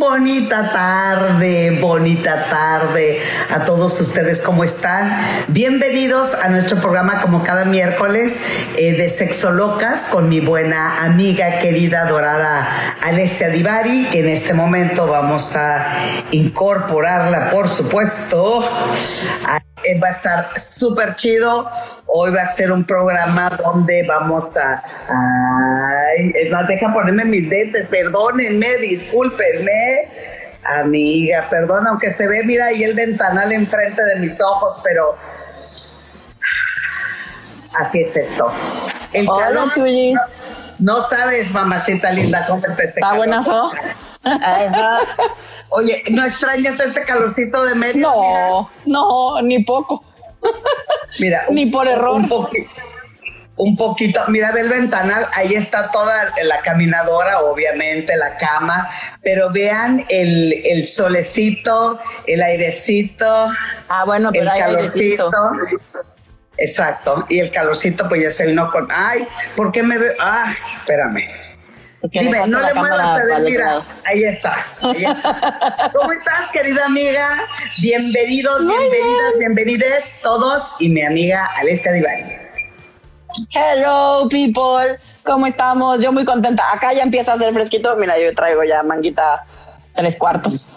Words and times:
Bonita 0.00 0.72
tarde, 0.72 1.78
bonita 1.78 2.46
tarde 2.46 3.20
a 3.50 3.66
todos 3.66 4.00
ustedes, 4.00 4.40
¿cómo 4.40 4.64
están? 4.64 5.20
Bienvenidos 5.48 6.32
a 6.32 6.48
nuestro 6.48 6.80
programa 6.80 7.20
como 7.20 7.44
cada 7.44 7.66
miércoles 7.66 8.42
eh, 8.78 8.94
de 8.94 9.10
Sexo 9.10 9.50
Locas 9.50 10.06
con 10.06 10.30
mi 10.30 10.40
buena 10.40 11.04
amiga 11.04 11.58
querida 11.58 12.06
dorada 12.06 12.66
Alessia 13.02 13.50
Divari, 13.50 14.06
que 14.10 14.20
en 14.20 14.30
este 14.30 14.54
momento 14.54 15.06
vamos 15.06 15.54
a 15.54 15.92
incorporarla, 16.30 17.50
por 17.50 17.68
supuesto. 17.68 18.60
Va 20.02 20.06
a 20.06 20.10
estar 20.10 20.58
súper 20.58 21.16
chido. 21.16 21.68
Hoy 22.12 22.32
va 22.32 22.42
a 22.42 22.46
ser 22.46 22.72
un 22.72 22.84
programa 22.84 23.50
donde 23.50 24.04
vamos 24.04 24.56
a... 24.56 24.82
Ay, 25.08 26.32
más 26.50 26.66
deja 26.66 26.92
ponerme 26.92 27.24
mis 27.24 27.48
lentes, 27.48 27.86
perdónenme, 27.86 28.78
discúlpenme. 28.78 30.08
Amiga, 30.80 31.46
perdón, 31.48 31.86
aunque 31.86 32.10
se 32.10 32.26
ve, 32.26 32.42
mira 32.42 32.66
ahí 32.66 32.82
el 32.82 32.94
ventanal 32.94 33.52
enfrente 33.52 34.02
de 34.02 34.16
mis 34.16 34.40
ojos, 34.40 34.80
pero 34.82 35.14
así 37.78 38.02
es 38.02 38.16
esto. 38.16 38.52
El 39.12 39.28
Hola, 39.28 39.50
no, 39.50 39.66
no, 40.80 41.02
sabes, 41.02 41.50
mamacita 41.52 42.10
linda, 42.10 42.44
cómo 42.46 42.60
te 42.60 42.84
este 42.84 43.00
¿Está 43.00 43.14
buenazo? 43.14 43.70
Oye, 45.70 46.02
¿no 46.10 46.24
extrañas 46.24 46.80
este 46.80 47.04
calorcito 47.04 47.62
de 47.64 47.74
medio? 47.76 48.02
No, 48.02 48.70
no, 48.84 49.42
ni 49.42 49.62
poco. 49.64 50.04
Mira, 51.18 51.42
ni 51.50 51.66
por 51.66 51.88
error. 51.88 52.16
Un 52.16 52.28
poquito, 52.28 52.76
un 53.56 53.76
poquito. 53.76 54.20
Mira, 54.28 54.52
ve 54.52 54.60
el 54.62 54.68
ventanal, 54.68 55.26
ahí 55.32 55.54
está 55.54 55.90
toda 55.90 56.32
la 56.42 56.60
caminadora, 56.62 57.40
obviamente, 57.40 58.16
la 58.16 58.36
cama, 58.36 58.88
pero 59.22 59.50
vean 59.50 60.06
el, 60.08 60.84
solecito, 60.86 61.98
el 62.26 62.42
airecito. 62.42 63.50
Ah, 63.88 64.04
bueno, 64.04 64.30
pero 64.32 64.52
el 64.52 64.58
calorcito. 64.58 65.30
Exacto, 66.56 67.24
y 67.30 67.38
el 67.38 67.50
calorcito 67.50 68.06
pues 68.06 68.20
ya 68.20 68.30
se 68.30 68.46
vino 68.46 68.70
con, 68.70 68.86
ay, 68.90 69.26
¿por 69.56 69.72
qué 69.72 69.82
me 69.82 69.96
veo? 69.96 70.12
Ah, 70.20 70.52
espérame. 70.78 71.26
Dime, 72.02 72.46
no 72.46 72.60
le 72.60 72.72
muevas, 72.72 73.20
mira, 73.42 73.82
ahí 74.06 74.24
está, 74.24 74.66
ahí 74.80 75.04
está. 75.04 75.90
¿Cómo 75.94 76.10
estás, 76.12 76.48
querida 76.50 76.86
amiga? 76.86 77.46
Bienvenidos, 77.82 78.60
bienvenidas, 78.66 79.38
bienvenides 79.38 80.04
todos 80.22 80.72
y 80.78 80.88
mi 80.88 81.02
amiga 81.02 81.44
Alessia 81.56 81.92
Divari. 81.92 82.24
Hello, 83.52 84.28
people. 84.30 84.98
¿Cómo 85.24 85.46
estamos? 85.46 86.00
Yo 86.00 86.10
muy 86.10 86.24
contenta. 86.24 86.64
Acá 86.72 86.94
ya 86.94 87.02
empieza 87.02 87.32
a 87.32 87.34
hacer 87.34 87.52
fresquito. 87.52 87.94
Mira, 87.96 88.18
yo 88.18 88.34
traigo 88.34 88.64
ya 88.64 88.82
manguita 88.82 89.44
tres 89.94 90.16
cuartos. 90.16 90.70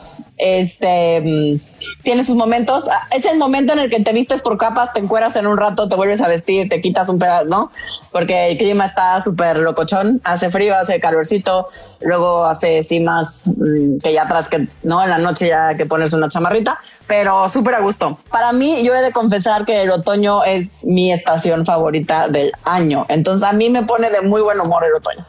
Este 0.46 1.22
mm, 1.22 1.62
tiene 2.04 2.26
sus 2.26 2.36
momentos. 2.36 2.90
Ah, 2.90 3.08
es 3.16 3.24
el 3.24 3.38
momento 3.38 3.72
en 3.72 3.80
el 3.80 3.90
que 3.90 4.02
te 4.02 4.12
vistes 4.12 4.42
por 4.42 4.58
capas, 4.58 4.92
te 4.92 5.00
encueras 5.00 5.38
en 5.38 5.48
un 5.48 5.58
rato, 5.58 5.88
te 5.88 5.96
vuelves 5.96 6.20
a 6.20 6.28
vestir, 6.28 6.68
te 6.68 6.82
quitas 6.82 7.08
un 7.08 7.18
pedazo, 7.18 7.46
¿no? 7.46 7.72
Porque 8.12 8.48
el 8.52 8.58
clima 8.58 8.86
está 8.86 9.22
súper 9.22 9.58
locochón, 9.60 10.20
hace 10.26 10.52
frío, 10.52 10.76
hace 10.76 11.00
calorcito, 11.00 11.70
luego 12.02 12.44
hace 12.44 12.84
sí 12.84 13.00
más 13.00 13.48
mm, 13.48 14.00
que 14.04 14.12
ya 14.12 14.24
atrás 14.24 14.50
que, 14.50 14.68
¿no? 14.84 15.02
En 15.02 15.12
la 15.12 15.18
noche 15.18 15.48
ya 15.48 15.78
que 15.78 15.86
pones 15.86 16.12
una 16.12 16.28
chamarrita, 16.28 16.78
pero 17.08 17.48
súper 17.48 17.76
a 17.76 17.80
gusto. 17.80 18.20
Para 18.30 18.52
mí, 18.52 18.84
yo 18.84 18.94
he 18.94 19.02
de 19.02 19.14
confesar 19.14 19.64
que 19.64 19.84
el 19.84 19.92
otoño 19.92 20.44
es 20.44 20.72
mi 20.82 21.14
estación 21.14 21.66
favorita 21.66 22.28
del 22.28 22.52
año. 22.66 23.06
Entonces, 23.08 23.48
a 23.48 23.54
mí 23.54 23.70
me 23.70 23.84
pone 23.84 24.10
de 24.10 24.20
muy 24.20 24.42
buen 24.42 24.60
humor 24.60 24.84
el 24.84 24.94
otoño. 24.94 25.26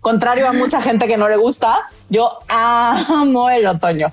Contrario 0.00 0.48
a 0.48 0.52
mucha 0.52 0.82
gente 0.82 1.06
que 1.06 1.16
no 1.16 1.28
le 1.28 1.36
gusta, 1.36 1.88
yo 2.08 2.40
amo 2.48 3.50
el 3.50 3.64
otoño. 3.64 4.12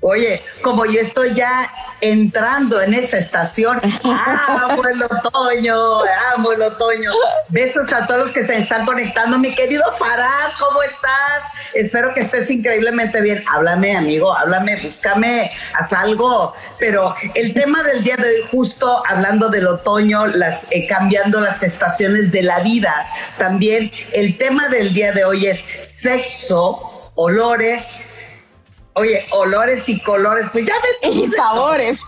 Oye, 0.00 0.42
como 0.62 0.86
yo 0.86 1.00
estoy 1.00 1.34
ya 1.34 1.72
entrando 2.00 2.80
en 2.80 2.94
esa 2.94 3.18
estación, 3.18 3.80
amo 4.04 4.82
el 4.86 5.02
otoño, 5.02 6.02
amo 6.34 6.52
el 6.52 6.62
otoño. 6.62 7.10
Besos 7.48 7.92
a 7.92 8.06
todos 8.06 8.26
los 8.26 8.30
que 8.30 8.44
se 8.44 8.56
están 8.58 8.86
conectando. 8.86 9.38
Mi 9.38 9.56
querido 9.56 9.82
Farad, 9.98 10.52
¿cómo 10.60 10.84
estás? 10.84 11.44
Espero 11.74 12.14
que 12.14 12.20
estés 12.20 12.48
increíblemente 12.48 13.20
bien. 13.20 13.42
Háblame, 13.52 13.96
amigo, 13.96 14.32
háblame, 14.32 14.80
búscame, 14.80 15.50
haz 15.74 15.92
algo. 15.92 16.54
Pero 16.78 17.16
el 17.34 17.52
tema 17.52 17.82
del 17.82 18.04
día 18.04 18.16
de 18.16 18.28
hoy, 18.28 18.48
justo 18.52 19.02
hablando 19.04 19.48
del 19.48 19.66
otoño, 19.66 20.26
las, 20.26 20.68
eh, 20.70 20.86
cambiando 20.86 21.40
las 21.40 21.64
estaciones 21.64 22.30
de 22.30 22.44
la 22.44 22.60
vida, 22.60 23.08
también 23.36 23.90
el 24.12 24.38
tema 24.38 24.68
del 24.68 24.94
día 24.94 25.10
de 25.10 25.24
hoy 25.24 25.48
es 25.48 25.64
sexo, 25.82 27.10
olores, 27.16 28.14
Oye, 28.98 29.26
olores 29.30 29.88
y 29.88 30.00
colores, 30.00 30.46
pues 30.50 30.66
ya 30.66 30.74
me... 30.74 31.08
Y 31.08 31.28
sabores. 31.28 32.00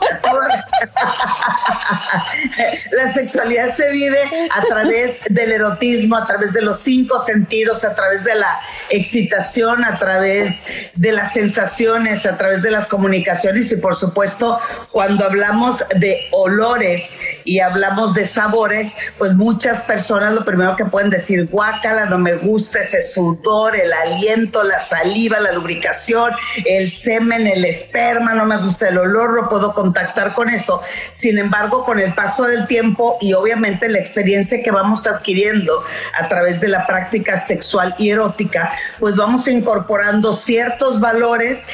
La 2.91 3.07
sexualidad 3.07 3.73
se 3.73 3.93
vive 3.93 4.49
a 4.51 4.61
través 4.63 5.21
del 5.31 5.53
erotismo, 5.53 6.17
a 6.17 6.27
través 6.27 6.53
de 6.53 6.63
los 6.63 6.81
cinco 6.81 7.21
sentidos, 7.21 7.85
a 7.85 7.95
través 7.95 8.25
de 8.25 8.35
la 8.35 8.61
excitación, 8.89 9.85
a 9.85 10.01
través 10.01 10.65
de 10.97 11.13
las 11.13 11.33
sensaciones, 11.33 12.27
a 12.27 12.37
través 12.37 12.61
de 12.61 12.73
las 12.73 12.89
comunicaciones 12.89 13.71
y 13.71 13.77
por 13.77 13.95
supuesto 13.95 14.59
cuando 14.91 15.25
hablamos 15.25 15.85
de 15.95 16.27
olores 16.33 17.21
y 17.51 17.59
hablamos 17.59 18.15
de 18.15 18.29
sabores, 18.29 18.95
pues 19.19 19.35
muchas 19.35 19.81
personas 19.81 20.35
lo 20.35 20.45
primero 20.45 20.77
que 20.77 20.85
pueden 20.85 21.11
decir, 21.11 21.49
guácala, 21.49 22.07
no 22.07 22.17
me 22.17 22.37
gusta 22.37 22.79
ese 22.79 23.03
sudor, 23.03 23.75
el 23.75 23.93
aliento, 23.93 24.63
la 24.63 24.79
saliva, 24.79 25.41
la 25.41 25.51
lubricación, 25.51 26.31
el 26.65 26.93
semen, 26.93 27.49
el 27.49 27.65
esperma, 27.65 28.35
no 28.35 28.47
me 28.47 28.57
gusta 28.59 28.87
el 28.87 28.99
olor, 28.99 29.35
no 29.35 29.49
puedo 29.49 29.75
contactar 29.75 30.33
con 30.33 30.49
eso. 30.49 30.81
Sin 31.11 31.39
embargo, 31.39 31.85
con 31.85 31.99
el 31.99 32.15
paso 32.15 32.45
del 32.45 32.69
tiempo 32.69 33.19
y 33.21 33.33
obviamente 33.33 33.89
la 33.89 33.99
experiencia 33.99 34.63
que 34.63 34.71
vamos 34.71 35.09
adquiriendo 35.09 35.83
a 36.21 36.29
través 36.29 36.61
de 36.61 36.69
la 36.69 36.87
práctica 36.87 37.37
sexual 37.37 37.97
y 37.99 38.11
erótica, 38.11 38.71
pues 39.01 39.17
vamos 39.17 39.49
incorporando 39.49 40.35
ciertos 40.35 41.01
valores 41.01 41.67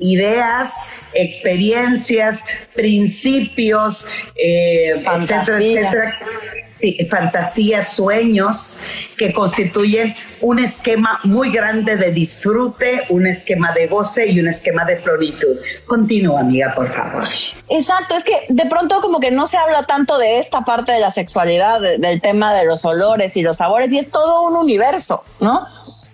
ideas, 0.00 0.86
experiencias, 1.14 2.44
principios, 2.74 4.06
eh, 4.34 5.02
etcétera, 5.04 5.58
etcétera 5.58 6.14
fantasías, 7.10 7.92
sueños 7.92 8.80
que 9.16 9.32
constituyen 9.32 10.14
un 10.40 10.58
esquema 10.58 11.20
muy 11.24 11.50
grande 11.50 11.96
de 11.96 12.10
disfrute, 12.12 13.04
un 13.10 13.26
esquema 13.26 13.72
de 13.72 13.86
goce 13.86 14.26
y 14.26 14.40
un 14.40 14.48
esquema 14.48 14.84
de 14.84 14.96
plenitud. 14.96 15.58
Continúa, 15.86 16.40
amiga, 16.40 16.74
por 16.74 16.90
favor. 16.90 17.28
Exacto, 17.68 18.16
es 18.16 18.24
que 18.24 18.46
de 18.48 18.66
pronto 18.66 19.00
como 19.00 19.20
que 19.20 19.30
no 19.30 19.46
se 19.46 19.58
habla 19.58 19.82
tanto 19.82 20.16
de 20.18 20.38
esta 20.38 20.62
parte 20.62 20.92
de 20.92 21.00
la 21.00 21.10
sexualidad, 21.10 21.80
del 21.80 22.20
tema 22.20 22.54
de 22.54 22.64
los 22.64 22.84
olores 22.84 23.36
y 23.36 23.42
los 23.42 23.58
sabores, 23.58 23.92
y 23.92 23.98
es 23.98 24.10
todo 24.10 24.42
un 24.42 24.56
universo, 24.56 25.22
¿no? 25.40 25.66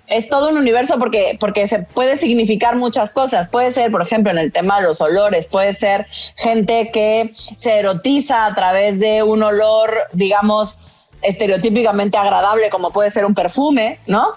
Es 0.08 0.28
todo 0.28 0.50
un 0.50 0.58
universo 0.58 0.98
porque, 0.98 1.36
porque 1.40 1.66
se 1.68 1.80
puede 1.80 2.16
significar 2.16 2.76
muchas 2.76 3.12
cosas. 3.12 3.48
Puede 3.48 3.70
ser, 3.70 3.90
por 3.90 4.02
ejemplo, 4.02 4.32
en 4.32 4.38
el 4.38 4.52
tema 4.52 4.80
de 4.80 4.86
los 4.86 5.00
olores, 5.00 5.48
puede 5.48 5.72
ser 5.72 6.06
gente 6.36 6.90
que 6.92 7.32
se 7.56 7.78
erotiza 7.78 8.46
a 8.46 8.54
través 8.54 8.98
de 8.98 9.22
un 9.22 9.42
olor, 9.42 9.90
digamos, 10.12 10.78
estereotípicamente 11.22 12.18
agradable, 12.18 12.70
como 12.70 12.92
puede 12.92 13.10
ser 13.10 13.24
un 13.24 13.34
perfume, 13.34 13.98
¿no? 14.06 14.34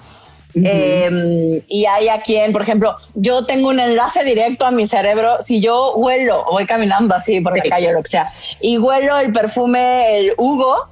Em, 0.56 1.62
y 1.68 1.86
hay 1.86 2.10
a 2.10 2.22
quien, 2.22 2.52
por 2.52 2.64
ejemplo, 2.64 2.98
yo 3.14 3.46
tengo 3.46 3.70
un 3.70 3.80
enlace 3.80 4.24
directo 4.24 4.66
a 4.66 4.72
mi 4.72 4.88
cerebro. 4.88 5.42
Si 5.42 5.62
yo 5.62 5.94
huelo, 5.94 6.46
voy 6.50 6.66
caminando 6.66 7.14
así 7.14 7.40
por 7.40 7.56
la 7.56 7.64
calle 7.64 7.90
o 7.90 7.94
lo 7.94 8.02
que 8.02 8.10
sea, 8.10 8.34
y 8.60 8.78
huelo 8.78 9.18
el 9.20 9.32
perfume, 9.32 10.18
el 10.18 10.34
Hugo, 10.38 10.88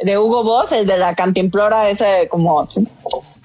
de 0.00 0.16
Hugo 0.16 0.44
Boss, 0.44 0.72
el 0.72 0.86
de 0.86 0.96
la 0.96 1.14
cantimplora, 1.14 1.88
ese 1.88 2.28
como 2.28 2.68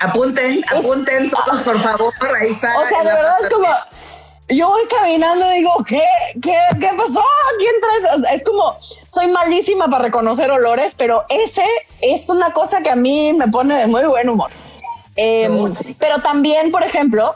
Apunten, 0.04 0.64
apunten 0.70 1.32
todos, 1.32 1.62
por 1.62 1.80
favor. 1.80 2.14
Ahí 2.42 2.50
está. 2.50 2.78
O 2.78 2.88
sea, 2.88 3.00
de 3.00 3.14
verdad 3.14 3.36
es 3.42 3.50
como. 3.50 3.68
Yo 4.50 4.68
voy 4.68 4.82
caminando 4.88 5.50
y 5.52 5.60
digo, 5.60 5.72
¿qué? 5.88 6.04
¿Qué, 6.42 6.56
qué 6.80 6.90
pasó? 6.98 7.24
¿Quién 7.58 7.74
traes? 7.80 8.34
es 8.34 8.44
como, 8.44 8.78
soy 9.08 9.28
malísima 9.28 9.88
para 9.88 10.04
reconocer 10.04 10.52
olores, 10.52 10.96
pero 10.98 11.24
ese 11.30 11.64
es 12.02 12.30
una 12.30 12.52
cosa 12.52 12.82
que 12.82 12.90
a 12.90 12.96
mí 12.96 13.34
me 13.34 13.48
pone 13.48 13.78
de 13.78 13.88
muy 13.88 14.06
buen 14.06 14.28
humor. 14.28 14.52
Em, 15.16 15.72
pero 15.98 16.20
también, 16.20 16.72
por 16.72 16.84
ejemplo, 16.84 17.36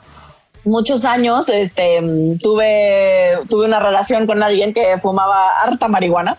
muchos 0.66 1.06
años 1.06 1.48
este, 1.48 2.02
tuve, 2.44 3.40
tuve 3.50 3.66
una 3.66 3.80
relación 3.80 4.28
con 4.28 4.44
alguien 4.44 4.74
que 4.74 4.98
fumaba 5.00 5.48
harta 5.62 5.88
marihuana 5.88 6.38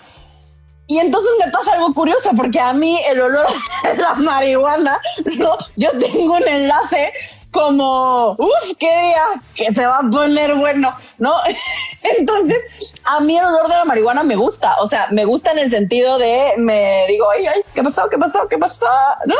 Y 0.90 0.98
entonces 0.98 1.30
me 1.44 1.52
pasa 1.52 1.74
algo 1.74 1.92
curioso 1.92 2.30
porque 2.34 2.58
a 2.58 2.72
mí 2.72 2.98
el 3.10 3.20
olor 3.20 3.46
de 3.84 3.94
la 3.96 4.14
marihuana, 4.14 4.98
no, 5.36 5.56
yo 5.76 5.90
tengo 5.98 6.34
un 6.34 6.48
enlace 6.48 7.12
como, 7.50 8.32
uff, 8.32 8.72
qué 8.78 8.86
día 8.86 9.42
que 9.54 9.72
se 9.72 9.84
va 9.84 9.98
a 9.98 10.10
poner 10.10 10.54
bueno, 10.54 10.94
¿no? 11.18 11.34
Entonces, 12.18 12.58
a 13.04 13.20
mí 13.20 13.36
el 13.36 13.44
olor 13.44 13.68
de 13.68 13.74
la 13.74 13.84
marihuana 13.84 14.22
me 14.22 14.36
gusta, 14.36 14.76
o 14.80 14.86
sea, 14.86 15.08
me 15.10 15.26
gusta 15.26 15.52
en 15.52 15.58
el 15.58 15.70
sentido 15.70 16.18
de, 16.18 16.54
me 16.56 17.04
digo, 17.08 17.30
ay, 17.30 17.46
ay, 17.46 17.60
¿qué 17.74 17.82
pasó? 17.82 18.08
¿Qué 18.08 18.16
pasó? 18.16 18.48
¿Qué 18.48 18.56
pasó? 18.56 18.86
¿No? 19.26 19.34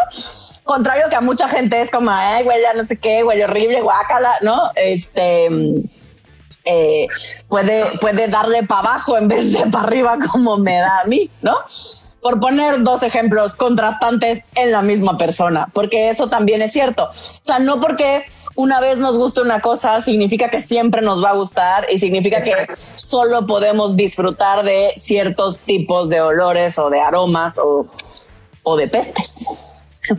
Contrario 0.65 1.09
que 1.09 1.17
a 1.17 1.23
mucha 1.23 1.49
gente 1.49 1.81
es 1.81 1.91
como, 1.91 2.11
ay, 2.11 2.45
ya 2.45 2.75
no 2.75 2.85
sé 2.85 2.99
qué, 2.99 3.23
güey, 3.23 3.43
horrible, 3.43 3.81
guácala, 3.81 4.37
¿no? 4.43 4.71
Este... 4.75 5.49
Eh, 6.71 7.07
puede, 7.49 7.99
puede 7.99 8.29
darle 8.29 8.63
para 8.63 8.81
abajo 8.81 9.17
en 9.17 9.29
vez 9.29 9.53
de 9.53 9.67
para 9.71 9.87
arriba 9.87 10.19
como 10.33 10.59
me 10.59 10.77
da 10.77 11.01
a 11.01 11.05
mí, 11.07 11.31
¿no? 11.41 11.57
por 12.21 12.41
poner 12.41 12.83
dos 12.83 13.03
ejemplos 13.03 13.55
contrastantes 13.55 14.45
en 14.55 14.73
la 14.73 14.83
misma 14.83 15.17
persona, 15.17 15.69
porque 15.73 16.11
eso 16.11 16.29
también 16.29 16.63
es 16.63 16.73
cierto. 16.73 17.05
O 17.05 17.41
sea, 17.43 17.59
no 17.59 17.81
porque 17.81 18.25
una 18.55 18.81
vez 18.81 18.99
nos 18.99 19.17
guste 19.17 19.41
una 19.41 19.61
cosa 19.61 20.01
significa 20.01 20.51
que 20.51 20.61
siempre 20.61 21.01
nos 21.01 21.23
va 21.23 21.31
a 21.31 21.35
gustar 21.35 21.87
y 21.93 22.01
significa 22.01 22.41
que 22.41 22.53
solo 22.97 23.47
podemos 23.47 23.97
disfrutar 23.97 24.65
de 24.65 24.93
ciertos 24.97 25.61
tipos 25.61 26.09
de 26.09 26.21
olores 26.21 26.77
o 26.79 26.91
de 26.91 27.01
aromas 27.01 27.57
o, 27.59 27.87
o 28.65 28.77
de 28.77 28.89
pestes. 28.89 29.37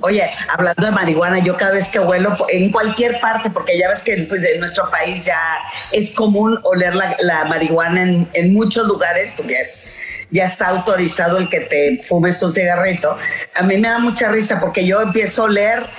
Oye, 0.02 0.30
hablando 0.50 0.86
de 0.86 0.92
marihuana, 0.92 1.40
yo 1.40 1.58
cada 1.58 1.74
vez 1.74 1.90
que 1.90 2.00
huelo 2.00 2.36
en 2.50 2.72
cualquier 2.72 3.20
parte, 3.20 3.50
porque 3.50 3.78
ya 3.78 3.90
ves 3.90 4.02
que 4.02 4.18
pues, 4.28 4.44
en 4.46 4.60
nuestro 4.60 4.90
país 4.90 5.26
ya 5.26 5.40
es 5.92 6.12
común 6.12 6.60
oler 6.64 6.96
la, 6.96 7.46
marihuana 7.46 8.04
en, 8.04 8.30
en, 8.34 8.54
muchos 8.54 8.88
lugares, 8.88 9.34
porque 9.36 9.60
es, 9.60 9.98
ya 10.32 10.46
está 10.46 10.68
autorizado 10.68 11.38
el 11.38 11.50
que 11.50 11.62
te 11.62 12.04
fumes 12.06 12.42
un 12.42 12.52
cigarrito. 12.52 13.18
A 13.56 13.64
mí 13.64 13.78
me 13.78 13.88
da 13.88 14.00
mucha 14.00 14.30
risa 14.30 14.60
porque 14.60 14.86
yo 14.86 15.02
empiezo 15.02 15.44
a 15.44 15.46
oler 15.46 15.90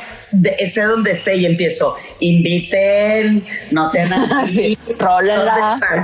esté 0.59 0.83
donde 0.83 1.13
esté 1.13 1.37
y 1.37 1.47
empiezo, 1.47 1.97
inviten, 2.21 3.45
no 3.71 3.87
sé 3.87 4.05
nada. 4.09 4.47
sí, 4.47 4.79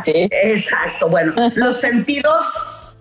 sí. 0.05 0.29
Exacto, 0.31 1.09
bueno, 1.09 1.35
los 1.55 1.81
sentidos 1.81 2.45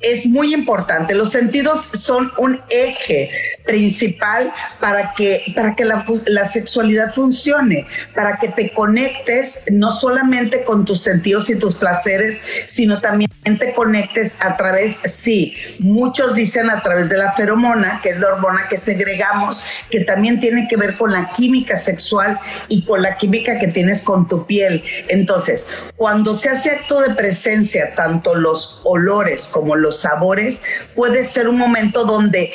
es 0.05 0.25
muy 0.27 0.53
importante. 0.53 1.15
Los 1.15 1.31
sentidos 1.31 1.89
son 1.93 2.31
un 2.37 2.61
eje 2.69 3.29
principal 3.65 4.53
para 4.79 5.13
que, 5.13 5.51
para 5.55 5.75
que 5.75 5.83
la, 5.83 6.05
la, 6.27 6.45
sexualidad 6.45 7.11
funcione, 7.11 7.87
para 8.13 8.37
que 8.37 8.49
te 8.49 8.71
conectes 8.71 9.63
no 9.71 9.91
solamente 9.91 10.63
con 10.63 10.85
tus 10.85 11.01
sentidos 11.01 11.49
y 11.49 11.55
tus 11.55 11.75
placeres, 11.75 12.43
sino 12.67 13.01
también 13.01 13.31
te 13.59 13.73
conectes 13.73 14.37
a 14.41 14.57
través, 14.57 14.99
sí, 15.05 15.55
muchos 15.79 16.35
dicen 16.35 16.69
a 16.69 16.81
través 16.81 17.09
de 17.09 17.17
la 17.17 17.33
feromona, 17.33 17.99
que 18.01 18.09
es 18.09 18.19
la 18.19 18.27
hormona 18.27 18.67
que 18.69 18.77
segregamos, 18.77 19.63
que 19.89 20.01
también 20.01 20.39
tiene 20.39 20.67
que 20.67 20.77
ver 20.77 20.97
con 20.97 21.11
la 21.11 21.31
química 21.31 21.77
sexual 21.77 22.39
y 22.67 22.85
con 22.85 23.01
la 23.01 23.17
química 23.17 23.57
que 23.59 23.67
tienes 23.67 24.01
con 24.01 24.27
tu 24.27 24.45
piel. 24.45 24.83
Entonces, 25.07 25.67
cuando 25.95 26.33
se 26.35 26.49
hace 26.49 26.71
acto 26.71 27.01
de 27.01 27.15
presencia, 27.15 27.93
tanto 27.95 28.35
los 28.35 28.81
olores 28.83 29.47
como 29.47 29.75
los 29.75 29.94
sabores, 30.01 30.63
puede 30.95 31.23
ser 31.23 31.47
un 31.47 31.57
momento 31.57 32.05
donde 32.05 32.53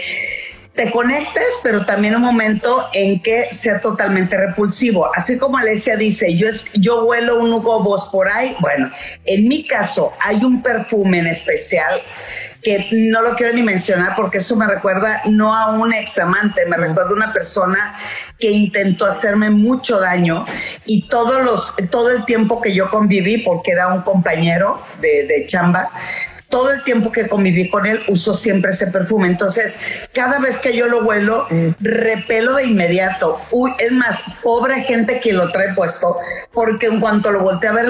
te 0.75 0.91
conectes, 0.91 1.59
pero 1.63 1.85
también 1.85 2.15
un 2.15 2.23
momento 2.23 2.89
en 2.93 3.21
que 3.21 3.49
sea 3.51 3.81
totalmente 3.81 4.37
repulsivo. 4.37 5.11
Así 5.15 5.37
como 5.37 5.59
Alesia 5.59 5.97
dice, 5.97 6.37
yo, 6.37 6.49
es, 6.49 6.65
yo 6.75 7.05
huelo 7.05 7.39
un 7.39 7.53
Hugo 7.53 7.83
Boss 7.83 8.09
por 8.11 8.29
ahí. 8.29 8.57
Bueno, 8.61 8.91
en 9.27 9.49
mi 9.49 9.67
caso 9.67 10.13
hay 10.21 10.43
un 10.45 10.63
perfume 10.63 11.19
en 11.19 11.27
especial 11.27 12.01
que 12.63 12.89
no 12.93 13.23
lo 13.23 13.37
quiero 13.37 13.55
ni 13.55 13.63
mencionar 13.63 14.15
porque 14.17 14.39
eso 14.39 14.55
me 14.55 14.67
recuerda 14.67 15.23
no 15.27 15.55
a 15.55 15.73
un 15.73 15.93
examante, 15.93 16.67
me 16.67 16.77
recuerda 16.77 17.11
a 17.11 17.15
una 17.15 17.33
persona 17.33 17.95
que 18.39 18.51
intentó 18.51 19.07
hacerme 19.07 19.51
mucho 19.51 19.99
daño 19.99 20.45
y 20.87 21.09
todos 21.09 21.43
los, 21.43 21.75
todo 21.91 22.11
el 22.11 22.25
tiempo 22.25 22.61
que 22.61 22.75
yo 22.75 22.91
conviví, 22.91 23.39
porque 23.39 23.73
era 23.73 23.89
un 23.89 24.03
compañero 24.03 24.83
de, 25.01 25.27
de 25.27 25.47
chamba, 25.47 25.91
todo 26.51 26.73
el 26.73 26.85
tiempo 26.85 27.11
que 27.11 27.29
conviví 27.29 27.71
con 27.71 27.87
él 27.87 28.03
uso 28.09 28.35
siempre 28.35 28.73
ese 28.73 28.89
perfume. 28.89 29.29
Entonces, 29.29 29.81
cada 30.13 30.39
vez 30.41 30.59
que 30.59 30.77
yo 30.77 30.89
lo 30.89 31.05
huelo, 31.05 31.47
repelo 31.79 32.55
de 32.57 32.65
inmediato. 32.65 33.41
Uy, 33.53 33.73
es 33.79 33.93
más, 33.93 34.19
pobre 34.43 34.83
gente 34.83 35.21
que 35.21 35.33
lo 35.33 35.51
trae 35.53 35.75
puesto, 35.75 36.19
porque 36.53 36.87
en 36.87 37.01
cuanto 37.01 37.31
lo 37.31 37.41
volteé 37.41 37.71
a 37.71 37.73
ver, 37.73 37.87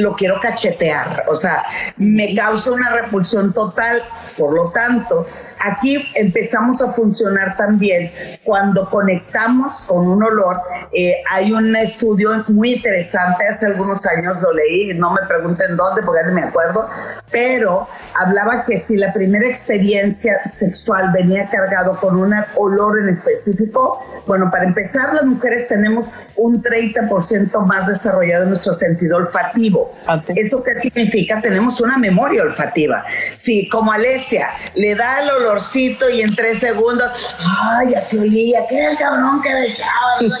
lo 0.00 0.16
quiero 0.16 0.40
cachetear. 0.40 1.24
O 1.28 1.36
sea, 1.36 1.62
me 1.98 2.34
causa 2.34 2.72
una 2.72 2.90
repulsión 2.90 3.52
total. 3.52 4.02
Por 4.36 4.54
lo 4.54 4.70
tanto, 4.70 5.26
aquí 5.60 6.08
empezamos 6.14 6.82
a 6.82 6.92
funcionar 6.92 7.56
también 7.56 8.10
cuando 8.44 8.88
conectamos 8.88 9.82
con 9.82 10.06
un 10.06 10.22
olor. 10.22 10.60
Eh, 10.92 11.16
hay 11.30 11.52
un 11.52 11.76
estudio 11.76 12.44
muy 12.48 12.74
interesante, 12.74 13.46
hace 13.46 13.66
algunos 13.66 14.06
años 14.06 14.40
lo 14.40 14.52
leí, 14.52 14.94
no 14.94 15.12
me 15.12 15.20
pregunten 15.26 15.76
dónde 15.76 16.02
porque 16.02 16.26
no 16.26 16.32
me 16.32 16.42
acuerdo, 16.42 16.88
pero 17.30 17.86
hablaba 18.14 18.64
que 18.64 18.76
si 18.76 18.96
la 18.96 19.12
primera 19.12 19.46
experiencia 19.46 20.44
sexual 20.44 21.10
venía 21.12 21.48
cargado 21.48 21.96
con 22.00 22.16
un 22.16 22.34
olor 22.56 23.00
en 23.00 23.08
específico, 23.10 24.04
bueno, 24.26 24.50
para 24.50 24.64
empezar, 24.64 25.14
las 25.14 25.24
mujeres 25.24 25.68
tenemos 25.68 26.10
un 26.36 26.62
30% 26.62 27.66
más 27.66 27.86
desarrollado 27.86 28.46
nuestro 28.46 28.74
sentido 28.74 29.16
olfativo. 29.16 29.92
¿Eso 30.34 30.62
qué 30.62 30.74
significa? 30.74 31.40
Tenemos 31.40 31.80
una 31.80 31.98
memoria 31.98 32.42
olfativa. 32.42 33.04
Si 33.32 33.68
como 33.68 33.92
Alesia 33.92 34.48
le 34.74 34.94
da 34.94 35.20
el 35.20 35.30
olorcito 35.50 36.08
y 36.08 36.22
en 36.22 36.34
tres 36.34 36.58
segundos, 36.58 37.36
ay, 37.38 37.94
así 37.94 38.18
olía, 38.18 38.66
qué 38.68 38.96
cabrón 38.98 39.42
que 39.42 39.50
me 39.50 39.66
echaba, 39.66 40.20
no 40.20 40.36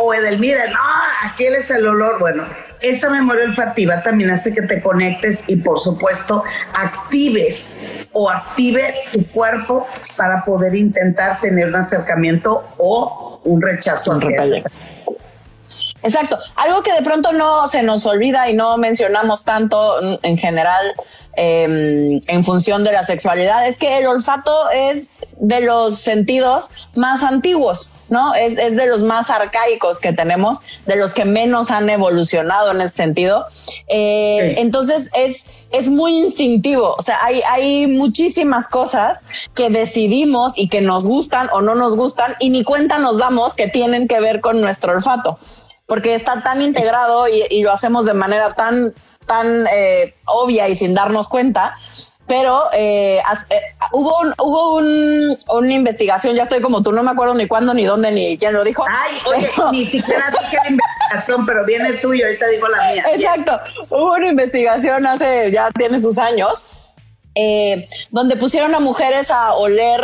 o 0.00 0.14
Edelmira, 0.14 0.66
no, 0.68 0.78
aquí 1.22 1.46
es 1.46 1.70
el 1.70 1.86
olor, 1.86 2.18
bueno 2.18 2.44
esa 2.80 3.08
memoria 3.08 3.44
olfativa 3.44 4.02
también 4.02 4.30
hace 4.30 4.54
que 4.54 4.62
te 4.62 4.82
conectes 4.82 5.44
y 5.46 5.56
por 5.56 5.80
supuesto 5.80 6.42
actives 6.74 8.06
o 8.12 8.28
active 8.30 8.94
tu 9.12 9.26
cuerpo 9.28 9.86
para 10.16 10.44
poder 10.44 10.74
intentar 10.74 11.40
tener 11.40 11.68
un 11.68 11.76
acercamiento 11.76 12.64
o 12.78 13.40
un 13.44 13.62
rechazo 13.62 14.12
un 14.12 14.16
hacia 14.18 14.62
Exacto. 16.06 16.38
Algo 16.54 16.84
que 16.84 16.92
de 16.92 17.02
pronto 17.02 17.32
no 17.32 17.66
se 17.66 17.82
nos 17.82 18.06
olvida 18.06 18.48
y 18.48 18.54
no 18.54 18.78
mencionamos 18.78 19.42
tanto 19.42 20.20
en 20.22 20.38
general 20.38 20.94
em, 21.32 22.20
en 22.28 22.44
función 22.44 22.84
de 22.84 22.92
la 22.92 23.04
sexualidad 23.04 23.66
es 23.66 23.76
que 23.76 23.98
el 23.98 24.06
olfato 24.06 24.70
es 24.70 25.08
de 25.40 25.62
los 25.62 25.98
sentidos 25.98 26.70
más 26.94 27.24
antiguos, 27.24 27.90
¿no? 28.08 28.36
Es, 28.36 28.54
de 28.54 28.86
los 28.86 29.02
más 29.02 29.30
arcaicos 29.30 29.98
que 29.98 30.12
tenemos, 30.12 30.58
de 30.86 30.94
los 30.94 31.12
que 31.12 31.24
menos 31.24 31.72
han 31.72 31.90
evolucionado 31.90 32.70
en 32.70 32.80
ese 32.82 32.94
sentido. 32.94 33.44
Eh, 33.88 34.54
entonces 34.58 35.10
es, 35.12 35.46
es 35.72 35.90
muy 35.90 36.16
instintivo. 36.18 36.94
O 36.96 37.02
sea, 37.02 37.18
hay, 37.24 37.42
hay 37.50 37.88
muchísimas 37.88 38.68
cosas 38.68 39.24
que 39.54 39.70
decidimos 39.70 40.56
y 40.56 40.68
que 40.68 40.82
nos 40.82 41.04
gustan 41.04 41.48
o 41.52 41.62
no 41.62 41.74
nos 41.74 41.96
gustan 41.96 42.36
y 42.38 42.50
ni 42.50 42.62
cuenta 42.62 42.98
nos 42.98 43.18
damos 43.18 43.56
que 43.56 43.66
tienen 43.66 44.06
que 44.06 44.20
ver 44.20 44.40
con 44.40 44.60
nuestro 44.60 44.92
olfato 44.92 45.40
porque 45.86 46.14
está 46.14 46.42
tan 46.42 46.60
integrado 46.62 47.26
y, 47.28 47.62
lo 47.62 47.72
hacemos 47.72 48.04
de 48.06 48.14
manera 48.14 48.50
tan, 48.50 48.92
tan 49.24 49.66
eh, 49.72 50.14
obvia 50.26 50.68
y 50.68 50.76
sin 50.76 50.94
darnos 50.94 51.28
cuenta. 51.28 51.74
Pero 52.26 52.64
eh, 52.72 53.22
eh, 53.50 53.60
hubo, 53.92 54.12
hubo 54.42 54.74
una 54.78 55.72
investigación, 55.72 56.34
ya 56.34 56.42
estoy 56.42 56.60
como 56.60 56.82
tú, 56.82 56.90
no 56.90 57.04
me 57.04 57.12
acuerdo 57.12 57.34
ni 57.34 57.46
cuándo, 57.46 57.72
ni 57.72 57.84
dónde, 57.84 58.10
ni 58.10 58.36
quién 58.36 58.52
lo 58.52 58.64
dijo. 58.64 58.84
Ay, 58.88 59.18
oye, 59.26 59.48
ni 59.70 59.84
siquiera 59.84 60.24
dije 60.30 60.56
la 60.64 60.70
investigación, 60.70 61.46
pero 61.46 61.64
viene 61.64 61.92
tú 61.94 62.12
y 62.14 62.22
ahorita 62.22 62.48
digo 62.48 62.66
la 62.66 62.92
mía. 62.92 63.04
Exacto, 63.12 63.60
hubo 63.90 64.14
una 64.14 64.28
investigación 64.28 65.06
hace, 65.06 65.52
ya 65.52 65.70
tiene 65.70 66.00
sus 66.00 66.18
años, 66.18 66.64
donde 68.10 68.34
pusieron 68.34 68.74
a 68.74 68.80
mujeres 68.80 69.30
a 69.30 69.54
oler 69.54 70.00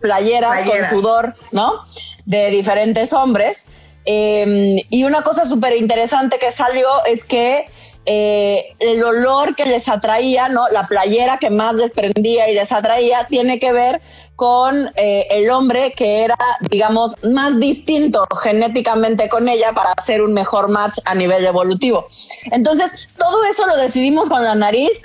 playeras, 0.00 0.62
playeras, 0.62 0.90
con 0.90 0.98
sudor, 0.98 1.34
¿no? 1.50 1.84
De 2.24 2.48
diferentes 2.48 3.12
hombres 3.12 3.68
Em, 4.04 4.76
y 4.90 5.04
una 5.04 5.22
cosa 5.22 5.46
súper 5.46 5.76
interesante 5.76 6.38
que 6.38 6.50
salió 6.50 6.88
es 7.06 7.24
que 7.24 7.66
eh, 8.04 8.74
el 8.80 9.02
olor 9.04 9.54
que 9.54 9.64
les 9.64 9.88
atraía, 9.88 10.48
¿no? 10.48 10.68
La 10.68 10.88
playera 10.88 11.38
que 11.38 11.50
más 11.50 11.74
les 11.74 11.92
prendía 11.92 12.50
y 12.50 12.54
les 12.54 12.72
atraía 12.72 13.26
tiene 13.28 13.60
que 13.60 13.72
ver 13.72 14.02
con 14.34 14.90
eh, 14.96 15.28
el 15.30 15.50
hombre 15.50 15.92
que 15.92 16.24
era, 16.24 16.36
digamos, 16.68 17.14
más 17.22 17.60
distinto 17.60 18.26
genéticamente 18.42 19.28
con 19.28 19.48
ella 19.48 19.72
para 19.72 19.92
hacer 19.92 20.20
un 20.20 20.34
mejor 20.34 20.68
match 20.68 20.98
a 21.04 21.14
nivel 21.14 21.44
evolutivo. 21.44 22.08
Entonces, 22.50 22.90
todo 23.18 23.44
eso 23.44 23.66
lo 23.66 23.76
decidimos 23.76 24.28
con 24.28 24.42
la 24.42 24.56
nariz 24.56 25.04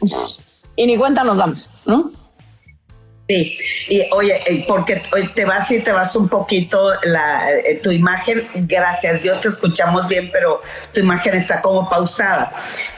y 0.75 0.88
ni 0.88 0.98
cuenta 0.98 1.24
nos 1.24 1.38
damos, 1.38 1.70
¿no? 1.86 2.12
Sí, 3.29 3.57
y 3.89 4.07
oye, 4.12 4.41
eh, 4.46 4.63
porque 4.65 5.03
te 5.36 5.43
vas 5.43 5.69
y 5.72 5.81
te 5.81 5.91
vas 5.91 6.15
un 6.15 6.29
poquito 6.29 6.93
la, 7.03 7.51
eh, 7.51 7.77
tu 7.84 7.91
imagen, 7.91 8.48
gracias 8.53 9.22
Dios 9.22 9.41
te 9.41 9.50
escuchamos 9.50 10.07
bien, 10.07 10.29
pero 10.31 10.62
tu 10.93 11.01
imagen 11.01 11.34
está 11.34 11.62
como 11.62 11.89
pausada. 11.89 12.53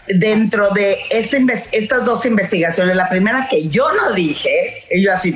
Dentro 0.06 0.70
de 0.70 1.00
este, 1.10 1.44
estas 1.72 2.06
dos 2.06 2.28
investigaciones, 2.28 2.96
la 2.96 3.10
primera 3.10 3.48
que 3.50 3.70
yo 3.70 3.92
no 3.92 4.14
dije, 4.14 4.84
yo 5.02 5.12
así, 5.12 5.34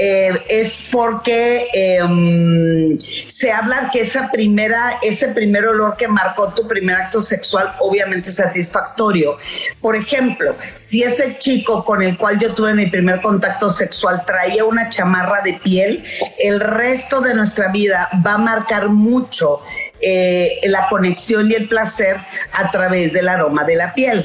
eh, 0.00 0.32
es 0.48 0.82
porque 0.92 1.68
em, 1.72 2.96
se 3.00 3.50
habla 3.50 3.90
que 3.92 4.00
esa 4.00 4.30
primera, 4.30 4.98
ese 5.02 5.28
primer 5.28 5.66
olor 5.66 5.96
que 5.96 6.06
marcó 6.06 6.52
tu 6.54 6.68
primer 6.68 6.96
acto 6.96 7.20
sexual, 7.20 7.74
obviamente 7.80 8.28
es 8.28 8.36
satisfactorio. 8.36 9.38
Por 9.80 9.96
ejemplo, 9.96 10.54
si 10.74 11.02
ese 11.02 11.36
chico 11.38 11.84
con 11.84 12.02
el 12.02 12.16
cual 12.16 12.38
yo 12.38 12.54
tuve 12.54 12.74
mi 12.74 12.86
primer 12.86 13.20
contacto 13.20 13.70
sexual 13.70 14.22
traía 14.24 14.64
una 14.64 14.88
chamarra 14.88 15.42
de 15.42 15.54
piel, 15.54 16.04
el 16.38 16.60
resto 16.60 17.20
de 17.20 17.34
nuestra 17.34 17.72
vida 17.72 18.08
va 18.24 18.34
a 18.34 18.38
marcar 18.38 18.88
mucho 18.90 19.60
eh, 20.00 20.60
la 20.64 20.88
conexión 20.88 21.50
y 21.50 21.54
el 21.54 21.68
placer 21.68 22.18
a 22.52 22.70
través 22.70 23.12
del 23.12 23.28
aroma 23.28 23.64
de 23.64 23.76
la 23.76 23.94
piel. 23.94 24.24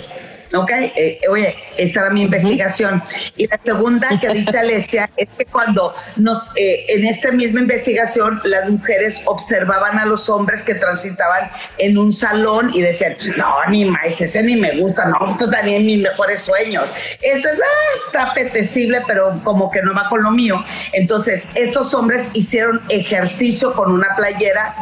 ¿Ok? 0.53 0.71
Eh, 0.95 1.19
oye, 1.29 1.55
esta 1.77 2.01
era 2.01 2.09
mi 2.09 2.21
investigación. 2.21 3.01
Y 3.35 3.47
la 3.47 3.59
segunda 3.63 4.09
que 4.19 4.29
dice 4.29 4.57
Alesia 4.57 5.09
es 5.17 5.27
que 5.37 5.45
cuando 5.45 5.93
nos, 6.17 6.51
eh, 6.55 6.85
en 6.89 7.05
esta 7.05 7.31
misma 7.31 7.61
investigación, 7.61 8.39
las 8.43 8.69
mujeres 8.69 9.21
observaban 9.25 9.97
a 9.99 10.05
los 10.05 10.29
hombres 10.29 10.61
que 10.61 10.75
transitaban 10.75 11.49
en 11.77 11.97
un 11.97 12.13
salón 12.13 12.71
y 12.73 12.81
decían, 12.81 13.15
no, 13.37 13.69
ni 13.69 13.85
más, 13.85 14.21
ese 14.21 14.43
ni 14.43 14.55
me 14.55 14.77
gusta, 14.77 15.05
no, 15.05 15.31
esto 15.31 15.49
también 15.49 15.85
mis 15.85 16.01
mejores 16.01 16.41
sueños. 16.41 16.91
Ese 17.21 17.49
ah, 17.49 17.99
está 18.07 18.31
apetecible, 18.31 19.01
pero 19.07 19.39
como 19.43 19.71
que 19.71 19.81
no 19.81 19.93
va 19.93 20.07
con 20.09 20.23
lo 20.23 20.31
mío. 20.31 20.63
Entonces, 20.91 21.49
estos 21.55 21.93
hombres 21.93 22.29
hicieron 22.33 22.81
ejercicio 22.89 23.73
con 23.73 23.91
una 23.91 24.15
playera, 24.15 24.75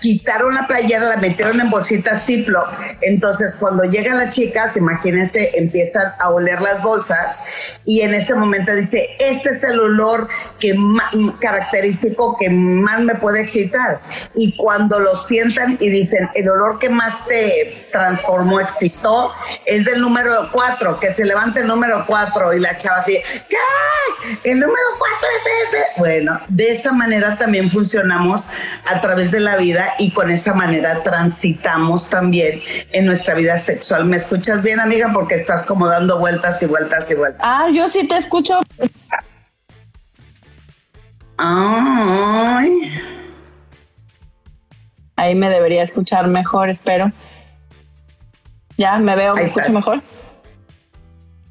quitaron 0.00 0.54
la 0.54 0.66
playera, 0.66 1.08
la 1.08 1.16
metieron 1.16 1.60
en 1.60 1.70
bolsitas 1.70 2.24
Ziploc. 2.24 2.68
Entonces, 3.00 3.56
cuando 3.56 3.84
llegan 3.84 4.18
las 4.18 4.34
chicas, 4.34 4.76
imagínense, 4.76 5.15
empiezan 5.54 6.12
a 6.18 6.30
oler 6.30 6.60
las 6.60 6.82
bolsas 6.82 7.42
y 7.84 8.02
en 8.02 8.14
ese 8.14 8.34
momento 8.34 8.74
dice, 8.74 9.16
este 9.18 9.50
es 9.50 9.62
el 9.62 9.78
olor 9.80 10.28
que 10.58 10.74
característico 11.40 12.36
que 12.38 12.50
más 12.50 13.00
me 13.00 13.14
puede 13.14 13.40
excitar. 13.40 14.00
Y 14.34 14.56
cuando 14.56 14.98
lo 14.98 15.16
sientan 15.16 15.76
y 15.80 15.88
dicen, 15.88 16.28
el 16.34 16.48
olor 16.48 16.78
que 16.78 16.88
más 16.88 17.26
te 17.26 17.86
transformó, 17.92 18.60
excitó, 18.60 19.32
es 19.64 19.84
del 19.84 20.00
número 20.00 20.48
4, 20.52 20.98
que 21.00 21.10
se 21.10 21.24
levante 21.24 21.60
el 21.60 21.66
número 21.66 22.04
4 22.06 22.54
y 22.54 22.60
la 22.60 22.76
chava 22.78 22.98
así, 22.98 23.18
¿qué? 23.48 23.56
El 24.44 24.60
número 24.60 24.76
4 24.98 25.16
es 25.36 25.68
ese. 25.68 25.84
Bueno, 25.96 26.40
de 26.48 26.70
esa 26.70 26.92
manera 26.92 27.36
también 27.36 27.70
funcionamos 27.70 28.48
a 28.84 29.00
través 29.00 29.30
de 29.30 29.40
la 29.40 29.56
vida 29.56 29.94
y 29.98 30.12
con 30.12 30.30
esa 30.30 30.54
manera 30.54 31.02
transitamos 31.02 32.10
también 32.10 32.60
en 32.92 33.06
nuestra 33.06 33.34
vida 33.34 33.58
sexual. 33.58 34.04
¿Me 34.04 34.16
escuchas 34.16 34.62
bien, 34.62 34.80
amiga? 34.80 35.05
Porque 35.12 35.34
estás 35.34 35.64
como 35.64 35.86
dando 35.86 36.18
vueltas 36.18 36.62
y 36.62 36.66
vueltas 36.66 37.10
y 37.10 37.14
vueltas. 37.14 37.40
Ah, 37.42 37.68
yo 37.72 37.88
sí 37.88 38.06
te 38.06 38.16
escucho. 38.16 38.60
Ay. 41.36 43.02
Ahí 45.16 45.34
me 45.34 45.48
debería 45.48 45.82
escuchar 45.82 46.26
mejor, 46.28 46.68
espero. 46.68 47.12
Ya, 48.76 48.98
me 48.98 49.16
veo, 49.16 49.34
me 49.34 49.44
escucho 49.44 49.72
mejor 49.72 50.02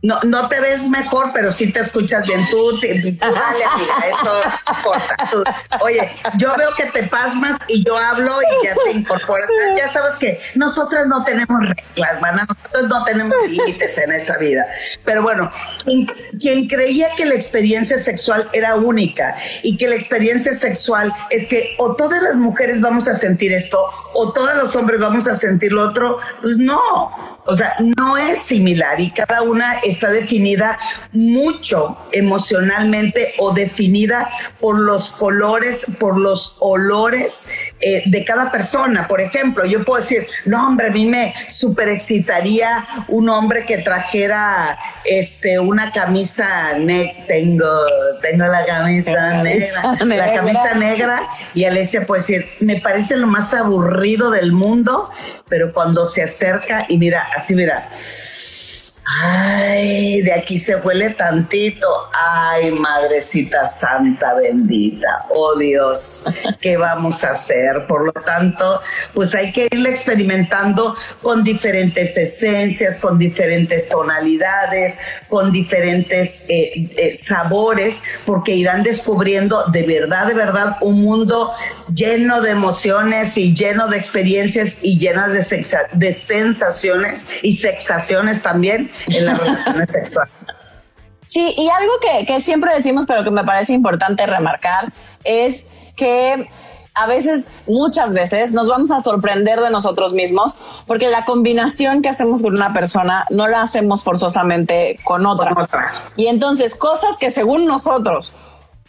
no, 0.05 0.19
no 0.24 0.47
te 0.47 0.59
ves 0.59 0.88
mejor, 0.88 1.31
pero 1.33 1.51
sí 1.51 1.71
te 1.71 1.79
escuchas 1.79 2.27
bien. 2.27 2.39
Tú, 2.51 2.79
dale, 3.19 3.65
amiga, 3.65 3.93
eso 4.07 4.41
importa. 4.77 5.17
oye, 5.81 6.12
yo 6.38 6.53
veo 6.55 6.75
que 6.75 6.85
te 6.85 7.03
pasmas 7.07 7.57
y 7.67 7.83
yo 7.83 7.97
hablo 7.97 8.39
y 8.39 8.65
ya 8.67 8.75
te 8.83 8.91
incorporas. 8.91 9.50
Ya 9.75 9.88
sabes 9.88 10.15
que 10.17 10.39
nosotras 10.53 11.07
no 11.07 11.24
tenemos 11.24 11.59
reglas, 11.59 12.21
mana, 12.21 12.45
nosotros 12.47 12.88
no 12.88 13.03
tenemos 13.03 13.35
límites 13.50 13.97
en 13.97 14.12
esta 14.12 14.38
vida. 14.38 14.63
Pero 15.03 15.24
bueno, 15.24 15.51
quien, 16.39 16.67
creía 16.67 17.09
que 17.15 17.25
la 17.25 17.33
experiencia 17.33 17.97
sexual 17.97 18.47
era 18.53 18.75
única 18.75 19.35
y 19.63 19.75
que 19.75 19.88
la 19.88 19.95
experiencia 19.95 20.53
sexual 20.53 21.12
es 21.31 21.47
que 21.47 21.75
o 21.79 21.95
todas 21.95 22.21
las 22.21 22.35
mujeres 22.35 22.79
vamos 22.79 23.07
a 23.07 23.15
sentir 23.15 23.53
esto 23.53 23.83
o 24.13 24.31
todos 24.33 24.55
los 24.55 24.75
hombres 24.75 25.00
vamos 25.00 25.27
a 25.27 25.33
sentir 25.33 25.71
lo 25.71 25.81
otro, 25.81 26.19
pues 26.41 26.57
no 26.57 27.35
o 27.47 27.55
sea, 27.55 27.75
no 27.79 28.17
es 28.17 28.39
similar 28.39 29.00
y 29.00 29.12
cada 29.12 29.43
una 29.43 29.79
está 29.95 30.09
definida 30.09 30.77
mucho 31.11 31.97
emocionalmente 32.11 33.33
o 33.39 33.53
definida 33.53 34.29
por 34.59 34.79
los 34.79 35.09
colores, 35.11 35.85
por 35.99 36.17
los 36.17 36.55
olores 36.59 37.47
eh, 37.79 38.03
de 38.05 38.25
cada 38.25 38.51
persona. 38.51 39.07
Por 39.07 39.21
ejemplo, 39.21 39.65
yo 39.65 39.83
puedo 39.83 40.01
decir, 40.01 40.27
no, 40.45 40.67
hombre, 40.67 40.87
a 40.87 40.91
mí 40.91 41.05
me 41.05 41.33
super 41.49 41.89
excitaría 41.89 42.85
un 43.07 43.29
hombre 43.29 43.65
que 43.65 43.79
trajera 43.79 44.77
este, 45.03 45.59
una 45.59 45.91
camisa 45.91 46.73
negra. 46.73 47.25
Tengo, 47.27 47.67
tengo 48.21 48.45
la 48.45 48.65
camisa 48.65 49.43
negra, 49.43 49.95
la 50.05 50.33
camisa 50.33 50.73
negra. 50.75 51.21
Y 51.53 51.65
Alicia 51.65 52.05
puede 52.05 52.21
decir, 52.21 52.45
me 52.59 52.81
parece 52.81 53.15
lo 53.15 53.27
más 53.27 53.53
aburrido 53.53 54.29
del 54.29 54.51
mundo, 54.51 55.09
pero 55.47 55.73
cuando 55.73 56.05
se 56.05 56.23
acerca 56.23 56.85
y 56.89 56.97
mira, 56.97 57.27
así 57.35 57.55
mira. 57.55 57.89
Ay, 59.07 60.21
de 60.24 60.33
aquí 60.33 60.57
se 60.57 60.77
huele 60.77 61.12
tantito. 61.12 61.88
Ay, 62.13 62.71
madrecita 62.71 63.67
santa 63.67 64.33
bendita. 64.33 65.27
Oh 65.29 65.55
Dios, 65.55 66.25
¿qué 66.59 66.75
vamos 66.75 67.24
a 67.24 67.31
hacer? 67.31 67.85
Por 67.88 68.05
lo 68.05 68.13
tanto, 68.13 68.81
pues 69.13 69.35
hay 69.35 69.51
que 69.51 69.67
irle 69.71 69.91
experimentando 69.91 70.95
con 71.21 71.43
diferentes 71.43 72.17
esencias, 72.17 72.97
con 72.97 73.19
diferentes 73.19 73.89
tonalidades, 73.89 75.00
con 75.29 75.51
diferentes 75.51 76.45
eh, 76.50 76.89
eh, 76.97 77.13
sabores, 77.13 78.01
porque 78.25 78.53
irán 78.53 78.81
descubriendo 78.81 79.65
de 79.67 79.83
verdad, 79.83 80.25
de 80.27 80.33
verdad, 80.33 80.77
un 80.81 81.01
mundo 81.03 81.51
lleno 81.93 82.41
de 82.41 82.51
emociones 82.51 83.38
y 83.38 83.53
lleno 83.53 83.88
de 83.88 83.97
experiencias 83.97 84.79
y 84.81 84.97
llenas 84.97 85.33
de, 85.33 85.65
de 85.93 86.13
sensaciones 86.13 87.27
y 87.43 87.57
sexaciones 87.57 88.41
también 88.41 88.91
en 89.07 89.25
las 89.25 89.37
relaciones 89.37 89.91
sexuales. 89.91 90.33
Sí, 91.25 91.53
y 91.57 91.69
algo 91.69 91.93
que, 91.99 92.25
que 92.25 92.41
siempre 92.41 92.73
decimos, 92.73 93.05
pero 93.07 93.23
que 93.23 93.31
me 93.31 93.43
parece 93.43 93.73
importante 93.73 94.25
remarcar, 94.25 94.93
es 95.23 95.65
que 95.95 96.47
a 96.95 97.07
veces, 97.07 97.49
muchas 97.67 98.13
veces, 98.13 98.53
nos 98.53 98.67
vamos 98.67 98.89
a 98.91 99.01
sorprender 99.01 99.59
de 99.59 99.69
nosotros 99.69 100.13
mismos 100.13 100.57
porque 100.87 101.09
la 101.09 101.25
combinación 101.25 102.01
que 102.01 102.07
hacemos 102.07 102.41
con 102.41 102.53
una 102.53 102.73
persona 102.73 103.25
no 103.29 103.47
la 103.47 103.61
hacemos 103.61 104.03
forzosamente 104.03 104.97
con 105.03 105.25
otra. 105.25 105.53
Con 105.53 105.63
otra. 105.63 105.93
Y 106.15 106.27
entonces, 106.27 106.73
cosas 106.73 107.17
que 107.17 107.31
según 107.31 107.65
nosotros 107.65 108.33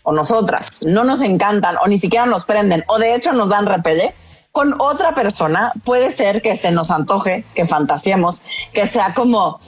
o 0.04 0.12
nosotras 0.12 0.86
no 0.86 1.02
nos 1.02 1.20
encantan 1.20 1.76
o 1.82 1.88
ni 1.88 1.98
siquiera 1.98 2.26
nos 2.26 2.44
prenden 2.44 2.84
o 2.86 2.98
de 2.98 3.16
hecho 3.16 3.32
nos 3.32 3.48
dan 3.48 3.66
repele, 3.66 4.14
con 4.52 4.80
otra 4.80 5.14
persona 5.16 5.72
puede 5.84 6.12
ser 6.12 6.42
que 6.42 6.56
se 6.56 6.70
nos 6.70 6.92
antoje, 6.92 7.44
que 7.54 7.66
fantasiemos, 7.66 8.40
que 8.72 8.86
sea 8.86 9.14
como, 9.14 9.58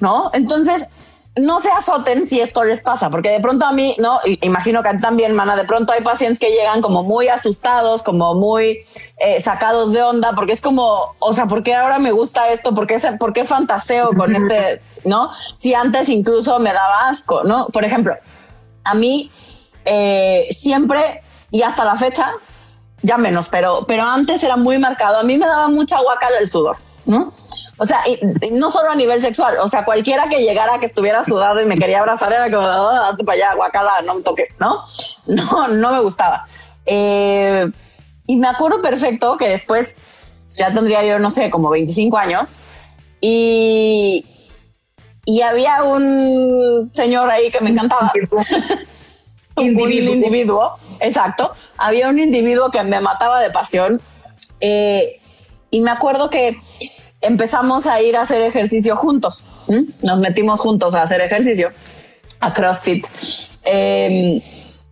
¿no? 0.00 0.30
Entonces, 0.32 0.86
no 1.36 1.60
se 1.60 1.70
azoten 1.70 2.26
si 2.26 2.40
esto 2.40 2.64
les 2.64 2.80
pasa, 2.80 3.08
porque 3.08 3.30
de 3.30 3.40
pronto 3.40 3.64
a 3.64 3.72
mí, 3.72 3.94
¿no? 3.98 4.18
Imagino 4.42 4.82
que 4.82 4.90
también, 4.98 5.34
mana, 5.34 5.54
de 5.54 5.64
pronto 5.64 5.92
hay 5.92 6.02
pacientes 6.02 6.38
que 6.38 6.50
llegan 6.50 6.82
como 6.82 7.04
muy 7.04 7.28
asustados, 7.28 8.02
como 8.02 8.34
muy 8.34 8.80
eh, 9.18 9.40
sacados 9.40 9.92
de 9.92 10.02
onda, 10.02 10.32
porque 10.34 10.52
es 10.52 10.60
como, 10.60 11.14
o 11.20 11.32
sea, 11.32 11.46
¿por 11.46 11.62
qué 11.62 11.74
ahora 11.74 11.98
me 11.98 12.10
gusta 12.10 12.48
esto? 12.48 12.74
¿Por 12.74 12.86
qué, 12.86 12.98
por 13.18 13.32
qué 13.32 13.44
fantaseo 13.44 14.10
con 14.16 14.34
este, 14.34 14.82
¿no? 15.04 15.30
Si 15.54 15.72
antes 15.72 16.08
incluso 16.08 16.58
me 16.58 16.72
daba 16.72 17.08
asco, 17.08 17.44
¿no? 17.44 17.68
Por 17.68 17.84
ejemplo, 17.84 18.14
a 18.82 18.94
mí 18.94 19.30
eh, 19.84 20.48
siempre 20.50 21.22
y 21.52 21.62
hasta 21.62 21.84
la 21.84 21.94
fecha 21.96 22.32
ya 23.02 23.16
menos, 23.18 23.48
pero, 23.48 23.84
pero 23.86 24.02
antes 24.02 24.42
era 24.42 24.56
muy 24.56 24.78
marcado. 24.78 25.20
A 25.20 25.22
mí 25.22 25.38
me 25.38 25.46
daba 25.46 25.68
mucha 25.68 26.00
guaca 26.00 26.30
del 26.38 26.48
sudor, 26.48 26.76
¿no? 27.06 27.32
O 27.82 27.86
sea, 27.86 28.02
y, 28.06 28.50
no 28.50 28.70
solo 28.70 28.90
a 28.90 28.94
nivel 28.94 29.22
sexual, 29.22 29.56
o 29.58 29.66
sea, 29.66 29.86
cualquiera 29.86 30.28
que 30.28 30.42
llegara 30.42 30.78
que 30.78 30.84
estuviera 30.84 31.24
sudado 31.24 31.62
y 31.62 31.64
me 31.64 31.78
quería 31.78 32.00
abrazar 32.00 32.30
era 32.30 32.50
como, 32.50 32.66
oh, 32.66 33.16
para 33.24 33.36
allá, 33.36 33.54
guacala, 33.54 34.02
no 34.04 34.16
me 34.16 34.22
toques, 34.22 34.58
¿no? 34.60 34.84
No, 35.26 35.68
no 35.68 35.92
me 35.92 36.00
gustaba. 36.00 36.46
Eh, 36.84 37.70
y 38.26 38.36
me 38.36 38.48
acuerdo 38.48 38.82
perfecto 38.82 39.38
que 39.38 39.48
después, 39.48 39.96
ya 40.50 40.74
tendría 40.74 41.02
yo, 41.06 41.18
no 41.18 41.30
sé, 41.30 41.48
como 41.48 41.70
25 41.70 42.18
años, 42.18 42.58
y, 43.22 44.26
y 45.24 45.40
había 45.40 45.82
un 45.82 46.90
señor 46.92 47.30
ahí 47.30 47.50
que 47.50 47.62
me 47.62 47.70
encantaba. 47.70 48.12
un 49.56 49.80
individuo, 49.90 50.76
exacto. 51.00 51.54
Había 51.78 52.10
un 52.10 52.18
individuo 52.18 52.70
que 52.70 52.84
me 52.84 53.00
mataba 53.00 53.40
de 53.40 53.50
pasión. 53.50 54.02
Eh, 54.60 55.18
y 55.70 55.80
me 55.80 55.90
acuerdo 55.90 56.28
que 56.28 56.58
empezamos 57.20 57.86
a 57.86 58.00
ir 58.00 58.16
a 58.16 58.22
hacer 58.22 58.42
ejercicio 58.42 58.96
juntos. 58.96 59.44
Nos 60.02 60.18
metimos 60.20 60.60
juntos 60.60 60.94
a 60.94 61.02
hacer 61.02 61.20
ejercicio. 61.20 61.70
a 62.40 62.52
CrossFit. 62.54 63.06
Eh, 63.64 64.42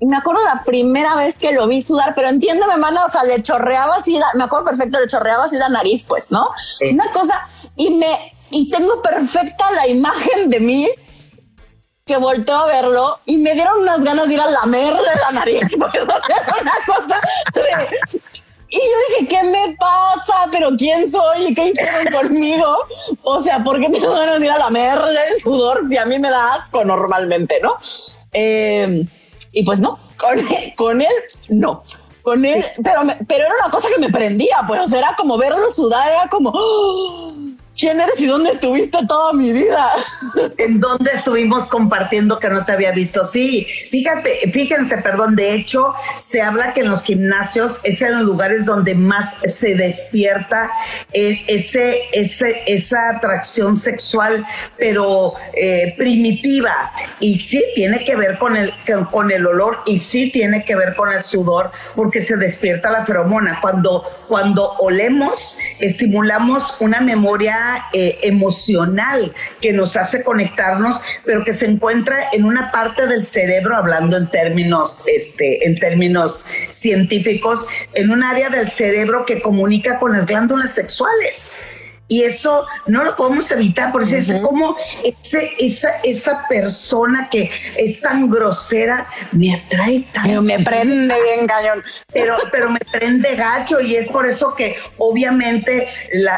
y 0.00 0.06
me 0.06 0.16
acuerdo 0.16 0.42
la 0.44 0.62
primera 0.64 1.16
vez 1.16 1.38
que 1.38 1.52
lo 1.52 1.66
vi 1.66 1.82
sudar, 1.82 2.14
pero 2.14 2.28
entiéndeme 2.28 2.76
mal, 2.76 2.96
o 2.96 3.10
sea, 3.10 3.24
le 3.24 3.42
chorreaba 3.42 3.96
así, 3.96 4.20
me 4.34 4.44
acuerdo 4.44 4.66
perfecto, 4.66 5.00
le 5.00 5.08
chorreaba 5.08 5.44
así 5.44 5.56
la 5.56 5.68
nariz, 5.68 6.04
pues, 6.06 6.30
¿no? 6.30 6.50
Una 6.92 7.10
cosa, 7.10 7.48
y 7.76 7.90
me, 7.90 8.32
y 8.50 8.70
tengo 8.70 9.02
perfecta 9.02 9.70
la 9.72 9.88
imagen 9.88 10.50
de 10.50 10.60
mí 10.60 10.88
que 12.04 12.16
volteó 12.16 12.56
a 12.56 12.66
verlo 12.66 13.20
y 13.26 13.36
me 13.36 13.54
dieron 13.54 13.82
unas 13.82 14.02
ganas 14.02 14.28
de 14.28 14.34
ir 14.34 14.40
a 14.40 14.50
lamer 14.50 14.94
de 14.94 15.20
la 15.20 15.32
nariz, 15.32 15.68
porque 15.78 15.98
era 15.98 16.46
una 16.60 16.72
cosa 16.86 17.20
Y 18.70 18.76
yo 18.76 18.80
dije, 19.08 19.28
¿qué 19.28 19.42
me 19.44 19.76
pasa? 19.78 20.46
¿Pero 20.52 20.70
quién 20.76 21.10
soy? 21.10 21.54
¿Qué 21.54 21.68
hicieron 21.68 22.12
conmigo? 22.12 22.66
O 23.22 23.40
sea, 23.40 23.64
¿por 23.64 23.80
qué 23.80 23.88
tengo 23.88 24.12
ganas 24.12 24.38
de 24.38 24.46
ir 24.46 24.52
a 24.52 24.58
lamer 24.58 24.98
el 25.30 25.40
sudor 25.40 25.88
si 25.88 25.96
a 25.96 26.04
mí 26.04 26.18
me 26.18 26.28
da 26.28 26.54
asco 26.54 26.84
normalmente, 26.84 27.60
no? 27.62 27.76
Eh, 28.32 29.06
y 29.52 29.62
pues 29.62 29.80
no, 29.80 29.98
con 30.18 30.38
él, 30.38 30.74
con 30.76 31.00
él 31.00 31.14
no. 31.48 31.82
Con 32.22 32.44
él, 32.44 32.62
pero, 32.84 33.00
pero 33.26 33.46
era 33.46 33.54
una 33.62 33.70
cosa 33.70 33.88
que 33.88 34.00
me 34.00 34.10
prendía, 34.10 34.58
pues, 34.66 34.82
o 34.82 34.86
sea, 34.86 34.98
era 34.98 35.14
como 35.16 35.38
verlo 35.38 35.70
sudar, 35.70 36.10
era 36.10 36.28
como, 36.28 36.52
¡oh! 36.54 37.47
¿Quién 37.78 38.00
eres 38.00 38.20
y 38.20 38.26
dónde 38.26 38.50
estuviste 38.50 38.98
toda 39.06 39.32
mi 39.32 39.52
vida? 39.52 39.86
¿En 40.58 40.80
dónde 40.80 41.12
estuvimos 41.14 41.66
compartiendo 41.68 42.38
que 42.38 42.50
no 42.50 42.64
te 42.64 42.72
había 42.72 42.90
visto? 42.92 43.24
Sí, 43.24 43.66
fíjate, 43.90 44.50
fíjense, 44.52 44.98
perdón, 44.98 45.36
de 45.36 45.54
hecho, 45.54 45.94
se 46.16 46.42
habla 46.42 46.72
que 46.72 46.80
en 46.80 46.90
los 46.90 47.02
gimnasios 47.02 47.80
es 47.84 48.02
en 48.02 48.16
los 48.18 48.22
lugares 48.22 48.64
donde 48.64 48.94
más 48.96 49.36
se 49.46 49.76
despierta 49.76 50.70
eh, 51.12 51.44
ese, 51.46 52.02
ese, 52.12 52.62
esa 52.66 53.10
atracción 53.10 53.76
sexual, 53.76 54.44
pero 54.76 55.34
eh, 55.54 55.94
primitiva. 55.96 56.92
Y 57.20 57.38
sí 57.38 57.64
tiene 57.74 58.04
que 58.04 58.16
ver 58.16 58.38
con 58.38 58.56
el, 58.56 58.72
con 59.10 59.30
el 59.30 59.46
olor 59.46 59.82
y 59.86 59.98
sí 59.98 60.30
tiene 60.30 60.64
que 60.64 60.74
ver 60.74 60.96
con 60.96 61.12
el 61.12 61.22
sudor, 61.22 61.70
porque 61.94 62.20
se 62.20 62.36
despierta 62.36 62.90
la 62.90 63.06
feromona. 63.06 63.60
Cuando, 63.60 64.02
cuando 64.26 64.72
olemos, 64.78 65.58
estimulamos 65.78 66.76
una 66.80 67.00
memoria 67.00 67.67
eh, 67.92 68.18
emocional 68.22 69.34
que 69.60 69.72
nos 69.72 69.96
hace 69.96 70.22
conectarnos, 70.22 71.00
pero 71.24 71.44
que 71.44 71.52
se 71.54 71.66
encuentra 71.66 72.28
en 72.32 72.44
una 72.44 72.70
parte 72.72 73.06
del 73.06 73.26
cerebro, 73.26 73.76
hablando 73.76 74.16
en 74.16 74.30
términos, 74.30 75.04
este, 75.06 75.66
en 75.66 75.74
términos 75.74 76.46
científicos, 76.70 77.66
en 77.94 78.10
un 78.10 78.22
área 78.22 78.50
del 78.50 78.68
cerebro 78.68 79.24
que 79.26 79.40
comunica 79.40 79.98
con 79.98 80.12
las 80.12 80.26
glándulas 80.26 80.74
sexuales 80.74 81.52
y 82.08 82.24
eso 82.24 82.66
no 82.86 83.04
lo 83.04 83.14
podemos 83.16 83.50
evitar, 83.50 83.92
porque 83.92 84.16
es 84.16 84.32
como 84.42 84.76
ese, 85.04 85.52
esa, 85.58 85.90
esa 86.02 86.48
persona 86.48 87.28
que 87.30 87.50
es 87.76 88.00
tan 88.00 88.30
grosera 88.30 89.06
me 89.32 89.54
atrae 89.54 90.06
tanto. 90.12 90.42
me 90.42 90.58
prende 90.60 91.14
bien 91.22 91.46
cañón. 91.46 91.84
Pero, 92.10 92.36
pero 92.50 92.70
me 92.70 92.80
prende 92.90 93.36
gacho 93.36 93.80
y 93.80 93.94
es 93.96 94.08
por 94.08 94.26
eso 94.26 94.54
que 94.54 94.76
obviamente 94.96 95.88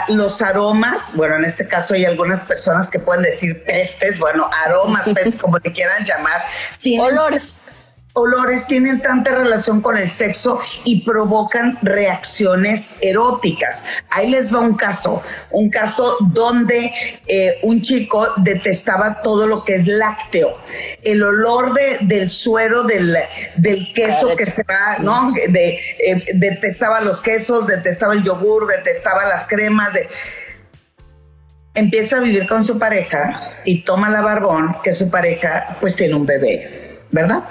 los 0.09 0.43
aromas, 0.43 1.12
bueno, 1.15 1.37
en 1.37 1.45
este 1.45 1.69
caso 1.69 1.95
hay 1.95 2.05
algunas 2.05 2.43
personas 2.43 2.89
que 2.89 2.99
pueden 2.99 3.23
decir 3.23 3.62
pestes, 3.65 4.19
bueno, 4.19 4.50
aromas, 4.65 5.09
pestes, 5.09 5.37
como 5.37 5.59
le 5.59 5.73
quieran 5.73 6.05
llamar. 6.05 6.43
Olores 6.99 7.61
olores 8.12 8.67
tienen 8.67 9.00
tanta 9.00 9.35
relación 9.35 9.81
con 9.81 9.97
el 9.97 10.11
sexo 10.11 10.61
y 10.85 11.02
provocan 11.02 11.79
reacciones 11.83 12.93
eróticas. 13.00 13.85
Ahí 14.11 14.31
les 14.31 14.55
va 14.55 14.61
un 14.61 14.75
caso, 14.75 15.23
un 15.50 15.71
caso 15.71 16.17
donde 16.21 16.93
eh, 17.26 17.59
un 17.62 17.81
chico 17.83 18.29
detestaba 18.38 19.23
todo 19.23 19.47
lo 19.47 19.64
que 19.64 19.75
es 19.75 19.87
lácteo, 19.87 20.59
el 21.02 21.23
olor 21.23 21.73
de, 21.75 21.99
del 22.02 22.29
suero 22.29 22.83
del, 22.83 23.17
del 23.57 23.93
queso 23.95 24.37
que 24.37 24.47
se 24.47 24.64
va, 24.64 24.99
¿no? 24.99 25.33
De, 25.49 25.79
eh, 25.99 26.23
detestaba 26.35 27.00
los 27.00 27.21
quesos, 27.21 27.67
detestaba 27.67 28.14
el 28.14 28.23
yogur, 28.23 28.67
detestaba 28.67 29.25
las 29.25 29.47
cremas, 29.47 29.95
de 29.95 30.09
empieza 31.75 32.17
a 32.17 32.21
vivir 32.21 32.47
con 32.49 32.64
su 32.64 32.79
pareja 32.79 33.52
y 33.64 33.83
toma 33.83 34.11
la 34.11 34.21
barbón 34.23 34.76
que 34.83 34.93
su 34.93 35.09
pareja 35.09 35.76
pues 35.81 35.95
tiene 35.97 36.14
un 36.14 36.26
bebé, 36.26 36.99
¿verdad? 37.11 37.45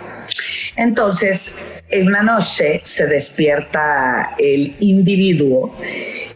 Entonces, 0.76 1.56
en 1.90 2.08
una 2.08 2.22
noche 2.22 2.82
se 2.84 3.08
despierta 3.08 4.36
el 4.38 4.76
individuo 4.80 5.76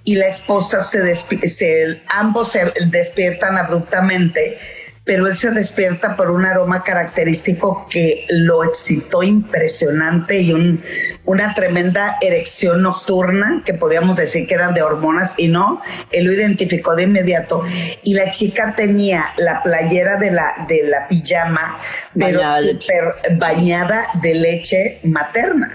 y 0.04 0.16
la 0.16 0.28
esposa 0.28 0.82
se, 0.82 1.16
se 1.16 2.02
ambos 2.08 2.52
se 2.52 2.74
despiertan 2.88 3.58
abruptamente 3.58 4.58
pero 5.06 5.28
él 5.28 5.36
se 5.36 5.52
despierta 5.52 6.16
por 6.16 6.32
un 6.32 6.46
aroma 6.46 6.82
característico 6.82 7.88
que 7.90 8.26
lo 8.30 8.64
excitó 8.64 9.22
impresionante 9.22 10.40
y 10.40 10.80
una 11.26 11.54
tremenda 11.54 12.18
erección 12.22 12.84
nocturna, 12.84 13.64
que 13.66 13.74
podíamos 13.74 14.16
decir 14.16 14.48
que 14.48 14.54
eran 14.54 14.74
de 14.74 14.82
hormonas 14.82 15.36
y 15.38 15.50
no, 15.50 15.82
él 16.12 16.26
lo 16.26 16.32
identificó 16.32 16.96
de 16.96 17.04
inmediato. 17.04 17.64
Y 18.04 18.14
la 18.14 18.32
chica 18.32 18.76
tenía 18.76 19.34
la 19.38 19.62
playera 19.62 20.16
de 20.18 20.32
la, 20.32 20.66
de 20.70 20.84
la 20.84 21.08
pijama, 21.10 21.80
pero 22.18 22.42
súper 22.80 23.38
bañada 23.38 24.08
de 24.22 24.36
leche 24.36 25.00
materna. 25.04 25.72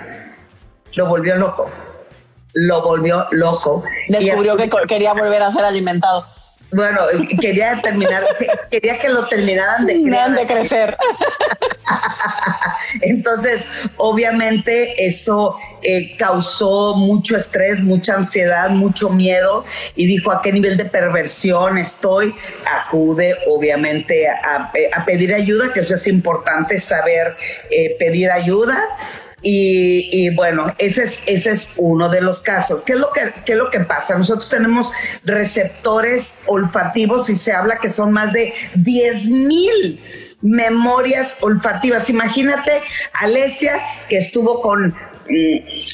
Lo 0.94 1.06
volvió 1.06 1.36
loco. 1.36 1.70
Lo 2.54 2.82
volvió 2.82 3.26
loco. 3.32 3.84
Descubrió 4.08 4.56
que 4.56 4.70
quería 4.88 5.12
volver 5.12 5.42
a 5.42 5.52
ser 5.52 5.64
alimentado. 5.64 6.37
Bueno, 6.70 7.00
quería 7.40 7.80
terminar, 7.80 8.24
quería 8.70 8.98
que 8.98 9.08
lo 9.08 9.26
terminaran 9.26 9.86
de, 9.86 9.94
de 9.94 10.46
crecer. 10.46 10.96
Entonces, 13.00 13.66
obviamente 13.96 15.06
eso 15.06 15.56
eh, 15.82 16.16
causó 16.16 16.94
mucho 16.94 17.36
estrés, 17.36 17.80
mucha 17.80 18.14
ansiedad, 18.14 18.70
mucho 18.70 19.08
miedo 19.08 19.64
y 19.94 20.06
dijo 20.06 20.30
a 20.30 20.42
qué 20.42 20.52
nivel 20.52 20.76
de 20.76 20.84
perversión 20.84 21.78
estoy. 21.78 22.34
Acude, 22.66 23.34
obviamente, 23.46 24.28
a, 24.28 24.72
pedir 25.06 25.34
ayuda, 25.34 25.72
que 25.72 25.80
eso 25.80 25.94
es 25.94 26.06
importante 26.06 26.78
saber 26.78 27.36
eh, 27.70 27.96
pedir 27.98 28.30
ayuda. 28.30 28.84
Y, 29.40 30.34
bueno, 30.34 30.74
ese 30.78 31.04
es, 31.04 31.20
ese 31.26 31.50
es 31.52 31.68
uno 31.76 32.08
de 32.08 32.20
los 32.20 32.40
casos. 32.40 32.82
¿Qué 32.82 32.94
es, 32.94 32.98
lo 32.98 33.12
que, 33.12 33.32
¿Qué 33.46 33.52
es 33.52 33.58
lo 33.58 33.70
que 33.70 33.80
pasa? 33.80 34.18
Nosotros 34.18 34.48
tenemos 34.48 34.90
receptores 35.24 36.34
olfativos 36.46 37.30
y 37.30 37.36
se 37.36 37.52
habla 37.52 37.78
que 37.78 37.88
son 37.88 38.12
más 38.12 38.32
de 38.32 38.52
10 38.74 39.26
mil 39.26 40.00
memorias 40.40 41.38
olfativas. 41.40 42.10
Imagínate, 42.10 42.82
Alesia, 43.12 43.80
que 44.08 44.18
estuvo 44.18 44.60
con 44.60 44.88
mm, 44.88 44.94
eh, 45.28 45.86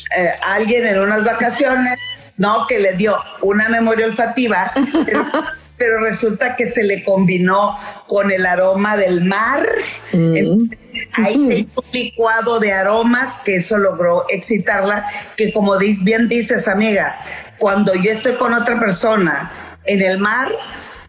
alguien 0.43 0.87
en 0.87 1.01
unas 1.01 1.25
vacaciones, 1.25 1.99
¿no? 2.37 2.67
Que 2.67 2.79
le 2.79 2.95
dio 2.95 3.17
una 3.43 3.69
memoria 3.69 4.07
olfativa, 4.07 4.73
pero, 5.77 6.01
resulta 6.01 6.57
que 6.57 6.67
se 6.67 6.83
le 6.83 7.05
combinó 7.05 7.77
con 8.07 8.31
el 8.31 8.47
aroma 8.47 8.97
del 8.97 9.25
mar. 9.25 9.67
Mm. 10.13 10.71
Ahí 11.15 11.47
se 11.47 11.59
hizo 11.59 11.81
un 11.81 11.93
licuado 11.93 12.61
de 12.61 12.73
aromas 12.73 13.39
que 13.45 13.57
eso 13.57 13.79
logró 13.79 14.25
excitarla, 14.29 15.07
que 15.37 15.53
como 15.53 15.77
bien 15.79 16.29
dices, 16.29 16.69
amiga, 16.69 17.17
cuando 17.59 17.95
yo 17.95 18.13
estoy 18.13 18.35
con 18.35 18.55
otra 18.55 18.79
persona 18.79 19.51
en 19.85 20.03
el 20.03 20.19
mar, 20.19 20.53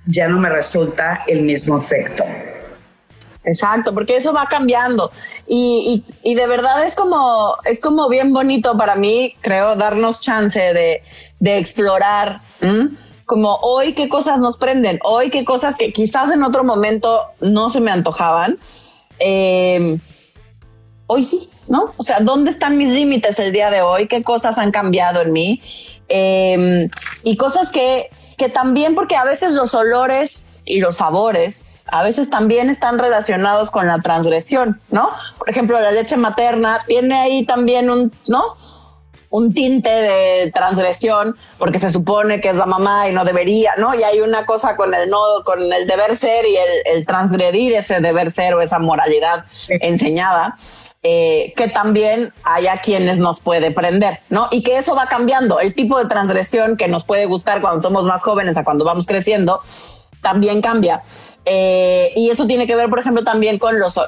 ya 0.06 0.28
no 0.28 0.40
me 0.40 0.50
resulta 0.50 1.24
el 1.28 1.42
mismo 1.42 1.78
efecto. 1.78 2.24
Exacto, 3.44 3.94
porque 3.94 4.18
eso 4.18 4.34
va 4.34 4.48
cambiando 4.48 5.12
y, 5.48 6.04
de 6.24 6.48
verdad 6.48 6.84
es 6.84 6.96
como, 6.96 7.56
es 7.64 7.80
como 7.80 8.10
bien 8.10 8.34
bonito 8.34 8.76
para 8.78 8.96
mí, 8.96 9.36
creo, 9.42 9.76
darnos 9.76 10.20
chance 10.20 10.60
de, 10.60 11.04
explorar, 11.58 12.42
como 13.26 13.56
hoy 13.62 13.94
qué 13.94 14.08
cosas 14.08 14.40
nos 14.40 14.58
prenden, 14.58 15.00
hoy 15.04 15.30
qué 15.30 15.46
cosas 15.46 15.76
que 15.76 15.92
quizás 15.92 16.32
en 16.32 16.44
otro 16.44 16.64
momento 16.64 17.22
no 17.42 17.70
se 17.70 17.82
me 17.82 17.92
antojaban, 17.92 18.60
eh, 19.20 19.98
hoy 21.08 21.24
sí, 21.24 21.50
¿no? 21.68 21.94
O 21.98 22.04
sea, 22.04 22.20
¿dónde 22.20 22.52
están 22.52 22.78
mis 22.78 22.92
límites 22.92 23.40
el 23.40 23.52
día 23.52 23.72
de 23.72 23.82
hoy? 23.82 24.08
¿Qué 24.08 24.24
cosas 24.24 24.58
han 24.58 24.72
cambiado 24.72 25.22
en 25.22 25.32
mí? 25.32 25.62
Eh, 26.08 26.88
y 27.24 27.38
cosas 27.38 27.72
que, 27.72 28.10
que 28.38 28.50
también, 28.50 28.96
porque 28.96 29.16
a 29.16 29.24
veces 29.24 29.54
los 29.54 29.74
olores 29.74 30.46
y 30.66 30.80
los 30.80 30.98
sabores 30.98 31.66
a 31.88 32.04
veces 32.04 32.30
también 32.30 32.70
están 32.70 32.98
relacionados 32.98 33.70
con 33.70 33.88
la 33.88 34.00
transgresión, 34.00 34.82
¿no? 34.90 35.12
Por 35.38 35.50
ejemplo, 35.50 35.80
la 35.80 35.92
leche 35.92 36.18
materna 36.18 36.84
tiene 36.88 37.16
ahí 37.16 37.46
también 37.46 37.90
un, 37.90 38.12
¿no? 38.28 38.56
Un 39.30 39.54
tinte 39.54 39.90
de 39.90 40.52
transgresión 40.52 41.36
porque 41.58 41.80
se 41.80 41.90
supone 41.90 42.42
que 42.42 42.50
es 42.50 42.56
la 42.56 42.66
mamá 42.66 43.08
y 43.10 43.14
no 43.14 43.26
debería, 43.26 43.74
¿no? 43.78 43.96
Y 43.96 44.04
hay 44.04 44.22
una 44.22 44.46
cosa 44.46 44.76
con 44.76 44.94
el 44.94 45.10
nodo, 45.10 45.44
con 45.44 45.72
el 45.72 45.88
deber 45.88 46.16
ser 46.16 46.46
y 46.46 46.56
el, 46.86 47.06
transgredir 47.06 47.74
ese 47.74 48.00
deber 48.00 48.32
ser 48.32 48.54
o 48.56 48.62
esa 48.62 48.80
moralidad 48.80 49.46
enseñada. 49.68 50.58
Eh, 51.08 51.54
que 51.56 51.68
también 51.68 52.34
haya 52.44 52.78
quienes 52.78 53.20
nos 53.20 53.40
puede 53.40 53.70
prender, 53.70 54.22
¿no? 54.30 54.48
Y 54.50 54.64
que 54.64 54.80
eso 54.80 54.96
va 54.96 55.06
cambiando. 55.06 55.60
El 55.60 55.76
tipo 55.76 56.00
de 56.00 56.10
transgresión 56.10 56.78
que 56.78 56.88
nos 56.88 57.04
puede 57.04 57.28
gustar 57.28 57.62
cuando 57.62 57.80
somos 57.80 58.08
más 58.08 58.24
jóvenes 58.24 58.58
a 58.58 58.64
cuando 58.64 58.86
vamos 58.86 59.06
creciendo 59.06 59.62
también 60.24 60.62
cambia. 60.62 61.04
Eh, 61.46 62.12
y 62.16 62.32
eso 62.32 62.48
tiene 62.48 62.66
que 62.66 62.76
ver, 62.76 62.90
por 62.90 62.98
ejemplo, 62.98 63.24
también 63.24 63.60
con 63.60 63.80
los 63.80 64.00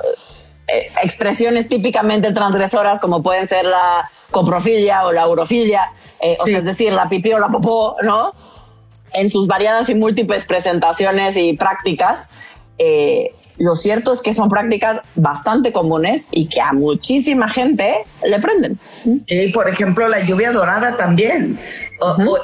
eh, 0.68 0.92
expresiones 1.02 1.70
típicamente 1.70 2.34
transgresoras 2.34 3.00
como 3.00 3.24
pueden 3.24 3.48
ser 3.48 3.66
la 3.66 4.10
coprofilia 4.32 5.06
o 5.06 5.14
la 5.14 5.28
urofilia, 5.28 5.94
eh, 6.20 6.38
o 6.42 6.46
sea, 6.46 6.58
es 6.58 6.66
decir, 6.66 6.92
la 6.92 7.08
pipí 7.08 7.32
o 7.32 7.40
la 7.40 7.48
popó, 7.48 7.96
¿no? 8.04 8.34
En 9.14 9.30
sus 9.30 9.48
variadas 9.48 9.88
y 9.90 9.96
múltiples 9.96 10.46
presentaciones 10.46 11.38
y 11.38 11.54
prácticas, 11.54 12.30
eh, 12.78 13.34
lo 13.60 13.76
cierto 13.76 14.14
es 14.14 14.22
que 14.22 14.34
son 14.34 14.50
prácticas 14.50 15.02
bastante 15.16 15.72
comunes 15.72 16.28
y 16.32 16.48
que 16.48 16.62
a 16.62 16.74
muchísima 16.74 17.50
gente 17.50 18.04
le 18.24 18.40
prenden. 18.40 18.80
Sí, 19.28 19.50
por 19.50 19.68
ejemplo, 19.68 20.08
la 20.08 20.22
lluvia 20.22 20.52
dorada 20.52 20.98
también. 20.98 21.60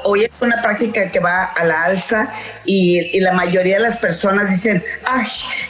hoy 0.04 0.24
es 0.24 0.32
una 0.42 0.62
práctica 0.62 1.12
que 1.12 1.20
va 1.20 1.44
a 1.44 1.64
la 1.64 1.84
alza 1.84 2.30
y, 2.66 3.20
la 3.24 3.32
mayoría 3.32 3.76
de 3.76 3.84
las 3.84 3.98
personas 3.98 4.50
dicen, 4.50 4.84
ay, 5.06 5.26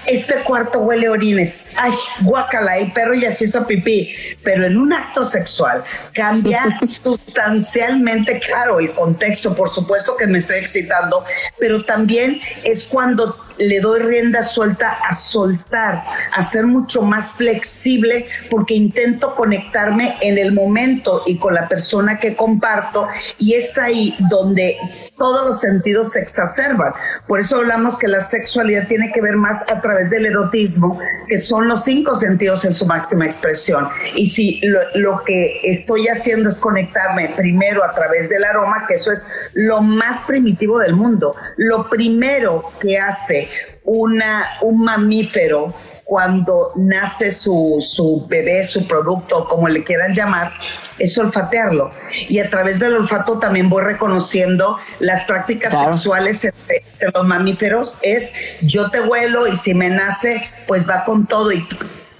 este 0.08 0.36
cuarto 0.43 0.79
huele 0.79 1.08
a 1.08 1.12
orines, 1.12 1.65
ay, 1.75 1.91
guacala, 2.21 2.77
el 2.77 2.91
perro 2.91 3.13
ya 3.13 3.32
se 3.32 3.45
hizo 3.45 3.67
pipí. 3.67 4.10
Pero 4.43 4.65
en 4.65 4.77
un 4.77 4.91
acto 4.93 5.23
sexual 5.23 5.84
cambia 6.13 6.79
sustancialmente, 7.03 8.39
claro, 8.39 8.79
el 8.79 8.91
contexto, 8.91 9.56
por 9.56 9.69
supuesto 9.69 10.15
que 10.15 10.25
me 10.25 10.39
estoy 10.39 10.58
excitando, 10.58 11.23
pero 11.60 11.84
también 11.84 12.41
es 12.63 12.86
cuando 12.86 13.38
le 13.58 13.80
doy 13.80 14.00
rienda 14.00 14.44
suelta 14.44 14.92
a 14.92 15.13
soltar, 15.13 16.04
a 16.32 16.44
ser 16.44 16.66
mucho 16.68 17.02
más 17.02 17.34
flexible 17.34 18.28
porque 18.50 18.74
intento 18.76 19.36
conectarme 19.36 20.18
en 20.22 20.38
el 20.38 20.54
momento 20.54 21.24
y 21.26 21.38
con 21.38 21.54
la 21.54 21.68
persona 21.68 22.20
que 22.20 22.36
comparto 22.36 23.08
y 23.38 23.54
es 23.54 23.78
ahí 23.78 24.16
donde 24.30 24.78
todos 25.23 25.45
los 25.45 25.62
sentidos 25.62 26.12
se 26.12 26.19
exacerban. 26.19 26.91
Por 27.27 27.39
eso 27.39 27.55
hablamos 27.55 27.97
que 27.97 28.09
la 28.09 28.19
sexualidad 28.19 28.89
tiene 28.89 29.09
que 29.13 29.21
ver 29.21 29.38
más 29.38 29.63
a 29.71 29.79
través 29.79 30.09
del 30.09 30.25
erotismo, 30.25 30.99
que 31.29 31.38
son 31.38 31.69
los 31.69 31.86
cinco 31.86 32.17
sentidos 32.17 32.65
en 32.65 32.73
su 32.73 32.86
máxima 32.86 33.23
expresión. 33.23 33.88
Y 34.15 34.25
si 34.25 34.59
lo, 34.95 35.23
que 35.23 35.62
estoy 35.63 36.09
haciendo 36.09 36.49
es 36.49 36.59
conectarme 36.59 37.29
primero 37.38 37.86
a 37.86 37.93
través 37.95 38.27
del 38.27 38.43
aroma, 38.43 38.83
que 38.86 38.95
eso 38.95 39.13
es 39.13 39.31
lo 39.53 39.79
más 39.79 40.25
primitivo 40.27 40.77
del 40.79 40.93
mundo, 40.93 41.38
lo 41.55 41.88
primero 41.88 42.73
que 42.81 42.99
hace 42.99 43.47
una, 43.86 44.43
un 44.62 44.83
mamífero 44.83 45.73
cuando 46.13 46.73
nace 46.76 47.32
su, 47.32 47.80
su, 47.82 48.28
bebé, 48.28 48.63
su 48.65 48.86
producto, 48.88 49.47
como 49.47 49.67
le 49.67 49.84
quieran 49.84 50.13
llamar, 50.13 50.54
es 50.99 51.17
olfatearlo. 51.17 51.89
Y 52.30 52.38
a 52.38 52.52
través 52.52 52.78
del 52.78 52.93
olfato 52.93 53.39
también 53.39 53.67
voy 53.67 53.84
reconociendo 53.84 54.78
las 54.99 55.23
prácticas 55.23 55.71
sexuales 55.71 56.43
entre, 56.43 56.84
los 57.12 57.26
mamíferos. 57.26 57.97
Es 58.04 58.32
yo 58.62 58.91
te 58.91 59.02
huelo 59.02 59.47
y 59.47 59.56
si 59.56 59.73
me 59.73 59.89
nace, 59.89 60.47
pues 60.67 60.88
va 60.88 61.04
con 61.04 61.26
todo. 61.26 61.52
¿Y 61.52 61.67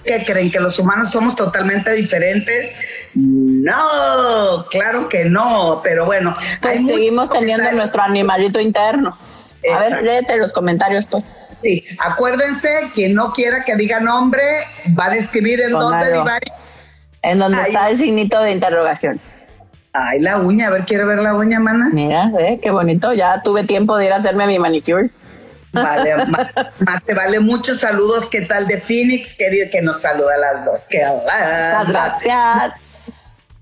qué 0.04 0.24
creen? 0.26 0.50
¿Que 0.50 0.58
los 0.58 0.76
humanos 0.80 1.12
somos 1.12 1.36
totalmente 1.36 1.92
diferentes? 1.92 2.74
No, 3.14 4.66
claro 4.72 5.08
que 5.08 5.26
no, 5.26 5.82
pero 5.84 6.04
bueno. 6.04 6.34
Pues 6.60 6.84
seguimos 6.84 7.30
teniendo 7.30 7.70
nuestro 7.70 8.02
animalito 8.02 8.58
interno. 8.58 9.16
A 9.72 9.78
ver, 9.78 10.02
léete 10.02 10.36
los 10.36 10.52
comentarios, 10.52 11.06
pues. 11.06 11.34
Sí, 11.62 11.84
acuérdense, 11.98 12.90
quien 12.92 13.14
no 13.14 13.32
quiera 13.32 13.64
que 13.64 13.76
diga 13.76 14.00
nombre, 14.00 14.42
va 14.98 15.06
a 15.06 15.10
describir 15.10 15.60
en 15.60 15.72
dónde, 15.72 16.12
Divari. 16.12 16.52
En 17.22 17.38
donde 17.38 17.60
está 17.62 17.88
el 17.88 17.96
signito 17.96 18.40
de 18.42 18.52
interrogación. 18.52 19.20
Ay, 19.92 20.20
la 20.20 20.38
uña, 20.38 20.66
a 20.66 20.70
ver, 20.70 20.84
quiero 20.84 21.06
ver 21.06 21.20
la 21.20 21.34
uña, 21.34 21.60
mana. 21.60 21.88
Mira, 21.92 22.28
ve, 22.28 22.58
qué 22.60 22.70
bonito. 22.70 23.12
Ya 23.12 23.42
tuve 23.42 23.64
tiempo 23.64 23.96
de 23.96 24.06
ir 24.06 24.12
a 24.12 24.16
hacerme 24.16 24.46
mi 24.46 24.58
manicures. 24.58 25.24
Vale, 25.72 26.16
más, 26.78 27.04
te 27.04 27.14
vale 27.14 27.40
muchos 27.40 27.78
saludos. 27.80 28.26
¿Qué 28.28 28.42
tal 28.42 28.66
de 28.66 28.80
Phoenix? 28.80 29.34
Querido 29.34 29.68
que 29.70 29.82
nos 29.82 30.00
saluda 30.00 30.34
a 30.34 30.38
las 30.38 30.64
dos. 30.64 30.84
Que 30.88 30.98
Muchas 30.98 31.88
gracias. 31.88 32.80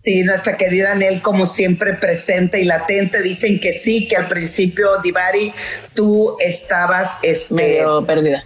Sí, 0.05 0.23
nuestra 0.25 0.57
querida 0.57 0.97
Nel, 0.97 1.23
como 1.23 1.47
siempre, 1.47 1.95
presente 1.95 2.61
y 2.61 2.65
latente. 2.65 3.23
Dicen 3.23 3.61
que 3.61 3.73
sí, 3.73 4.09
que 4.09 4.17
al 4.17 4.27
principio, 4.27 4.99
Divari, 5.03 5.53
tú 5.95 6.37
estabas 6.41 7.19
este, 7.23 7.55
medio 7.55 8.05
perdida. 8.05 8.45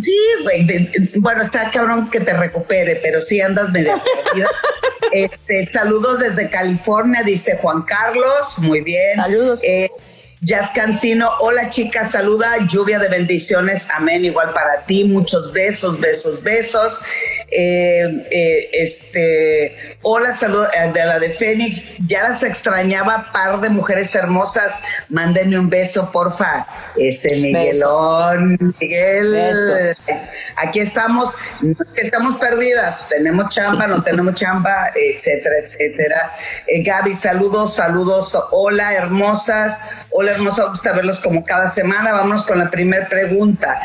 Sí, 0.00 0.18
güey. 0.42 0.66
Bueno, 1.16 1.42
está 1.42 1.70
cabrón 1.70 2.08
que 2.10 2.20
te 2.20 2.32
recupere, 2.32 2.96
pero 2.96 3.20
sí 3.20 3.40
andas 3.40 3.70
medio 3.70 4.00
perdida. 4.24 4.48
este, 5.12 5.66
saludos 5.66 6.20
desde 6.20 6.48
California, 6.48 7.22
dice 7.22 7.58
Juan 7.60 7.82
Carlos. 7.82 8.58
Muy 8.58 8.80
bien. 8.80 9.16
Saludos. 9.16 9.60
Eh, 9.62 9.90
Jazz 10.40 10.70
Cancino, 10.72 11.28
hola 11.40 11.68
chicas, 11.68 12.12
saluda, 12.12 12.58
lluvia 12.68 13.00
de 13.00 13.08
bendiciones, 13.08 13.88
amén, 13.92 14.24
igual 14.24 14.52
para 14.52 14.84
ti, 14.84 15.02
muchos 15.02 15.52
besos, 15.52 15.98
besos, 15.98 16.42
besos. 16.44 17.00
Eh, 17.50 18.26
eh, 18.30 18.70
este, 18.72 19.98
hola, 20.02 20.32
saludo 20.32 20.68
eh, 20.72 20.92
de 20.92 21.04
la 21.04 21.18
de 21.18 21.30
Fénix, 21.30 21.86
ya 22.06 22.22
las 22.22 22.44
extrañaba, 22.44 23.32
par 23.32 23.60
de 23.60 23.68
mujeres 23.68 24.14
hermosas, 24.14 24.80
mándenme 25.08 25.58
un 25.58 25.68
beso, 25.68 26.12
porfa. 26.12 26.66
Ese 26.96 27.36
Miguelón, 27.36 28.74
Miguel, 28.80 29.96
aquí 30.56 30.78
estamos, 30.80 31.34
estamos 31.96 32.36
perdidas, 32.36 33.08
tenemos 33.08 33.48
chamba, 33.48 33.88
no 33.88 34.04
tenemos 34.04 34.34
chamba, 34.34 34.92
etcétera, 34.94 35.56
etcétera. 35.64 36.32
Gaby, 36.84 37.14
saludos, 37.14 37.74
saludos, 37.74 38.38
hola, 38.52 38.94
hermosas, 38.94 39.80
hola 40.10 40.27
nos 40.36 40.60
gusta 40.68 40.92
verlos 40.92 41.20
como 41.20 41.44
cada 41.44 41.70
semana. 41.70 42.12
Vamos 42.12 42.44
con 42.44 42.58
la 42.58 42.70
primera 42.70 43.08
pregunta. 43.08 43.80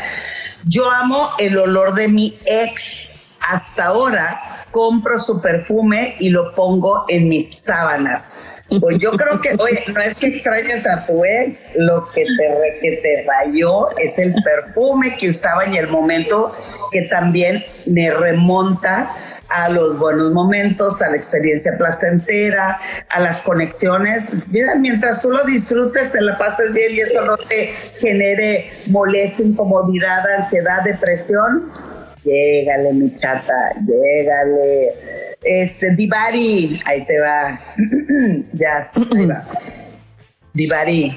Yo 0.66 0.90
amo 0.90 1.30
el 1.38 1.56
olor 1.56 1.94
de 1.94 2.08
mi 2.08 2.38
ex. 2.46 3.12
Hasta 3.48 3.86
ahora 3.86 4.64
compro 4.70 5.18
su 5.18 5.40
perfume 5.40 6.16
y 6.18 6.30
lo 6.30 6.54
pongo 6.54 7.04
en 7.08 7.28
mis 7.28 7.58
sábanas. 7.58 8.40
Pues 8.80 8.98
yo 8.98 9.12
creo 9.12 9.40
que, 9.40 9.54
oye, 9.58 9.84
no 9.94 10.00
es 10.00 10.14
que 10.14 10.26
extrañes 10.26 10.86
a 10.86 11.06
tu 11.06 11.24
ex, 11.24 11.72
lo 11.76 12.10
que 12.10 12.24
te, 12.24 12.78
que 12.80 12.96
te 12.96 13.24
rayó 13.28 13.96
es 13.98 14.18
el 14.18 14.34
perfume 14.42 15.16
que 15.16 15.28
usaba 15.28 15.64
en 15.64 15.74
el 15.74 15.86
momento 15.88 16.52
que 16.90 17.02
también 17.02 17.64
me 17.86 18.10
remonta 18.10 19.14
a 19.54 19.68
los 19.68 19.98
buenos 19.98 20.32
momentos, 20.32 21.00
a 21.00 21.10
la 21.10 21.16
experiencia 21.16 21.72
placentera, 21.78 22.78
a 23.08 23.20
las 23.20 23.40
conexiones. 23.40 24.24
Mira, 24.48 24.74
mientras 24.74 25.22
tú 25.22 25.30
lo 25.30 25.44
disfrutes, 25.44 26.10
te 26.10 26.20
la 26.20 26.36
pases 26.36 26.72
bien 26.72 26.92
y 26.92 27.00
eso 27.00 27.24
no 27.24 27.36
te 27.36 27.68
genere 28.00 28.70
molestia, 28.86 29.46
incomodidad, 29.46 30.28
ansiedad, 30.36 30.82
depresión. 30.82 31.70
Llégale, 32.24 32.92
mi 32.94 33.14
chata, 33.14 33.74
llégale. 33.86 34.94
Este, 35.42 35.94
Divari, 35.94 36.80
ahí 36.84 37.04
te 37.04 37.20
va. 37.20 37.60
ya, 38.52 38.78
ahí 39.16 39.26
va. 39.26 39.40
Divari, 40.52 41.16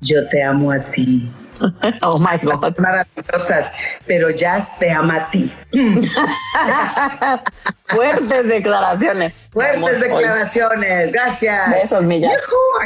yo 0.00 0.26
te 0.28 0.42
amo 0.42 0.72
a 0.72 0.80
ti. 0.80 1.30
Oh 2.02 2.18
my 2.18 2.38
God. 2.42 2.76
Maravillosas, 2.78 3.72
pero 4.06 4.30
ya 4.30 4.58
te 4.78 4.90
ama 4.90 5.16
a 5.16 5.30
ti. 5.30 5.52
Fuertes 7.84 8.46
declaraciones. 8.46 9.34
Fuertes 9.50 10.00
declaraciones. 10.00 11.12
Gracias. 11.12 11.70
Besos, 11.70 12.04
millas. 12.04 12.32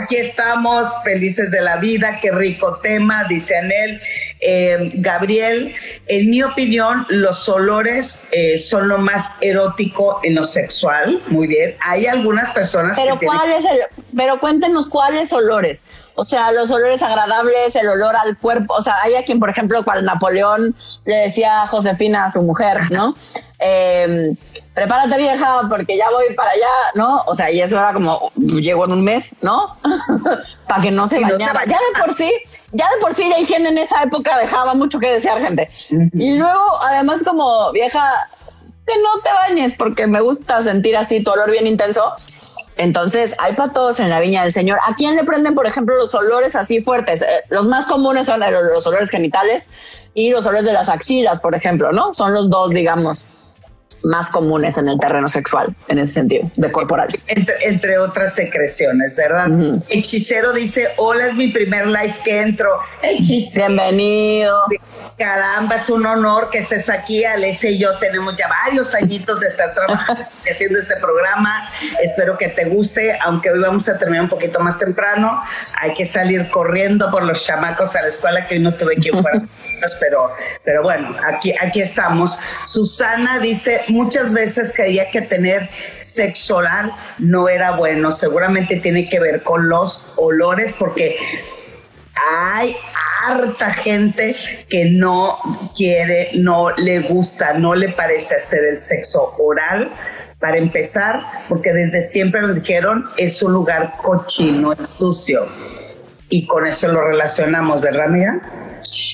Aquí 0.01 0.17
estamos, 0.17 0.89
felices 1.05 1.51
de 1.51 1.61
la 1.61 1.77
vida. 1.77 2.19
Qué 2.21 2.31
rico 2.31 2.79
tema, 2.83 3.25
dice 3.25 3.57
Anel. 3.57 4.01
Eh, 4.45 4.91
Gabriel, 4.95 5.73
en 6.09 6.31
mi 6.31 6.43
opinión, 6.43 7.07
los 7.09 7.49
olores 7.49 8.25
eh, 8.33 8.59
son 8.59 8.89
lo 8.89 8.99
más 8.99 9.31
erótico 9.41 10.19
en 10.25 10.35
lo 10.35 10.43
sexual. 10.43 11.23
Muy 11.29 11.47
bien. 11.47 11.77
Hay 11.81 12.07
algunas 12.07 12.51
personas 12.51 12.97
pero 12.97 13.21
que. 13.21 13.27
¿cuál 13.27 13.53
es 13.53 13.65
el, 13.65 13.79
pero 14.17 14.41
cuéntenos 14.41 14.89
cuáles 14.89 15.33
olores. 15.33 15.85
O 16.17 16.25
sea, 16.25 16.51
los 16.51 16.73
olores 16.73 17.01
agradables, 17.03 17.77
el 17.77 17.87
olor 17.87 18.17
al 18.17 18.37
cuerpo. 18.37 18.75
O 18.75 18.83
sea, 18.83 18.97
hay 19.05 19.15
a 19.15 19.25
quien, 19.25 19.39
por 19.39 19.49
ejemplo, 19.49 19.85
cual 19.85 20.05
Napoleón 20.05 20.75
le 21.05 21.17
decía 21.17 21.63
a 21.63 21.69
Josefina, 21.69 22.25
a 22.25 22.31
su 22.33 22.43
mujer, 22.43 22.91
¿no? 22.91 23.15
Eh, 23.61 24.35
prepárate 24.75 25.19
vieja 25.19 25.63
porque 25.69 25.97
ya 25.97 26.11
voy 26.11 26.35
para 26.35 26.51
allá, 26.51 26.71
¿no? 26.95 27.23
O 27.27 27.35
sea, 27.35 27.51
y 27.51 27.61
eso 27.61 27.77
era 27.77 27.93
como, 27.93 28.33
llego 28.37 28.87
en 28.87 28.93
un 28.93 29.05
mes, 29.05 29.35
¿no? 29.43 29.77
para 30.69 30.83
que 30.83 30.91
no 30.91 31.07
se 31.07 31.21
bañara. 31.21 31.65
ya 31.67 31.79
de 31.79 32.01
por 32.05 32.15
sí, 32.15 32.33
ya 32.73 32.89
de 32.91 33.01
por 33.01 33.15
sí 33.15 33.29
la 33.29 33.39
higiene 33.39 33.69
en 33.69 33.79
esa 33.79 34.03
época 34.03 34.39
dejaba 34.39 34.75
mucho 34.75 34.99
que 34.99 35.13
desear, 35.13 35.43
gente. 35.43 35.71
Y 35.91 36.39
luego, 36.39 36.65
además, 36.85 37.23
como 37.23 37.71
vieja, 37.73 38.29
que 38.87 38.95
no 38.99 39.21
te 39.23 39.31
bañes 39.33 39.75
porque 39.77 40.07
me 40.07 40.21
gusta 40.21 40.63
sentir 40.63 40.97
así 40.97 41.23
tu 41.23 41.31
olor 41.31 41.51
bien 41.51 41.67
intenso. 41.67 42.13
Entonces, 42.79 43.35
hay 43.39 43.53
para 43.53 43.73
todos 43.75 44.01
en 44.01 44.09
la 44.09 44.19
viña 44.21 44.43
del 44.43 44.53
Señor. 44.53 44.79
¿A 44.89 44.97
quién 44.97 45.15
le 45.15 45.25
prenden, 45.25 45.55
por 45.55 45.67
ejemplo, 45.67 45.95
los 45.97 46.15
olores 46.15 46.57
así 46.57 46.83
fuertes? 46.83 47.21
Eh, 47.21 47.27
los 47.51 47.67
más 47.67 47.85
comunes 47.85 48.25
son 48.27 48.41
los 48.41 48.87
olores 48.87 49.11
genitales 49.11 49.69
y 50.15 50.31
los 50.31 50.47
olores 50.47 50.65
de 50.65 50.73
las 50.73 50.89
axilas, 50.89 51.43
por 51.43 51.55
ejemplo, 51.55 51.93
¿no? 51.93 52.15
Son 52.15 52.33
los 52.33 52.49
dos, 52.49 52.71
digamos, 52.71 53.27
más 54.05 54.31
comunes 54.31 54.79
en 54.79 54.89
el 54.89 54.99
terreno 54.99 55.29
sexual, 55.29 55.75
en 55.89 55.99
ese 55.99 56.15
sentido, 56.15 56.51
de 56.57 56.73
corporales. 56.73 57.27
Entre, 57.29 57.99
otras 57.99 58.35
secreciones, 58.35 59.15
¿verdad? 59.15 59.49
Hechicero 59.89 60.53
dice, 60.53 60.89
hola, 60.97 61.29
es 61.29 61.35
mi 61.35 61.49
primer 61.49 61.87
live 61.87 62.15
que 62.25 62.41
entro. 62.41 62.71
Hechicero. 63.03 63.67
Bienvenido. 63.69 64.59
Caramba, 65.19 65.77
es 65.77 65.89
un 65.91 66.05
honor 66.07 66.51
que 66.51 66.59
estés 66.59 66.89
aquí. 66.89 67.25
Alessia 67.25 67.71
y 67.71 67.79
yo 67.79 67.97
tenemos 67.99 68.35
ya 68.37 68.49
varios 68.49 68.95
añitos 68.95 69.41
de 69.41 69.49
estar 69.49 69.75
trabajando 69.75 70.25
y 70.45 70.49
haciendo 70.49 70.79
este 70.79 70.97
programa. 70.97 71.71
Espero 72.03 72.37
que 72.37 72.49
te 72.49 72.65
guste, 72.65 73.17
aunque 73.23 73.51
hoy 73.51 73.61
vamos 73.61 73.89
a 73.89 73.99
terminar 73.99 74.25
un 74.25 74.31
poquito 74.31 74.61
más 74.61 74.79
temprano. 74.79 75.43
Hay 75.81 75.95
que 75.95 76.07
salir 76.07 76.51
corriendo 76.51 77.11
por 77.11 77.25
los 77.25 77.45
chamacos 77.45 77.95
a 77.95 78.03
la 78.03 78.09
escuela 78.09 78.47
que 78.47 78.55
hoy 78.55 78.61
no 78.61 78.75
tuve 78.75 78.97
quien 78.97 79.21
fuera. 79.21 79.43
Pero, 80.01 80.33
pero 80.65 80.83
bueno, 80.83 81.15
aquí, 81.27 81.55
aquí 81.61 81.81
estamos. 81.81 82.39
Susana 82.63 83.39
dice, 83.39 83.83
muchas 83.89 84.33
veces 84.33 84.73
creía 84.75 85.11
que 85.11 85.23
tener 85.23 85.69
sexo 86.01 86.57
oral 86.57 86.93
no 87.19 87.49
era 87.49 87.73
bueno. 87.73 88.13
Seguramente 88.13 88.77
tiene 88.77 89.09
que 89.09 89.21
ver 89.21 89.43
con 89.43 89.69
los 89.69 90.07
olores, 90.17 90.75
porque 90.79 91.17
hay 92.31 92.77
harta 93.27 93.73
gente 93.73 94.37
que 94.69 94.87
no 94.87 95.37
quiere, 95.77 96.31
no 96.35 96.71
le 96.71 97.01
gusta, 97.01 97.55
no 97.55 97.75
le 97.75 97.89
parece 97.89 98.37
hacer 98.37 98.65
el 98.65 98.79
sexo 98.79 99.35
oral. 99.39 99.91
Para 100.39 100.59
empezar, 100.59 101.21
porque 101.49 101.73
desde 101.73 102.03
siempre 102.03 102.41
nos 102.43 102.57
dijeron 102.57 103.05
es 103.17 103.45
un 103.45 103.53
lugar 103.53 103.95
cochino, 104.03 104.73
es 104.73 104.89
sucio. 104.89 105.47
Y 106.29 106.47
con 106.47 106.67
eso 106.67 106.89
lo 106.89 107.01
relacionamos, 107.01 107.81
¿verdad, 107.81 108.07
amiga? 108.07 108.41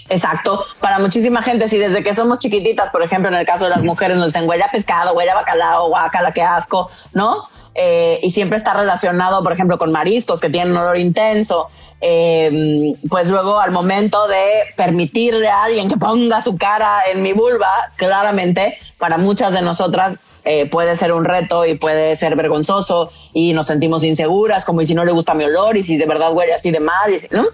Exacto. 0.08 0.64
Para 0.80 0.98
muchísima 0.98 1.42
gente, 1.42 1.68
si 1.68 1.78
desde 1.78 2.02
que 2.02 2.14
somos 2.14 2.38
chiquititas, 2.38 2.90
por 2.90 3.02
ejemplo, 3.02 3.28
en 3.28 3.34
el 3.34 3.46
caso 3.46 3.64
de 3.64 3.70
las 3.70 3.82
mujeres, 3.82 4.16
nos 4.16 4.26
dicen 4.26 4.48
huella 4.48 4.68
pescado, 4.72 5.14
huella 5.14 5.34
bacalao, 5.34 5.88
guacala, 5.88 6.32
qué 6.32 6.42
asco, 6.42 6.90
¿no? 7.12 7.48
Eh, 7.74 8.18
y 8.22 8.30
siempre 8.30 8.58
está 8.58 8.74
relacionado, 8.74 9.42
por 9.42 9.52
ejemplo, 9.52 9.78
con 9.78 9.92
mariscos 9.92 10.40
que 10.40 10.50
tienen 10.50 10.72
un 10.72 10.78
olor 10.78 10.98
intenso. 10.98 11.68
Eh, 12.00 12.94
pues 13.08 13.28
luego 13.28 13.58
al 13.58 13.72
momento 13.72 14.28
de 14.28 14.44
permitirle 14.76 15.48
a 15.48 15.64
alguien 15.64 15.88
que 15.88 15.96
ponga 15.96 16.40
su 16.40 16.56
cara 16.56 17.00
en 17.12 17.22
mi 17.22 17.32
vulva, 17.32 17.68
claramente 17.96 18.78
para 18.98 19.18
muchas 19.18 19.52
de 19.52 19.62
nosotras 19.62 20.18
eh, 20.44 20.66
puede 20.66 20.96
ser 20.96 21.12
un 21.12 21.24
reto 21.24 21.66
y 21.66 21.76
puede 21.76 22.14
ser 22.14 22.36
vergonzoso 22.36 23.10
y 23.32 23.52
nos 23.52 23.66
sentimos 23.66 24.04
inseguras, 24.04 24.64
como 24.64 24.80
y 24.80 24.86
si 24.86 24.94
no 24.94 25.04
le 25.04 25.12
gusta 25.12 25.34
mi 25.34 25.44
olor 25.44 25.76
y 25.76 25.82
si 25.82 25.96
de 25.96 26.06
verdad 26.06 26.32
huele 26.32 26.54
así 26.54 26.70
de 26.70 26.80
mal, 26.80 27.12
¿no? 27.32 27.46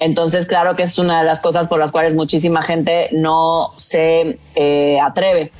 Entonces, 0.00 0.46
claro 0.46 0.76
que 0.76 0.82
es 0.82 0.98
una 0.98 1.20
de 1.20 1.26
las 1.26 1.40
cosas 1.40 1.68
por 1.68 1.78
las 1.78 1.92
cuales 1.92 2.14
muchísima 2.14 2.62
gente 2.62 3.08
no 3.12 3.72
se 3.76 4.38
atreve 5.02 5.52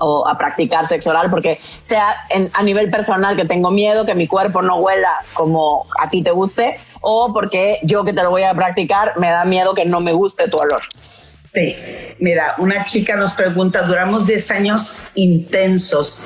o 0.00 0.26
a 0.28 0.38
practicar 0.38 0.86
sexo 0.86 1.10
oral 1.10 1.28
porque 1.28 1.58
sea 1.80 2.16
a 2.52 2.62
nivel 2.62 2.90
personal 2.90 3.36
que 3.36 3.44
tengo 3.44 3.70
miedo 3.70 4.06
que 4.06 4.14
mi 4.14 4.26
cuerpo 4.26 4.62
no 4.62 4.76
huela 4.76 5.10
como 5.34 5.86
a 6.00 6.08
ti 6.08 6.22
te 6.22 6.30
guste 6.30 6.78
o 7.00 7.32
porque 7.32 7.80
yo 7.82 8.04
que 8.04 8.12
te 8.12 8.22
lo 8.22 8.30
voy 8.30 8.44
a 8.44 8.54
practicar 8.54 9.18
me 9.18 9.28
da 9.28 9.44
miedo 9.44 9.74
que 9.74 9.84
no 9.84 10.00
me 10.00 10.12
guste 10.12 10.48
tu 10.48 10.56
olor. 10.56 10.80
Sí, 11.52 11.74
mira, 12.20 12.54
una 12.58 12.84
chica 12.84 13.16
nos 13.16 13.32
pregunta, 13.32 13.82
duramos 13.82 14.26
10 14.26 14.50
años 14.52 14.96
intensos 15.14 16.22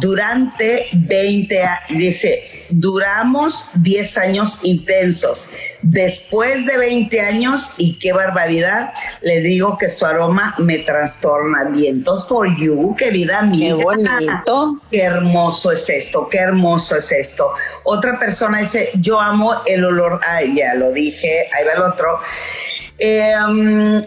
durante 0.00 0.88
20 0.92 1.62
años, 1.62 1.80
dice, 1.88 2.66
duramos 2.70 3.68
10 3.74 4.18
años 4.18 4.60
intensos. 4.62 5.50
Después 5.82 6.66
de 6.66 6.76
20 6.76 7.20
años, 7.20 7.72
y 7.78 7.98
qué 7.98 8.12
barbaridad, 8.12 8.92
le 9.22 9.40
digo 9.40 9.78
que 9.78 9.88
su 9.88 10.06
aroma 10.06 10.54
me 10.58 10.78
trastorna. 10.78 11.64
Vientos 11.64 12.26
for 12.26 12.54
you, 12.56 12.94
querida 12.96 13.40
amiga. 13.40 13.76
Qué 13.76 13.84
bonito. 13.84 14.80
Qué 14.90 15.02
hermoso 15.02 15.72
es 15.72 15.88
esto, 15.88 16.28
qué 16.28 16.38
hermoso 16.38 16.96
es 16.96 17.12
esto. 17.12 17.50
Otra 17.84 18.18
persona 18.18 18.58
dice, 18.58 18.90
yo 18.94 19.20
amo 19.20 19.62
el 19.66 19.84
olor, 19.84 20.20
ay, 20.26 20.54
ya 20.56 20.74
lo 20.74 20.92
dije, 20.92 21.48
ahí 21.52 21.64
va 21.64 21.72
el 21.72 21.82
otro. 21.82 22.20
Eh, 22.98 23.34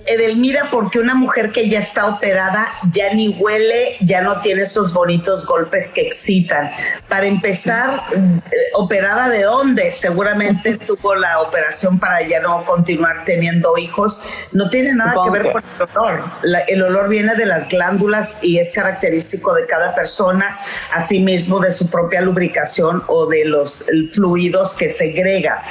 Edelmira, 0.07 0.69
porque 0.71 0.99
una 0.99 1.13
mujer 1.13 1.51
que 1.51 1.69
ya 1.69 1.79
está 1.79 2.07
operada 2.07 2.67
ya 2.91 3.13
ni 3.13 3.29
huele, 3.39 3.97
ya 4.01 4.21
no 4.21 4.41
tiene 4.41 4.63
esos 4.63 4.93
bonitos 4.93 5.45
golpes 5.45 5.89
que 5.89 6.01
excitan. 6.01 6.71
Para 7.07 7.27
empezar, 7.27 8.01
eh, 8.11 8.41
¿operada 8.73 9.29
de 9.29 9.43
dónde? 9.43 9.91
Seguramente 9.91 10.77
tuvo 10.87 11.13
la 11.13 11.41
operación 11.41 11.99
para 11.99 12.27
ya 12.27 12.39
no 12.39 12.65
continuar 12.65 13.25
teniendo 13.25 13.77
hijos. 13.77 14.23
No 14.53 14.69
tiene 14.69 14.93
nada 14.93 15.15
que 15.23 15.31
ver 15.31 15.51
con 15.51 15.63
el 15.63 15.87
olor. 15.95 16.23
el 16.67 16.81
olor 16.81 17.09
viene 17.09 17.35
de 17.35 17.45
las 17.45 17.69
glándulas 17.69 18.37
y 18.41 18.57
es 18.57 18.71
característico 18.71 19.53
de 19.53 19.67
cada 19.67 19.93
persona, 19.93 20.59
asimismo 20.91 21.59
de 21.59 21.71
su 21.71 21.89
propia 21.89 22.21
lubricación 22.21 23.03
o 23.07 23.27
de 23.27 23.45
los 23.45 23.85
fluidos 24.13 24.73
que 24.73 24.89
segrega. 24.89 25.61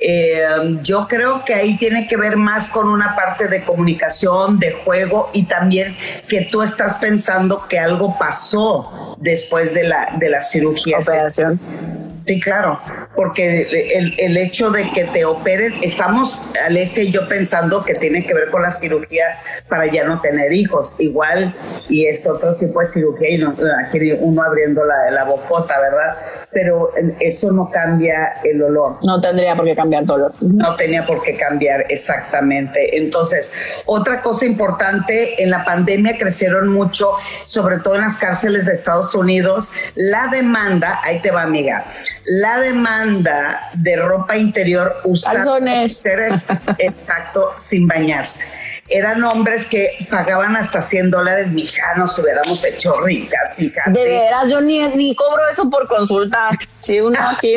Eh, 0.00 0.42
yo 0.82 1.06
creo 1.08 1.44
que 1.44 1.54
ahí 1.54 1.76
tiene 1.76 2.08
que 2.08 2.16
ver 2.16 2.36
más 2.36 2.63
con 2.68 2.88
una 2.88 3.14
parte 3.14 3.48
de 3.48 3.64
comunicación, 3.64 4.58
de 4.58 4.72
juego 4.72 5.30
y 5.32 5.44
también 5.44 5.96
que 6.28 6.42
tú 6.42 6.62
estás 6.62 6.96
pensando 6.96 7.66
que 7.68 7.78
algo 7.78 8.18
pasó 8.18 9.16
después 9.18 9.74
de 9.74 9.84
la, 9.84 10.14
de 10.18 10.30
la 10.30 10.40
cirugía. 10.40 10.98
Operación. 10.98 11.60
Sí, 12.26 12.40
claro, 12.40 12.80
porque 13.14 13.68
el, 13.94 14.14
el, 14.18 14.36
hecho 14.38 14.70
de 14.70 14.90
que 14.92 15.04
te 15.04 15.26
operen, 15.26 15.74
estamos, 15.82 16.40
Alessia 16.64 17.02
y 17.02 17.12
yo 17.12 17.28
pensando 17.28 17.84
que 17.84 17.94
tiene 17.94 18.24
que 18.24 18.32
ver 18.32 18.50
con 18.50 18.62
la 18.62 18.70
cirugía 18.70 19.24
para 19.68 19.92
ya 19.92 20.04
no 20.04 20.22
tener 20.22 20.50
hijos, 20.52 20.96
igual, 20.98 21.54
y 21.86 22.06
es 22.06 22.26
otro 22.26 22.54
tipo 22.56 22.80
de 22.80 22.86
cirugía, 22.86 23.30
y 23.30 23.38
no, 23.38 23.54
aquí 23.86 24.12
uno 24.12 24.42
abriendo 24.42 24.84
la, 24.84 25.10
la 25.10 25.24
bocota, 25.24 25.78
¿verdad? 25.78 26.16
Pero 26.50 26.92
eso 27.20 27.52
no 27.52 27.70
cambia 27.70 28.36
el 28.42 28.62
olor. 28.62 28.96
No 29.02 29.20
tendría 29.20 29.54
por 29.54 29.66
qué 29.66 29.74
cambiar 29.74 30.06
tu 30.06 30.14
olor. 30.14 30.32
No 30.40 30.76
tenía 30.76 31.04
por 31.04 31.22
qué 31.22 31.36
cambiar, 31.36 31.84
exactamente. 31.90 32.96
Entonces, 32.96 33.52
otra 33.84 34.22
cosa 34.22 34.46
importante, 34.46 35.42
en 35.42 35.50
la 35.50 35.62
pandemia 35.64 36.16
crecieron 36.16 36.68
mucho, 36.68 37.12
sobre 37.42 37.78
todo 37.78 37.96
en 37.96 38.02
las 38.02 38.16
cárceles 38.16 38.64
de 38.64 38.72
Estados 38.72 39.14
Unidos, 39.14 39.72
la 39.94 40.28
demanda, 40.28 41.00
ahí 41.02 41.20
te 41.20 41.30
va 41.30 41.42
amiga, 41.42 41.84
la 42.24 42.60
demanda 42.60 43.70
de 43.74 43.96
ropa 43.96 44.36
interior 44.36 44.96
usada 45.04 45.44
mujeres 45.60 46.46
exacto 46.78 47.52
sin 47.56 47.86
bañarse. 47.86 48.46
Eran 48.88 49.24
hombres 49.24 49.66
que 49.66 50.06
pagaban 50.10 50.56
hasta 50.56 50.82
100 50.82 51.10
dólares, 51.10 51.50
mija, 51.50 51.94
nos 51.96 52.18
hubiéramos 52.18 52.64
hecho 52.64 53.00
ricas, 53.00 53.56
fíjate. 53.56 53.92
De 53.92 54.04
veras, 54.04 54.48
yo 54.50 54.60
ni, 54.60 54.86
ni 54.88 55.14
cobro 55.14 55.48
eso 55.50 55.70
por 55.70 55.88
consulta. 55.88 56.50
Sí, 56.80 57.00
uno 57.00 57.18
aquí 57.30 57.54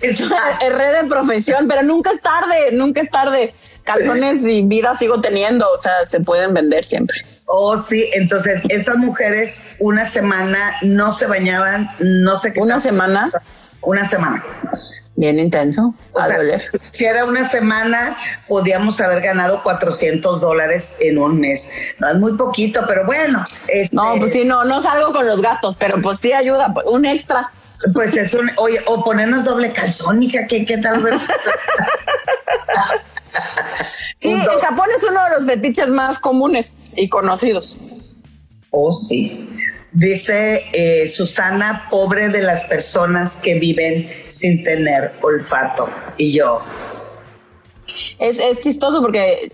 es 0.00 0.28
red 0.28 1.02
de 1.02 1.08
profesión, 1.08 1.68
pero 1.68 1.82
nunca 1.82 2.10
es 2.10 2.22
tarde, 2.22 2.72
nunca 2.72 3.02
es 3.02 3.10
tarde. 3.10 3.54
Calzones 3.84 4.44
y 4.44 4.62
vida 4.62 4.96
sigo 4.96 5.20
teniendo, 5.20 5.68
o 5.70 5.76
sea, 5.76 5.92
se 6.06 6.20
pueden 6.20 6.54
vender 6.54 6.84
siempre. 6.84 7.18
Oh, 7.46 7.76
sí, 7.76 8.08
entonces 8.14 8.62
estas 8.68 8.96
mujeres 8.96 9.60
una 9.78 10.04
semana 10.04 10.76
no 10.82 11.12
se 11.12 11.26
bañaban, 11.26 11.90
no 12.00 12.36
sé 12.36 12.52
qué. 12.52 12.60
¿Una 12.60 12.80
semana? 12.80 13.30
Una 13.82 14.04
semana. 14.04 14.42
Bien 15.16 15.38
intenso. 15.38 15.94
a 16.18 16.28
doler. 16.28 16.62
Si 16.90 17.04
era 17.04 17.24
una 17.24 17.44
semana, 17.44 18.16
podíamos 18.48 19.00
haber 19.00 19.20
ganado 19.20 19.62
400 19.62 20.40
dólares 20.40 20.96
en 21.00 21.18
un 21.18 21.38
mes. 21.38 21.70
No 21.98 22.08
es 22.08 22.16
muy 22.16 22.36
poquito, 22.36 22.84
pero 22.86 23.04
bueno. 23.04 23.44
Este, 23.68 23.94
no, 23.94 24.14
pues 24.18 24.32
sí, 24.32 24.44
no, 24.44 24.64
no 24.64 24.80
salgo 24.80 25.12
con 25.12 25.26
los 25.26 25.42
gastos, 25.42 25.76
pero 25.78 26.00
pues 26.00 26.18
sí 26.20 26.32
ayuda, 26.32 26.72
pues, 26.72 26.86
un 26.88 27.04
extra. 27.04 27.50
Pues 27.92 28.16
es 28.16 28.32
un, 28.34 28.50
oye, 28.56 28.80
o 28.86 29.04
ponernos 29.04 29.44
doble 29.44 29.72
calzón, 29.72 30.22
hija, 30.22 30.46
¿qué, 30.46 30.64
qué 30.64 30.78
tal? 30.78 31.02
sí, 34.16 34.30
en 34.30 34.60
Japón 34.60 34.86
es 34.96 35.02
uno 35.02 35.22
de 35.24 35.30
los 35.30 35.46
fetiches 35.46 35.88
más 35.88 36.18
comunes 36.20 36.76
y 36.94 37.08
conocidos. 37.08 37.78
Oh, 38.70 38.92
sí. 38.92 39.48
Dice 39.92 40.64
eh, 40.72 41.06
Susana, 41.06 41.86
pobre 41.90 42.30
de 42.30 42.42
las 42.42 42.64
personas 42.64 43.36
que 43.36 43.58
viven 43.58 44.08
sin 44.28 44.64
tener 44.64 45.12
olfato. 45.20 45.88
Y 46.16 46.32
yo. 46.32 46.60
Es, 48.18 48.40
chistoso 48.60 49.02
porque 49.02 49.52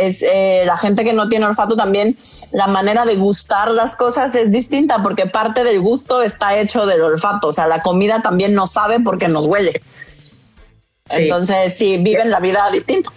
es 0.00 0.22
eh, 0.22 0.62
la 0.64 0.76
gente 0.76 1.02
que 1.02 1.12
no 1.12 1.28
tiene 1.28 1.46
olfato 1.46 1.74
también, 1.74 2.16
la 2.52 2.68
manera 2.68 3.04
de 3.04 3.16
gustar 3.16 3.70
las 3.72 3.96
cosas 3.96 4.34
es 4.36 4.52
distinta 4.52 5.02
porque 5.02 5.26
parte 5.26 5.64
del 5.64 5.80
gusto 5.80 6.22
está 6.22 6.56
hecho 6.56 6.86
del 6.86 7.02
olfato. 7.02 7.48
O 7.48 7.52
sea, 7.52 7.66
la 7.66 7.82
comida 7.82 8.22
también 8.22 8.54
no 8.54 8.68
sabe 8.68 9.00
porque 9.00 9.26
nos 9.26 9.46
huele. 9.46 9.82
Entonces, 11.10 11.76
sí, 11.76 11.98
viven 11.98 12.30
la 12.30 12.38
vida 12.38 12.70
distinto 12.70 13.10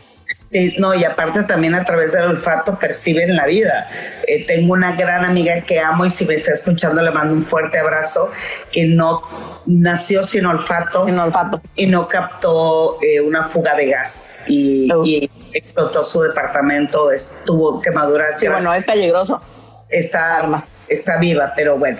no, 0.77 0.95
y 0.95 1.03
aparte 1.03 1.43
también 1.43 1.75
a 1.75 1.83
través 1.83 2.13
del 2.13 2.23
olfato 2.23 2.79
perciben 2.79 3.35
la 3.35 3.45
vida. 3.45 3.89
Eh, 4.27 4.45
tengo 4.45 4.73
una 4.73 4.95
gran 4.95 5.25
amiga 5.25 5.61
que 5.61 5.79
amo 5.79 6.05
y 6.05 6.09
si 6.09 6.25
me 6.25 6.35
está 6.35 6.53
escuchando 6.53 7.01
le 7.01 7.11
mando 7.11 7.33
un 7.33 7.43
fuerte 7.43 7.79
abrazo, 7.79 8.31
que 8.71 8.85
no 8.85 9.21
nació 9.65 10.23
sin 10.23 10.45
olfato, 10.45 11.05
sin 11.05 11.19
olfato. 11.19 11.61
y 11.75 11.85
no 11.87 12.07
captó 12.07 12.97
eh, 13.01 13.19
una 13.19 13.43
fuga 13.43 13.75
de 13.75 13.87
gas 13.87 14.45
y, 14.47 15.29
explotó 15.53 16.03
su 16.03 16.21
departamento, 16.21 17.11
estuvo 17.11 17.81
quemaduras. 17.81 18.39
Sí, 18.39 18.47
bueno, 18.47 18.73
es 18.73 18.83
peligroso 18.83 19.41
está, 19.89 20.47
está 20.89 21.17
viva, 21.17 21.53
pero 21.55 21.77
bueno. 21.77 21.97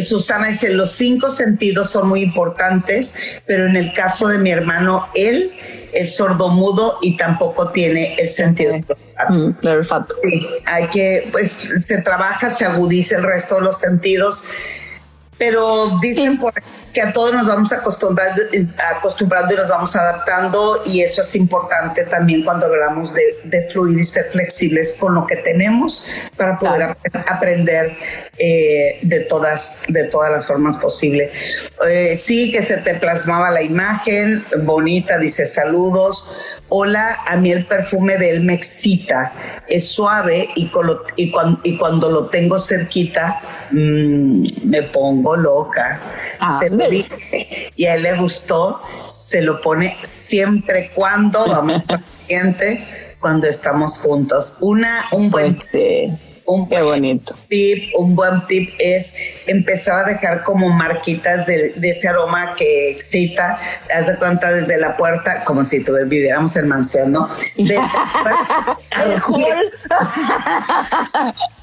Susana 0.00 0.48
dice, 0.48 0.70
los 0.70 0.92
cinco 0.92 1.30
sentidos 1.30 1.90
son 1.90 2.08
muy 2.08 2.22
importantes, 2.22 3.40
pero 3.46 3.66
en 3.66 3.76
el 3.76 3.92
caso 3.92 4.28
de 4.28 4.38
mi 4.38 4.50
hermano, 4.50 5.08
él 5.14 5.52
es 5.92 6.16
sordomudo 6.16 6.98
y 7.02 7.16
tampoco 7.16 7.70
tiene 7.70 8.14
el 8.16 8.28
sentido 8.28 8.72
del 8.72 9.76
olfato. 9.76 10.14
Mm, 10.22 10.28
sí, 10.28 10.48
hay 10.64 10.86
que, 10.88 11.28
pues 11.32 11.52
se 11.52 11.98
trabaja, 12.02 12.50
se 12.50 12.64
agudiza 12.64 13.16
el 13.16 13.24
resto 13.24 13.56
de 13.56 13.60
los 13.62 13.78
sentidos 13.78 14.44
pero 15.38 15.98
dicen 16.00 16.36
por 16.36 16.52
que 16.92 17.00
a 17.00 17.12
todos 17.12 17.32
nos 17.32 17.46
vamos 17.46 17.72
acostumbrando, 17.72 18.42
acostumbrando 18.96 19.54
y 19.54 19.56
nos 19.56 19.68
vamos 19.68 19.94
adaptando 19.94 20.82
y 20.84 21.02
eso 21.02 21.22
es 21.22 21.34
importante 21.36 22.04
también 22.04 22.42
cuando 22.42 22.66
hablamos 22.66 23.12
de, 23.14 23.68
fluir 23.70 24.00
y 24.00 24.04
ser 24.04 24.30
flexibles 24.32 24.96
con 24.98 25.14
lo 25.14 25.26
que 25.26 25.36
tenemos 25.36 26.04
para 26.36 26.58
poder 26.58 26.96
aprender 27.28 27.96
eh, 28.38 28.98
de, 29.02 29.20
todas, 29.20 29.82
de 29.88 30.04
todas 30.04 30.30
las 30.30 30.46
formas 30.46 30.76
posibles. 30.76 31.30
Eh, 31.88 32.16
sí, 32.16 32.52
que 32.52 32.62
se 32.62 32.76
te 32.76 32.94
plasmaba 32.94 33.50
la 33.50 33.62
imagen, 33.62 34.44
bonita, 34.62 35.18
dice 35.18 35.44
saludos. 35.46 36.60
Hola, 36.68 37.18
a 37.26 37.36
mí 37.36 37.50
el 37.50 37.66
perfume 37.66 38.16
de 38.16 38.30
él 38.30 38.44
me 38.44 38.54
excita, 38.54 39.32
es 39.68 39.88
suave 39.88 40.48
y, 40.54 40.70
y, 41.16 41.30
cuando, 41.30 41.60
y 41.64 41.76
cuando 41.76 42.10
lo 42.10 42.26
tengo 42.26 42.58
cerquita 42.58 43.40
mmm, 43.70 44.42
me 44.64 44.82
pongo 44.84 45.36
loca. 45.36 46.00
Ah, 46.38 46.58
se 46.60 46.70
lo 46.70 46.88
dije 46.88 47.72
y 47.74 47.86
a 47.86 47.94
él 47.94 48.02
le 48.02 48.16
gustó, 48.16 48.80
se 49.08 49.40
lo 49.40 49.60
pone 49.60 49.96
siempre 50.02 50.90
cuando 50.94 51.46
vamos 51.46 51.82
cuando 53.18 53.46
estamos 53.46 53.98
juntos. 53.98 54.56
Una, 54.60 55.06
un 55.12 55.30
buen... 55.30 55.54
Pues 55.54 55.72
un 56.48 56.68
Qué 56.68 56.82
bonito. 56.82 57.36
tip, 57.48 57.92
un 57.96 58.16
buen 58.16 58.44
tip 58.46 58.70
es 58.78 59.14
empezar 59.46 60.06
a 60.06 60.08
dejar 60.08 60.42
como 60.42 60.70
marquitas 60.70 61.46
de, 61.46 61.74
ese 61.82 62.08
aroma 62.08 62.54
que 62.56 62.90
excita. 62.90 63.58
Haz 63.94 64.06
de 64.06 64.16
cuenta 64.16 64.50
desde 64.50 64.78
la 64.78 64.96
puerta, 64.96 65.44
como 65.44 65.64
si 65.64 65.84
tú 65.84 65.92
viviéramos 66.06 66.56
en 66.56 66.68
mansión, 66.68 67.12
¿no? 67.12 67.28
De, 67.56 67.78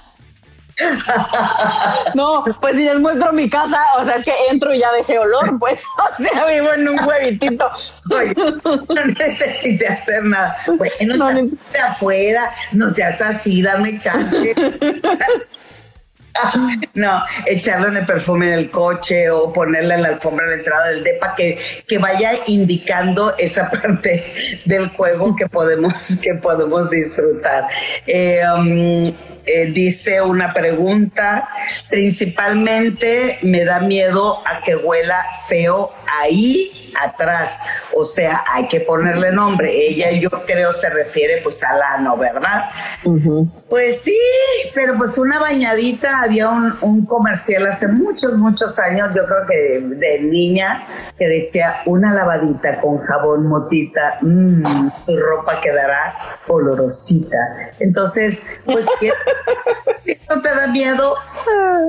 No, 2.13 2.43
pues 2.59 2.77
si 2.77 2.83
les 2.83 2.99
muestro 2.99 3.31
mi 3.33 3.49
casa, 3.49 3.79
o 3.97 4.05
sea, 4.05 4.15
es 4.15 4.23
que 4.23 4.33
entro 4.51 4.73
y 4.73 4.79
ya 4.79 4.91
dejé 4.93 5.17
olor, 5.17 5.57
pues, 5.59 5.83
o 5.97 6.21
sea, 6.21 6.45
vivo 6.45 6.73
en 6.73 6.89
un 6.89 6.99
huevitito. 7.07 7.69
no 8.05 9.05
necesite 9.17 9.87
hacer 9.87 10.23
nada. 10.23 10.55
Pues 10.77 11.05
no, 11.05 11.15
no 11.15 11.31
de 11.33 11.79
afuera, 11.79 12.51
no 12.71 12.89
seas 12.89 13.21
así, 13.21 13.61
dame 13.61 13.97
chance. 13.99 14.53
No, 16.95 17.23
echarlo 17.45 17.87
en 17.87 17.95
el 17.95 18.05
perfume 18.05 18.47
en 18.47 18.53
el 18.59 18.69
coche 18.69 19.29
o 19.29 19.53
ponerle 19.53 19.93
en 19.93 20.01
la 20.01 20.09
alfombra 20.09 20.45
a 20.45 20.49
la 20.49 20.55
entrada 20.55 20.87
del 20.89 21.03
DEPA 21.03 21.33
que, 21.35 21.57
que 21.87 21.97
vaya 21.97 22.33
indicando 22.47 23.33
esa 23.37 23.71
parte 23.71 24.33
del 24.65 24.89
juego 24.89 25.33
que 25.35 25.47
podemos, 25.47 26.17
que 26.21 26.33
podemos 26.35 26.89
disfrutar. 26.89 27.69
Eh, 28.05 28.41
um, 28.53 29.05
eh, 29.45 29.71
dice 29.71 30.21
una 30.21 30.53
pregunta, 30.53 31.49
principalmente 31.89 33.39
me 33.43 33.63
da 33.65 33.79
miedo 33.79 34.41
a 34.47 34.61
que 34.61 34.75
huela 34.75 35.25
feo 35.47 35.91
ahí 36.21 36.85
atrás. 37.01 37.59
O 37.93 38.05
sea, 38.05 38.43
hay 38.47 38.67
que 38.67 38.81
ponerle 38.81 39.31
nombre. 39.31 39.71
Ella 39.71 40.11
yo 40.11 40.29
creo 40.29 40.73
se 40.73 40.89
refiere 40.89 41.41
pues 41.43 41.63
al 41.63 41.81
ano, 41.81 42.17
¿verdad? 42.17 42.65
Pues 43.69 44.01
sí, 44.01 44.17
pero 44.73 44.97
pues 44.97 45.17
una 45.17 45.39
bañadita, 45.39 46.21
había 46.21 46.49
un, 46.49 46.75
un, 46.81 47.05
comercial 47.05 47.67
hace 47.67 47.87
muchos, 47.87 48.33
muchos 48.33 48.79
años, 48.79 49.13
yo 49.15 49.25
creo 49.25 49.45
que 49.47 49.95
de, 49.95 50.19
niña, 50.21 50.85
que 51.17 51.27
decía 51.27 51.81
una 51.85 52.13
lavadita 52.13 52.81
con 52.81 52.99
jabón 52.99 53.47
motita, 53.47 54.17
mmm, 54.21 54.61
tu 55.05 55.17
ropa 55.17 55.59
quedará 55.61 56.15
olorosita. 56.47 57.37
Entonces, 57.79 58.45
pues 58.65 58.87
si 60.03 60.11
esto 60.11 60.41
te 60.41 60.49
da 60.49 60.67
miedo, 60.67 61.15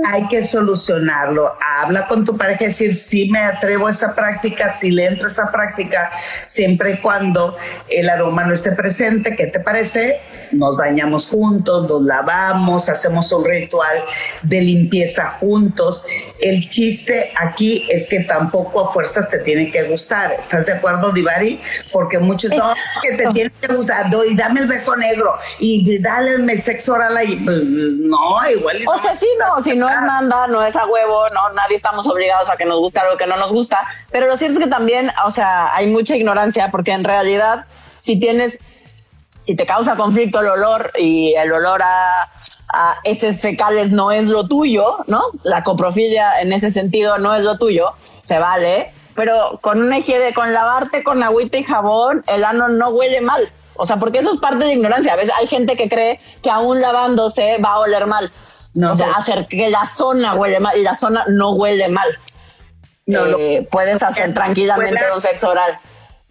hay 0.07 0.27
que 0.29 0.43
solucionarlo. 0.43 1.57
Habla 1.79 2.07
con 2.07 2.25
tu 2.25 2.37
pareja 2.37 2.65
y 2.65 2.67
decir, 2.67 2.95
sí 2.95 3.29
me 3.31 3.41
atrevo 3.41 3.87
a 3.87 3.91
esa 3.91 4.15
práctica, 4.15 4.69
sí 4.69 4.91
le 4.91 5.07
entro 5.07 5.27
a 5.27 5.31
esa 5.31 5.51
práctica, 5.51 6.11
siempre 6.47 6.93
y 6.93 7.01
cuando 7.01 7.57
el 7.89 8.09
aroma 8.09 8.45
no 8.45 8.53
esté 8.53 8.73
presente. 8.73 9.37
¿Qué 9.37 9.47
te 9.47 9.61
parece? 9.61 10.21
Nos 10.53 10.77
bañamos 10.77 11.29
juntos, 11.29 11.89
nos 11.89 12.03
lavamos, 12.03 12.89
hacemos 12.89 13.31
un 13.33 13.45
ritual 13.45 14.05
de 14.43 14.61
limpieza 14.61 15.37
juntos. 15.41 16.05
El 16.41 16.69
chiste 16.69 17.33
aquí 17.37 17.87
es 17.91 18.09
que 18.09 18.21
tampoco 18.21 18.89
a 18.89 18.93
fuerzas 18.93 19.29
te 19.29 19.39
tiene 19.41 19.71
que 19.71 19.85
gustar. 19.85 20.33
¿Estás 20.33 20.67
de 20.67 20.75
acuerdo, 20.75 21.13
Divari? 21.13 21.61
Porque 21.93 22.19
muchos 22.19 22.51
no, 22.51 22.75
que 23.03 23.17
te 23.17 23.27
tiene 23.29 23.51
que 23.61 23.75
gustar, 23.75 24.07
y 24.29 24.37
dame 24.37 24.61
el 24.61 24.67
beso 24.67 24.97
negro 24.97 25.35
y 25.59 25.99
dale 25.99 26.35
el 26.35 26.59
sexo 26.61 26.95
oral 26.95 27.17
ahí. 27.17 27.36
Pues, 27.45 27.63
no, 27.65 28.51
igual. 28.51 28.85
O 28.87 28.99
sea, 28.99 29.17
sí, 29.17 29.27
no, 29.39 29.63
si 29.63 29.77
no 29.77 29.89
es 29.89 30.01
manda, 30.01 30.47
no 30.47 30.63
es 30.63 30.77
a 30.77 30.87
huevo, 30.87 31.27
no, 31.35 31.51
nadie 31.55 31.77
estamos 31.77 32.07
obligados 32.07 32.51
a 32.51 32.57
que 32.57 32.65
nos 32.65 32.79
guste 32.79 33.01
algo 33.01 33.17
que 33.17 33.27
no 33.27 33.37
nos 33.37 33.53
gusta. 33.53 33.87
Pero 34.11 34.27
lo 34.27 34.37
cierto 34.37 34.59
es 34.59 34.65
que 34.65 34.71
también, 34.71 35.11
o 35.27 35.31
sea, 35.31 35.75
hay 35.75 35.87
mucha 35.87 36.17
ignorancia 36.17 36.71
porque 36.71 36.93
en 36.93 37.05
realidad, 37.05 37.67
si 37.99 38.19
tienes 38.19 38.61
si 39.41 39.55
te 39.55 39.65
causa 39.65 39.97
conflicto 39.97 40.41
el 40.41 40.49
olor 40.49 40.91
y 40.99 41.35
el 41.35 41.53
olor 41.53 41.81
a, 41.81 42.33
a 42.73 42.97
heces 43.05 43.41
fecales 43.41 43.93
no 43.93 44.11
es 44.11 44.27
lo 44.27 44.49
tuyo, 44.49 44.99
¿no? 45.07 45.23
La 45.45 45.63
coprofilia 45.63 46.41
en 46.41 46.53
ese 46.53 46.73
sentido 46.73 47.19
no 47.19 47.33
es 47.33 47.45
lo 47.45 47.57
tuyo, 47.57 47.93
se 48.19 48.41
vale, 48.41 48.93
pero 49.15 49.59
con 49.63 49.81
una 49.81 49.99
higiene, 49.99 50.35
con 50.35 50.53
lavarte 50.53 51.03
con 51.03 51.23
agüita 51.23 51.59
y 51.59 51.65
jabón, 51.65 52.25
el 52.27 52.45
ano 52.45 52.69
no 52.69 52.91
huele 52.91 53.21
mal. 53.21 53.53
O 53.79 53.87
sea, 53.87 53.99
porque 53.99 54.19
eso 54.19 54.33
es 54.33 54.39
parte 54.39 54.65
de 54.65 54.75
ignorancia. 54.75 55.13
A 55.13 55.17
veces 55.17 55.33
hay 55.39 55.47
gente 55.47 55.77
que 55.77 55.89
cree 55.89 56.21
que 56.43 56.51
aún 56.51 56.81
lavándose 56.81 57.59
va 57.59 57.75
a 57.75 57.79
oler 57.81 58.07
mal. 58.07 58.31
No, 58.75 58.93
o 58.93 58.95
sea, 58.95 59.13
hacer 59.13 59.47
que 59.49 59.71
la 59.71 59.87
zona 59.87 60.35
huele 60.35 60.61
mal 60.61 60.77
y 60.79 60.83
la 60.83 60.95
zona 60.95 61.25
no 61.29 61.53
huele 61.53 61.89
mal. 61.89 62.19
No, 63.07 63.25
eh, 63.39 63.67
puedes 63.71 64.03
hacer 64.03 64.35
tranquilamente 64.35 65.01
un 65.15 65.21
sexo 65.21 65.51
oral. 65.51 65.79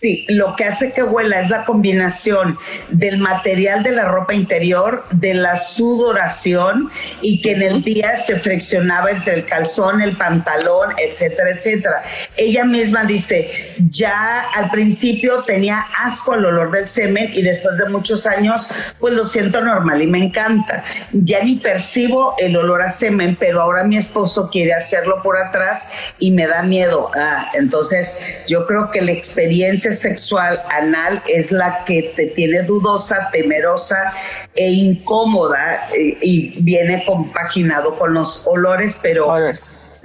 Sí, 0.05 0.23
lo 0.29 0.55
que 0.55 0.65
hace 0.65 0.93
que 0.93 1.01
huela 1.01 1.39
es 1.39 1.49
la 1.49 1.65
combinación 1.65 2.59
del 2.89 3.17
material 3.17 3.81
de 3.81 3.89
la 3.89 4.05
ropa 4.05 4.35
interior, 4.35 5.03
de 5.09 5.33
la 5.33 5.57
sudoración 5.57 6.91
y 7.23 7.41
que 7.41 7.53
en 7.53 7.63
el 7.63 7.83
día 7.83 8.15
se 8.15 8.39
friccionaba 8.39 9.09
entre 9.09 9.33
el 9.33 9.47
calzón, 9.47 10.01
el 10.01 10.15
pantalón, 10.15 10.93
etcétera, 10.99 11.49
etcétera. 11.49 12.03
Ella 12.37 12.65
misma 12.65 13.05
dice, 13.05 13.49
ya 13.89 14.41
al 14.53 14.69
principio 14.69 15.41
tenía 15.41 15.87
asco 16.03 16.33
al 16.33 16.45
olor 16.45 16.69
del 16.69 16.87
semen 16.87 17.31
y 17.33 17.41
después 17.41 17.79
de 17.79 17.89
muchos 17.89 18.27
años, 18.27 18.69
pues 18.99 19.15
lo 19.15 19.25
siento 19.25 19.61
normal 19.61 20.03
y 20.03 20.05
me 20.05 20.19
encanta. 20.19 20.83
Ya 21.13 21.41
ni 21.43 21.55
percibo 21.55 22.35
el 22.37 22.55
olor 22.55 22.83
a 22.83 22.89
semen, 22.89 23.37
pero 23.39 23.59
ahora 23.59 23.83
mi 23.85 23.97
esposo 23.97 24.51
quiere 24.51 24.75
hacerlo 24.75 25.23
por 25.23 25.35
atrás 25.35 25.87
y 26.19 26.29
me 26.29 26.45
da 26.45 26.61
miedo. 26.61 27.09
Ah, 27.15 27.49
entonces, 27.55 28.19
yo 28.47 28.67
creo 28.67 28.91
que 28.91 29.01
la 29.01 29.11
experiencia 29.11 29.94
sexual 29.95 30.61
anal 30.69 31.23
es 31.27 31.51
la 31.51 31.83
que 31.85 32.13
te 32.15 32.27
tiene 32.27 32.61
dudosa, 32.63 33.29
temerosa 33.31 34.13
e 34.55 34.69
incómoda 34.69 35.89
eh, 35.93 36.17
y, 36.21 36.61
viene 36.61 37.03
compaginado 37.05 37.97
con 37.97 38.13
los 38.13 38.43
olores, 38.45 38.99
pero 39.01 39.27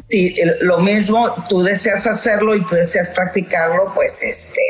si 0.09 0.35
lo 0.61 0.79
mismo, 0.79 1.46
tú 1.48 1.62
deseas 1.62 2.07
hacerlo 2.07 2.55
y 2.55 2.64
tú 2.66 2.74
deseas 2.74 3.11
practicarlo, 3.11 3.92
pues 3.94 4.22
este 4.22 4.61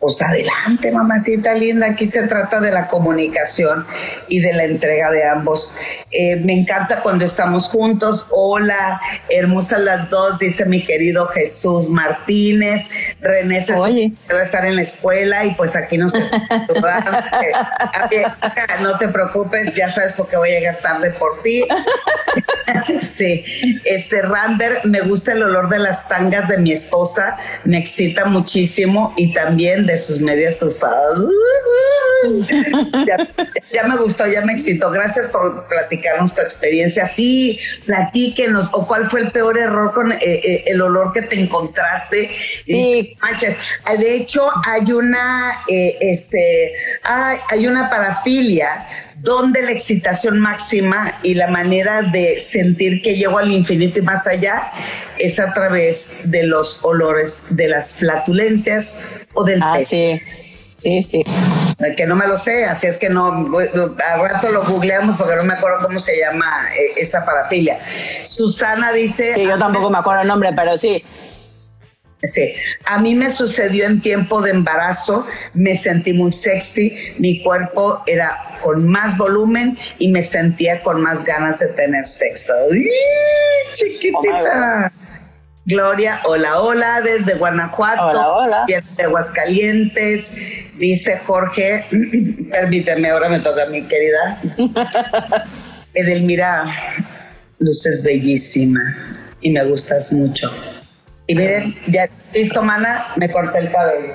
pues 0.00 0.22
adelante, 0.22 0.92
mamacita 0.92 1.54
linda. 1.54 1.88
Aquí 1.88 2.06
se 2.06 2.22
trata 2.28 2.60
de 2.60 2.70
la 2.70 2.86
comunicación 2.86 3.84
y 4.28 4.38
de 4.40 4.52
la 4.52 4.62
entrega 4.64 5.10
de 5.10 5.24
ambos. 5.24 5.74
Eh, 6.10 6.36
me 6.36 6.52
encanta 6.52 7.02
cuando 7.02 7.24
estamos 7.24 7.68
juntos. 7.68 8.28
Hola, 8.30 9.00
hermosas 9.28 9.80
las 9.80 10.10
dos, 10.10 10.38
dice 10.38 10.66
mi 10.66 10.84
querido 10.84 11.26
Jesús 11.28 11.88
Martínez. 11.88 12.88
René 13.20 13.60
se 13.60 13.74
debe 13.74 14.42
estar 14.42 14.64
en 14.64 14.76
la 14.76 14.82
escuela 14.82 15.44
y 15.44 15.54
pues 15.54 15.74
aquí 15.74 15.98
nos 15.98 16.14
está 16.14 16.38
no 18.80 18.98
te 18.98 19.08
preocupes, 19.08 19.74
ya 19.74 19.90
sabes 19.90 20.12
por 20.12 20.28
qué 20.28 20.36
voy 20.36 20.50
a 20.50 20.58
llegar 20.58 20.78
tarde 20.78 21.10
por 21.10 21.42
ti. 21.42 21.66
sí, 23.02 23.44
este 23.84 24.22
Rambert, 24.22 24.84
me 24.84 25.00
gusta 25.00 25.32
el 25.32 25.42
olor 25.42 25.68
de 25.68 25.80
las 25.80 26.08
tangas 26.08 26.46
de 26.48 26.58
mi 26.58 26.72
esposa, 26.72 27.36
me 27.64 27.78
excita 27.78 28.26
muchísimo 28.26 29.12
y 29.16 29.32
también 29.32 29.87
de 29.88 29.96
sus 29.96 30.20
medias 30.20 30.62
usadas. 30.62 31.18
ya, 33.72 33.82
me 33.84 33.96
gustó, 33.96 34.26
ya 34.26 34.42
me 34.42 34.52
excitó. 34.52 34.90
Gracias 34.90 35.28
por 35.28 35.66
platicarnos 35.66 36.34
tu 36.34 36.42
experiencia. 36.42 37.06
Sí, 37.06 37.58
platíquenos. 37.86 38.68
¿O 38.72 38.86
cuál 38.86 39.08
fue 39.10 39.20
el 39.20 39.32
peor 39.32 39.58
error 39.58 39.92
con 39.92 40.12
eh, 40.12 40.18
eh, 40.22 40.64
el 40.66 40.80
olor 40.80 41.12
que 41.12 41.22
te 41.22 41.40
encontraste? 41.40 42.30
Sí. 42.62 43.16
Manches. 43.20 43.56
De 43.98 44.14
hecho, 44.14 44.48
hay 44.64 44.92
una, 44.92 45.64
eh, 45.68 45.96
este, 46.00 46.72
hay, 47.02 47.38
hay 47.48 47.66
una 47.66 47.90
parafilia 47.90 48.86
donde 49.20 49.62
la 49.62 49.72
excitación 49.72 50.38
máxima 50.38 51.18
y 51.22 51.34
la 51.34 51.48
manera 51.48 52.02
de 52.02 52.38
sentir 52.38 53.02
que 53.02 53.16
llego 53.16 53.38
al 53.38 53.50
infinito 53.50 53.98
y 53.98 54.02
más 54.02 54.26
allá 54.26 54.70
es 55.18 55.38
a 55.40 55.52
través 55.52 56.18
de 56.24 56.44
los 56.44 56.80
olores 56.82 57.42
de 57.50 57.68
las 57.68 57.96
flatulencias 57.96 59.00
o 59.34 59.44
del 59.44 59.60
ah, 59.62 59.78
Sí. 59.84 60.20
Sí, 60.76 61.02
sí. 61.02 61.24
Que 61.96 62.06
no 62.06 62.14
me 62.14 62.28
lo 62.28 62.38
sé, 62.38 62.64
así 62.64 62.86
es 62.86 62.98
que 62.98 63.08
no, 63.08 63.26
al 63.26 64.20
rato 64.20 64.52
lo 64.52 64.64
googleamos 64.64 65.16
porque 65.16 65.34
no 65.34 65.42
me 65.42 65.54
acuerdo 65.54 65.78
cómo 65.82 65.98
se 65.98 66.16
llama 66.16 66.68
eh, 66.72 66.92
esa 66.96 67.24
parafilia. 67.24 67.80
Susana 68.22 68.92
dice... 68.92 69.34
Sí, 69.34 69.44
yo 69.44 69.58
tampoco 69.58 69.90
me 69.90 69.98
acuerdo 69.98 70.22
el 70.22 70.28
nombre, 70.28 70.52
pero 70.54 70.78
sí. 70.78 71.04
Sí, 72.22 72.52
a 72.84 72.98
mí 72.98 73.14
me 73.14 73.30
sucedió 73.30 73.86
en 73.86 74.02
tiempo 74.02 74.42
de 74.42 74.50
embarazo, 74.50 75.24
me 75.54 75.76
sentí 75.76 76.12
muy 76.12 76.32
sexy, 76.32 76.92
mi 77.18 77.42
cuerpo 77.44 78.02
era 78.06 78.58
con 78.60 78.88
más 78.88 79.16
volumen 79.16 79.78
y 80.00 80.08
me 80.08 80.24
sentía 80.24 80.82
con 80.82 81.00
más 81.00 81.24
ganas 81.24 81.60
de 81.60 81.68
tener 81.68 82.04
sexo. 82.04 82.52
Chiquitita. 83.72 84.92
Oh 84.94 85.08
Gloria, 85.68 86.22
hola, 86.24 86.62
hola, 86.62 87.02
desde 87.02 87.34
Guanajuato. 87.34 88.02
Hola, 88.02 88.32
hola. 88.32 88.64
De 88.96 89.02
Aguascalientes. 89.02 90.34
Dice 90.78 91.20
Jorge, 91.26 91.84
permíteme, 92.50 93.10
ahora 93.10 93.28
me 93.28 93.40
toca 93.40 93.64
a 93.64 93.66
mi 93.66 93.82
querida. 93.82 94.40
Edelmira, 95.94 96.74
luces 97.58 98.02
bellísima 98.02 98.80
y 99.42 99.50
me 99.50 99.62
gustas 99.64 100.10
mucho. 100.10 100.50
Y 101.28 101.34
miren, 101.34 101.78
ya 101.86 102.08
listo, 102.32 102.62
mana, 102.62 103.08
me 103.16 103.30
corté 103.30 103.58
el 103.58 103.70
cabello. 103.70 104.14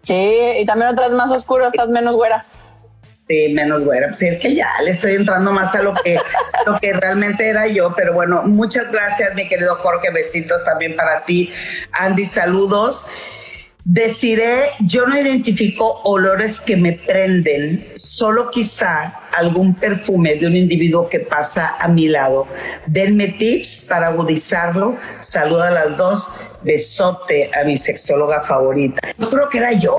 Sí, 0.00 0.52
y 0.58 0.66
también 0.66 0.90
otras 0.90 1.12
más 1.12 1.30
oscuras, 1.30 1.70
estás 1.72 1.88
menos 1.88 2.16
güera. 2.16 2.44
Sí, 3.28 3.52
menos 3.54 3.84
güera. 3.84 4.12
Sí, 4.12 4.26
es 4.26 4.38
que 4.38 4.56
ya 4.56 4.68
le 4.84 4.90
estoy 4.90 5.14
entrando 5.14 5.52
más 5.52 5.76
a 5.76 5.82
lo 5.82 5.94
que, 5.94 6.18
lo 6.66 6.80
que 6.80 6.92
realmente 6.92 7.48
era 7.48 7.68
yo, 7.68 7.94
pero 7.94 8.12
bueno, 8.12 8.42
muchas 8.42 8.90
gracias, 8.90 9.32
mi 9.36 9.48
querido 9.48 9.76
Jorge. 9.76 10.10
Besitos 10.10 10.64
también 10.64 10.96
para 10.96 11.24
ti. 11.24 11.52
Andy, 11.92 12.26
saludos. 12.26 13.06
Deciré, 13.84 14.72
yo 14.80 15.06
no 15.06 15.18
identifico 15.18 16.02
olores 16.04 16.60
que 16.60 16.76
me 16.76 16.92
prenden, 16.92 17.88
solo 17.94 18.50
quizá 18.50 19.20
algún 19.32 19.74
perfume 19.74 20.34
de 20.34 20.46
un 20.46 20.54
individuo 20.54 21.08
que 21.08 21.20
pasa 21.20 21.76
a 21.78 21.88
mi 21.88 22.08
lado. 22.08 22.46
Denme 22.86 23.28
tips 23.28 23.86
para 23.88 24.08
agudizarlo. 24.08 24.96
Saluda 25.20 25.68
a 25.68 25.70
las 25.70 25.96
dos. 25.96 26.28
Besote 26.62 27.50
a 27.54 27.64
mi 27.64 27.78
sexóloga 27.78 28.42
favorita. 28.42 29.00
Yo 29.16 29.30
creo 29.30 29.48
que 29.48 29.58
era 29.58 29.72
yo. 29.72 29.98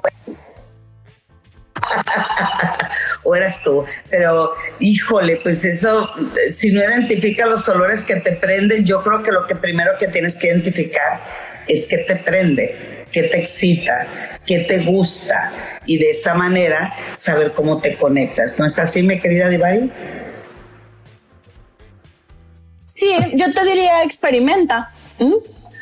o 3.24 3.36
eras 3.36 3.64
tú, 3.64 3.84
pero 4.10 4.52
híjole, 4.80 5.40
pues 5.42 5.66
eso, 5.66 6.12
si 6.52 6.72
no 6.72 6.80
identifica 6.80 7.48
los 7.48 7.68
olores 7.68 8.04
que 8.04 8.18
te 8.18 8.34
prenden, 8.34 8.86
yo 8.86 9.02
creo 9.02 9.24
que 9.24 9.32
lo 9.32 9.48
que 9.48 9.56
primero 9.56 9.92
que 10.00 10.08
tienes 10.08 10.38
que 10.38 10.48
identificar 10.48 11.20
es 11.68 11.88
que 11.88 11.98
te 12.00 12.18
prende 12.18 13.01
qué 13.12 13.24
te 13.24 13.40
excita, 13.40 14.08
qué 14.46 14.60
te 14.60 14.84
gusta 14.84 15.52
y 15.86 15.98
de 15.98 16.10
esa 16.12 16.34
manera 16.34 16.94
saber 17.14 17.54
cómo 17.54 17.80
te 17.80 17.96
conectas. 17.96 18.58
¿No 18.58 18.66
es 18.66 18.78
así, 18.80 19.04
mi 19.04 19.20
querida 19.20 19.50
Divari? 19.50 19.92
Sí, 22.86 23.12
yo 23.34 23.54
te 23.54 23.66
diría 23.66 24.04
experimenta. 24.04 24.92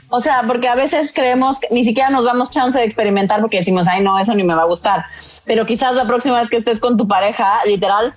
O 0.10 0.20
sea, 0.20 0.44
porque 0.48 0.68
a 0.68 0.76
veces 0.76 1.14
creemos 1.14 1.60
que 1.60 1.68
ni 1.72 1.84
siquiera 1.84 2.10
nos 2.10 2.26
damos 2.26 2.50
chance 2.50 2.78
de 2.78 2.86
experimentar 2.86 3.42
porque 3.42 3.60
decimos, 3.60 3.88
ay, 3.88 4.04
no, 4.04 4.18
eso 4.18 4.34
ni 4.34 4.44
me 4.44 4.56
va 4.56 4.64
a 4.64 4.66
gustar. 4.66 5.06
Pero 5.46 5.66
quizás 5.66 5.96
la 5.96 6.08
próxima 6.08 6.40
vez 6.40 6.50
que 6.50 6.58
estés 6.58 6.80
con 6.80 6.98
tu 6.98 7.08
pareja, 7.08 7.46
literal, 7.66 8.14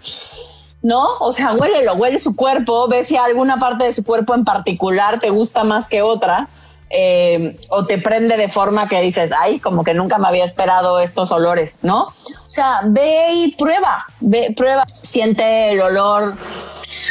¿no? 0.83 1.05
O 1.21 1.33
sea, 1.33 1.55
huélelo, 1.55 1.95
huele 1.95 2.19
su 2.19 2.35
cuerpo, 2.35 2.89
ve 2.89 3.05
si 3.05 3.17
alguna 3.17 3.59
parte 3.59 3.85
de 3.85 3.93
su 3.93 4.05
cuerpo 4.05 4.35
en 4.35 4.45
particular 4.45 5.21
te 5.21 5.31
gusta 5.31 5.65
más 5.65 5.87
que 5.87 6.01
otra 6.01 6.49
eh, 6.95 7.59
o 7.71 7.87
te 7.87 7.97
prende 7.97 8.37
de 8.37 8.49
forma 8.49 8.89
que 8.89 9.01
dices, 9.01 9.31
ay, 9.41 9.59
como 9.59 9.83
que 9.83 9.95
nunca 9.95 10.19
me 10.19 10.29
había 10.29 10.45
esperado 10.45 11.01
estos 11.01 11.33
olores, 11.33 11.79
¿no? 11.81 12.05
O 12.05 12.49
sea, 12.49 12.83
ve 12.85 13.33
y 13.33 13.57
prueba, 13.57 14.05
ve, 14.21 14.53
prueba, 14.55 14.85
siente 15.03 15.73
el 15.73 15.81
olor. 15.81 16.37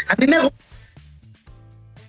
A 0.08 0.16
mí 0.18 0.28
me 0.28 0.52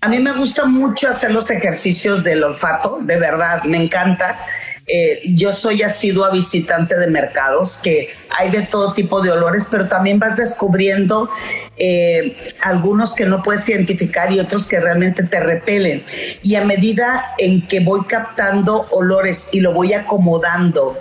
a 0.03 0.09
mí 0.09 0.19
me 0.19 0.33
gusta 0.33 0.67
mucho 0.67 1.09
hacer 1.09 1.31
los 1.31 1.49
ejercicios 1.49 2.25
del 2.25 2.43
olfato, 2.43 2.99
de 3.03 3.17
verdad, 3.19 3.63
me 3.63 3.81
encanta. 3.81 4.45
Eh, 4.87 5.35
yo 5.37 5.53
soy 5.53 5.83
asidua 5.83 6.31
visitante 6.31 6.99
de 6.99 7.07
mercados, 7.07 7.79
que 7.83 8.11
hay 8.31 8.51
de 8.51 8.63
todo 8.63 8.95
tipo 8.95 9.21
de 9.21 9.31
olores, 9.31 9.69
pero 9.71 9.89
también 9.89 10.19
vas 10.19 10.37
descubriendo 10.37 11.31
eh, 11.77 12.37
algunos 12.63 13.15
que 13.15 13.25
no 13.25 13.43
puedes 13.43 13.69
identificar 13.69 14.33
y 14.33 14.41
otros 14.41 14.67
que 14.67 14.81
realmente 14.81 15.23
te 15.23 15.41
repelen. 15.41 16.05
Y 16.43 16.57
a 16.57 16.65
medida 16.65 17.35
en 17.39 17.67
que 17.67 17.81
voy 17.81 18.05
captando 18.07 18.87
olores 18.91 19.49
y 19.53 19.61
lo 19.61 19.73
voy 19.73 19.93
acomodando, 19.93 20.99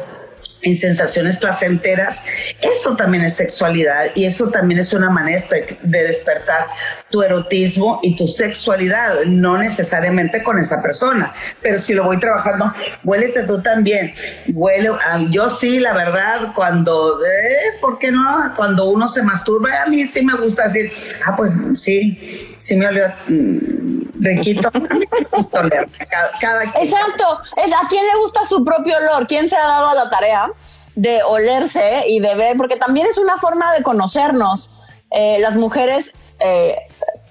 en 0.64 0.76
sensaciones 0.76 1.38
placenteras, 1.38 2.24
eso 2.62 2.95
también 2.95 3.24
es 3.24 3.36
sexualidad 3.36 4.12
y 4.16 4.26
eso 4.26 4.49
también 4.49 4.80
es 4.80 4.93
una 4.93 5.09
manera 5.09 5.41
de 5.82 6.03
despertar 6.03 6.68
tu 7.09 7.22
erotismo 7.22 7.99
y 8.03 8.16
tu 8.16 8.28
sexualidad, 8.28 9.24
no 9.26 9.57
necesariamente 9.57 10.43
con 10.43 10.57
esa 10.57 10.82
persona, 10.82 11.34
pero 11.62 11.80
si 11.80 11.93
lo 11.93 12.03
voy 12.03 12.20
trabajando, 12.20 12.74
huélete 13.03 13.43
tú 13.43 13.62
también, 13.62 14.14
huele, 14.53 14.89
ah, 15.05 15.24
yo 15.30 15.49
sí, 15.49 15.80
la 15.80 15.93
verdad, 15.93 16.53
cuando, 16.55 17.20
eh, 17.24 17.78
¿por 17.80 17.97
qué 17.97 18.12
no? 18.12 18.53
Cuando 18.55 18.89
uno 18.89 19.07
se 19.07 19.24
masturba, 19.24 19.84
a 19.84 19.88
mí 19.88 20.05
sí 20.05 20.24
me 20.24 20.36
gusta 20.36 20.64
decir, 20.64 20.91
ah, 21.26 21.36
pues 21.36 21.53
sí, 21.78 22.50
sí 22.62 22.76
me 22.78 22.88
olió 22.88 23.07
mm, 23.28 24.24
riquito. 24.24 24.70
cada, 26.39 26.64
Exacto, 26.80 27.39
es 27.57 27.74
a 27.74 27.88
quién 27.89 28.05
le 28.05 28.20
gusta 28.22 28.45
su 28.45 28.64
propio 28.64 28.95
olor, 28.97 29.28
quién 29.28 29.49
se 29.49 29.55
ha 29.55 29.68
dado 29.68 29.89
a 29.89 29.95
la 29.95 30.09
tarea 30.09 30.51
de 30.95 31.24
olerse 31.24 32.03
y 32.07 32.20
de 32.20 32.36
ver, 32.36 32.57
porque 32.57 32.78
también 32.78 33.07
es 33.07 33.18
una 33.18 33.38
forma 33.38 33.74
de 33.74 33.84
conocernos. 33.84 34.70
Eh, 35.09 35.39
las 35.39 35.57
mujeres, 35.57 36.12
eh, 36.39 36.76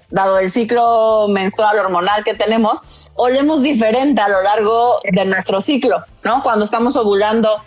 dado 0.09 0.39
el 0.39 0.51
ciclo 0.51 1.27
menstrual 1.29 1.79
hormonal 1.79 2.23
que 2.23 2.33
tenemos, 2.33 3.11
olemos 3.15 3.61
diferente 3.61 4.21
a 4.21 4.27
lo 4.27 4.41
largo 4.43 4.99
de 5.03 5.25
nuestro 5.25 5.61
ciclo, 5.61 6.03
¿no? 6.23 6.43
Cuando 6.43 6.65
estamos 6.65 6.95
ovulando, 6.97 7.61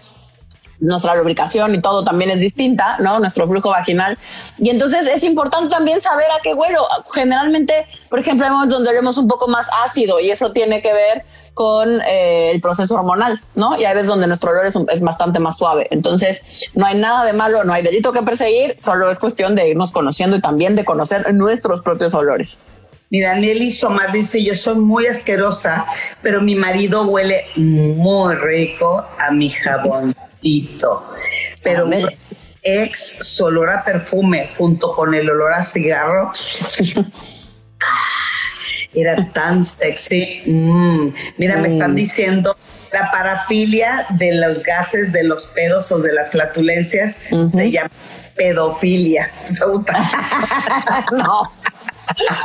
nuestra 0.81 1.14
lubricación 1.14 1.75
y 1.75 1.81
todo 1.81 2.05
también 2.05 2.31
es 2.31 2.41
distinta, 2.41 2.97
¿no? 2.99 3.18
Nuestro 3.20 3.47
flujo 3.49 3.70
vaginal. 3.70 4.18
Y 4.59 4.70
entonces 4.70 5.07
es 5.07 5.22
importante 5.25 5.68
también 5.68 6.01
saber 6.01 6.27
a 6.31 6.41
qué 6.43 6.55
huelo. 6.55 6.87
Generalmente, 7.14 7.87
por 8.11 8.18
ejemplo, 8.18 8.47
hay 8.47 8.53
momentos 8.53 8.79
donde 8.79 8.91
olemos 8.91 9.16
un 9.18 9.29
poco 9.29 9.49
más 9.49 9.68
ácido 9.85 10.20
y 10.20 10.31
eso 10.31 10.53
tiene 10.53 10.83
que 10.83 10.93
ver 10.93 11.25
con 11.55 12.01
eh, 12.03 12.51
el 12.53 12.61
proceso 12.61 12.97
hormonal, 12.97 13.41
¿no? 13.55 13.79
Y 13.79 13.85
hay 13.85 13.95
veces 13.95 14.09
donde 14.09 14.27
nuestro 14.27 14.51
olor 14.51 14.66
es, 14.66 15.01
bastante 15.03 15.39
más 15.39 15.57
suave. 15.57 15.87
Entonces, 15.91 16.43
no 16.75 16.85
hay 16.85 16.99
nada 16.99 17.25
de 17.25 17.33
malo, 17.33 17.64
no 17.64 17.72
hay 17.72 17.83
delito 17.83 18.12
que 18.12 18.22
perseguir, 18.22 18.75
solo 18.79 19.11
es 19.11 19.18
cuestión 19.18 19.55
de 19.55 19.68
irnos 19.68 19.93
conociendo 19.93 20.37
y 20.37 20.41
también 20.41 20.75
de 20.75 20.85
conocer 20.85 21.33
nuestros 21.33 21.81
propios 21.81 22.12
olores. 22.14 22.59
Mira, 23.11 23.37
Nelly 23.37 23.70
Somar 23.70 24.11
dice, 24.11 24.43
yo 24.43 24.55
soy 24.55 24.75
muy 24.75 25.07
asquerosa, 25.07 25.87
pero 26.22 26.41
mi 26.41 26.57
marido 26.57 27.05
huele 27.05 27.45
muy 27.55 28.35
rico 28.35 29.07
a 29.18 29.31
mi 29.31 29.51
Pero 31.62 31.88
ex 32.62 33.40
olor 33.40 33.70
a 33.70 33.84
perfume 33.84 34.51
junto 34.57 34.95
con 34.95 35.14
el 35.14 35.28
olor 35.28 35.53
a 35.53 35.62
cigarro 35.62 36.32
era 38.95 39.32
tan 39.32 39.62
sexy. 39.62 40.42
Mm. 40.47 41.14
Mira, 41.36 41.57
me 41.57 41.68
están 41.68 41.92
mm. 41.92 41.97
diciendo 41.97 42.57
la 42.92 43.11
parafilia 43.11 44.07
de 44.11 44.34
los 44.36 44.62
gases, 44.62 45.12
de 45.12 45.24
los 45.24 45.47
pedos 45.47 45.90
o 45.92 45.99
de 45.99 46.12
las 46.12 46.30
flatulencias 46.30 47.18
se 47.47 47.70
llama 47.70 47.90
pedofilia. 48.36 49.30
no. 51.12 51.53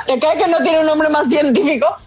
¿Te 0.08 0.20
cae 0.20 0.38
que 0.38 0.48
no 0.48 0.58
tiene 0.64 0.80
un 0.80 0.86
nombre 0.86 1.10
más 1.10 1.28
científico? 1.28 1.98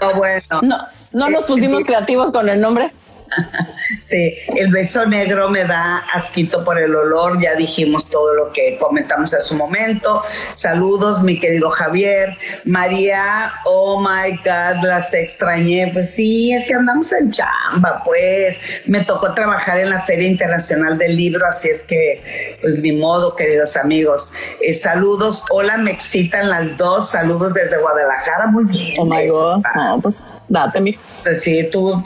No, 0.00 0.14
bueno. 0.14 0.60
No, 0.62 0.86
no 1.12 1.30
nos 1.30 1.44
pusimos 1.44 1.84
creativos 1.86 2.30
con 2.30 2.48
el 2.48 2.60
nombre. 2.60 2.92
Sí, 4.00 4.34
el 4.56 4.70
beso 4.70 5.06
negro 5.06 5.48
me 5.48 5.64
da 5.64 5.98
asquito 6.12 6.64
por 6.64 6.78
el 6.78 6.94
olor, 6.94 7.40
ya 7.40 7.54
dijimos 7.54 8.08
todo 8.08 8.34
lo 8.34 8.52
que 8.52 8.76
comentamos 8.78 9.32
en 9.32 9.40
su 9.40 9.54
momento. 9.54 10.22
Saludos, 10.50 11.22
mi 11.22 11.38
querido 11.38 11.70
Javier. 11.70 12.36
María, 12.64 13.52
oh 13.64 14.00
my 14.00 14.36
God, 14.38 14.84
las 14.84 15.12
extrañé. 15.14 15.90
Pues 15.92 16.14
sí, 16.14 16.52
es 16.52 16.66
que 16.66 16.74
andamos 16.74 17.12
en 17.12 17.30
chamba, 17.30 18.02
pues. 18.04 18.60
Me 18.86 19.04
tocó 19.04 19.32
trabajar 19.34 19.78
en 19.78 19.90
la 19.90 20.02
Feria 20.02 20.28
Internacional 20.28 20.98
del 20.98 21.16
Libro, 21.16 21.46
así 21.46 21.68
es 21.68 21.82
que, 21.82 22.58
pues 22.60 22.80
ni 22.80 22.92
modo, 22.92 23.36
queridos 23.36 23.76
amigos. 23.76 24.32
Eh, 24.60 24.74
saludos, 24.74 25.44
hola, 25.50 25.78
me 25.78 25.90
excitan 25.90 26.50
las 26.50 26.76
dos. 26.76 27.10
Saludos 27.10 27.54
desde 27.54 27.78
Guadalajara, 27.78 28.48
muy 28.48 28.64
bien. 28.64 28.94
Oh 28.98 29.04
my 29.04 29.26
God, 29.28 30.02
pues 30.02 30.28
date, 30.48 30.80
mi. 30.80 30.96
Sí, 31.38 31.68
tú 31.70 32.02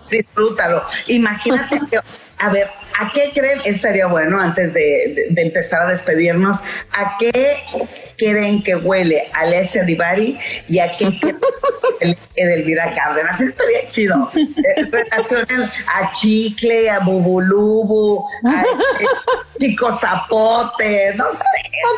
disfrútalo. 0.10 0.82
Imagínate 1.06 1.80
que, 1.90 1.98
a 2.38 2.50
ver, 2.50 2.68
¿A 2.98 3.12
qué 3.12 3.30
creen? 3.34 3.60
Eso 3.64 3.80
sería 3.80 4.06
bueno 4.06 4.40
antes 4.40 4.72
de, 4.72 5.28
empezar 5.36 5.82
a 5.82 5.86
despedirnos. 5.90 6.62
¿A 6.92 7.18
qué 7.18 7.58
creen 8.16 8.62
que 8.62 8.74
huele 8.74 9.28
Alessia 9.34 9.84
Divari 9.84 10.38
y 10.66 10.78
a 10.78 10.90
qué 10.90 11.18
Edelmira 12.36 12.94
Cárdenas? 12.94 13.40
Estaría 13.40 13.86
chido. 13.88 14.30
Eh, 14.34 14.84
relacionen 14.90 15.68
a 15.88 16.12
Chicle, 16.12 16.88
a 16.88 17.00
Bubulubu, 17.00 18.26
a 18.46 18.64
Chico 19.60 19.92
Zapote, 19.92 21.14
no 21.16 21.30
sé. 21.30 21.44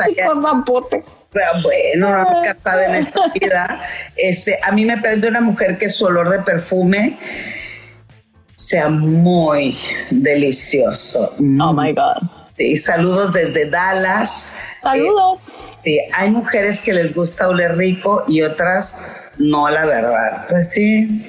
Chico 0.09 0.43
Zapote. 0.43 1.03
Bueno, 1.33 2.25
nunca 2.25 2.57
sabe 2.63 2.87
en 2.87 2.95
esta 2.97 3.21
vida. 3.41 3.81
Este, 4.17 4.59
a 4.63 4.73
mí 4.73 4.85
me 4.85 4.99
prende 4.99 5.29
una 5.29 5.41
mujer 5.41 5.79
que 5.79 5.89
su 5.89 6.07
olor 6.07 6.31
de 6.31 6.41
perfume 6.41 7.19
sea 8.57 8.89
muy 8.89 9.77
delicioso. 10.11 11.35
Oh 11.39 11.73
my 11.73 11.93
God. 11.93 12.29
Sí, 12.57 12.77
saludos 12.77 13.33
desde 13.33 13.71
Dallas. 13.71 14.53
Saludos. 14.83 15.53
sí, 15.85 16.01
hay 16.13 16.31
mujeres 16.31 16.81
que 16.81 16.93
les 16.93 17.15
gusta 17.15 17.49
oler 17.49 17.77
rico 17.77 18.25
y 18.27 18.43
otras 18.43 18.99
no, 19.39 19.69
la 19.69 19.87
verdad. 19.87 20.47
Pues 20.49 20.71
sí, 20.71 21.25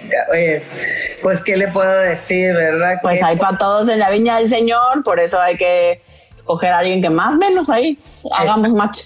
pues 1.22 1.44
qué 1.44 1.58
le 1.58 1.68
puedo 1.68 2.00
decir, 2.00 2.54
¿verdad? 2.54 3.00
Pues 3.02 3.22
hay 3.22 3.36
para 3.36 3.58
todos 3.58 3.88
en 3.90 4.00
la 4.00 4.10
viña 4.10 4.38
del 4.38 4.50
Señor, 4.50 5.04
por 5.04 5.20
eso 5.20 5.40
hay 5.40 5.58
que 5.58 6.02
escoger 6.36 6.72
a 6.72 6.80
alguien 6.80 7.02
que 7.02 7.10
más 7.10 7.36
menos 7.36 7.70
ahí 7.70 8.00
hagamos 8.32 8.74
match. 8.74 9.02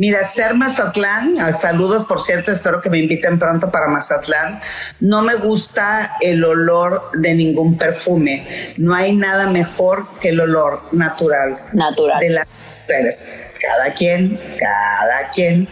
Mira, 0.00 0.26
ser 0.26 0.54
Mazatlán, 0.54 1.38
ah, 1.38 1.52
saludos 1.52 2.06
por 2.06 2.22
cierto, 2.22 2.50
espero 2.50 2.80
que 2.80 2.88
me 2.88 2.96
inviten 2.96 3.38
pronto 3.38 3.70
para 3.70 3.86
Mazatlán. 3.86 4.58
No 4.98 5.20
me 5.20 5.34
gusta 5.34 6.16
el 6.22 6.42
olor 6.42 7.10
de 7.12 7.34
ningún 7.34 7.76
perfume. 7.76 8.74
No 8.78 8.94
hay 8.94 9.14
nada 9.14 9.48
mejor 9.48 10.06
que 10.18 10.30
el 10.30 10.40
olor 10.40 10.80
natural. 10.92 11.58
Natural. 11.74 12.18
De 12.18 12.30
las 12.30 12.46
mujeres. 12.80 13.28
Cada 13.60 13.92
quien, 13.92 14.40
cada 14.58 15.28
quien, 15.28 15.68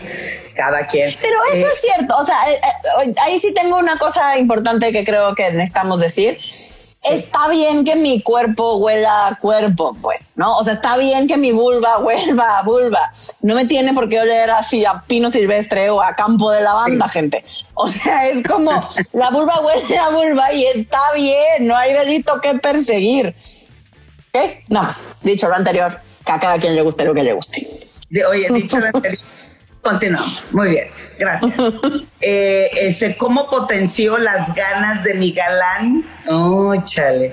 cada 0.54 0.86
quien. 0.86 1.10
Pero 1.22 1.38
eso 1.54 1.66
eh, 1.66 1.70
es 1.72 1.80
cierto, 1.80 2.14
o 2.18 2.24
sea, 2.26 2.36
eh, 2.50 2.60
eh, 3.06 3.12
ahí 3.22 3.40
sí 3.40 3.54
tengo 3.54 3.78
una 3.78 3.98
cosa 3.98 4.36
importante 4.36 4.92
que 4.92 5.06
creo 5.06 5.34
que 5.34 5.50
necesitamos 5.52 6.00
decir 6.00 6.36
Está 7.02 7.48
bien 7.48 7.84
que 7.84 7.94
mi 7.94 8.22
cuerpo 8.22 8.76
huela 8.76 9.28
a 9.28 9.36
cuerpo, 9.36 9.96
pues, 10.02 10.32
¿no? 10.34 10.56
O 10.56 10.64
sea, 10.64 10.74
está 10.74 10.96
bien 10.96 11.28
que 11.28 11.36
mi 11.36 11.52
vulva 11.52 11.98
huelva 12.00 12.58
a 12.58 12.62
vulva. 12.62 13.12
No 13.40 13.54
me 13.54 13.66
tiene 13.66 13.94
por 13.94 14.08
qué 14.08 14.20
oler 14.20 14.50
así 14.50 14.84
a 14.84 15.02
pino 15.06 15.30
silvestre 15.30 15.90
o 15.90 16.02
a 16.02 16.14
campo 16.14 16.50
de 16.50 16.60
lavanda, 16.60 17.08
gente. 17.08 17.44
O 17.74 17.88
sea, 17.88 18.28
es 18.28 18.42
como 18.46 18.72
la 19.12 19.30
vulva 19.30 19.60
huele 19.60 19.98
a 19.98 20.08
vulva 20.10 20.52
y 20.52 20.64
está 20.66 20.98
bien, 21.14 21.66
no 21.66 21.76
hay 21.76 21.92
delito 21.92 22.40
que 22.40 22.54
perseguir. 22.54 23.34
¿Qué? 24.32 24.64
No, 24.68 24.86
dicho 25.22 25.48
lo 25.48 25.54
anterior, 25.54 26.00
que 26.24 26.32
a 26.32 26.40
cada 26.40 26.58
quien 26.58 26.74
le 26.74 26.82
guste 26.82 27.04
lo 27.04 27.14
que 27.14 27.22
le 27.22 27.32
guste. 27.32 27.66
Oye, 28.28 28.48
dicho 28.50 28.78
lo 28.78 28.86
anterior. 28.86 29.22
Continuamos. 29.88 30.52
Muy 30.52 30.70
bien, 30.70 30.88
gracias. 31.18 31.52
Eh, 32.20 32.68
este, 32.74 33.16
¿Cómo 33.16 33.48
potenció 33.48 34.18
las 34.18 34.52
ganas 34.52 35.04
de 35.04 35.14
mi 35.14 35.30
galán? 35.30 36.04
Oh, 36.28 36.74
chale. 36.84 37.32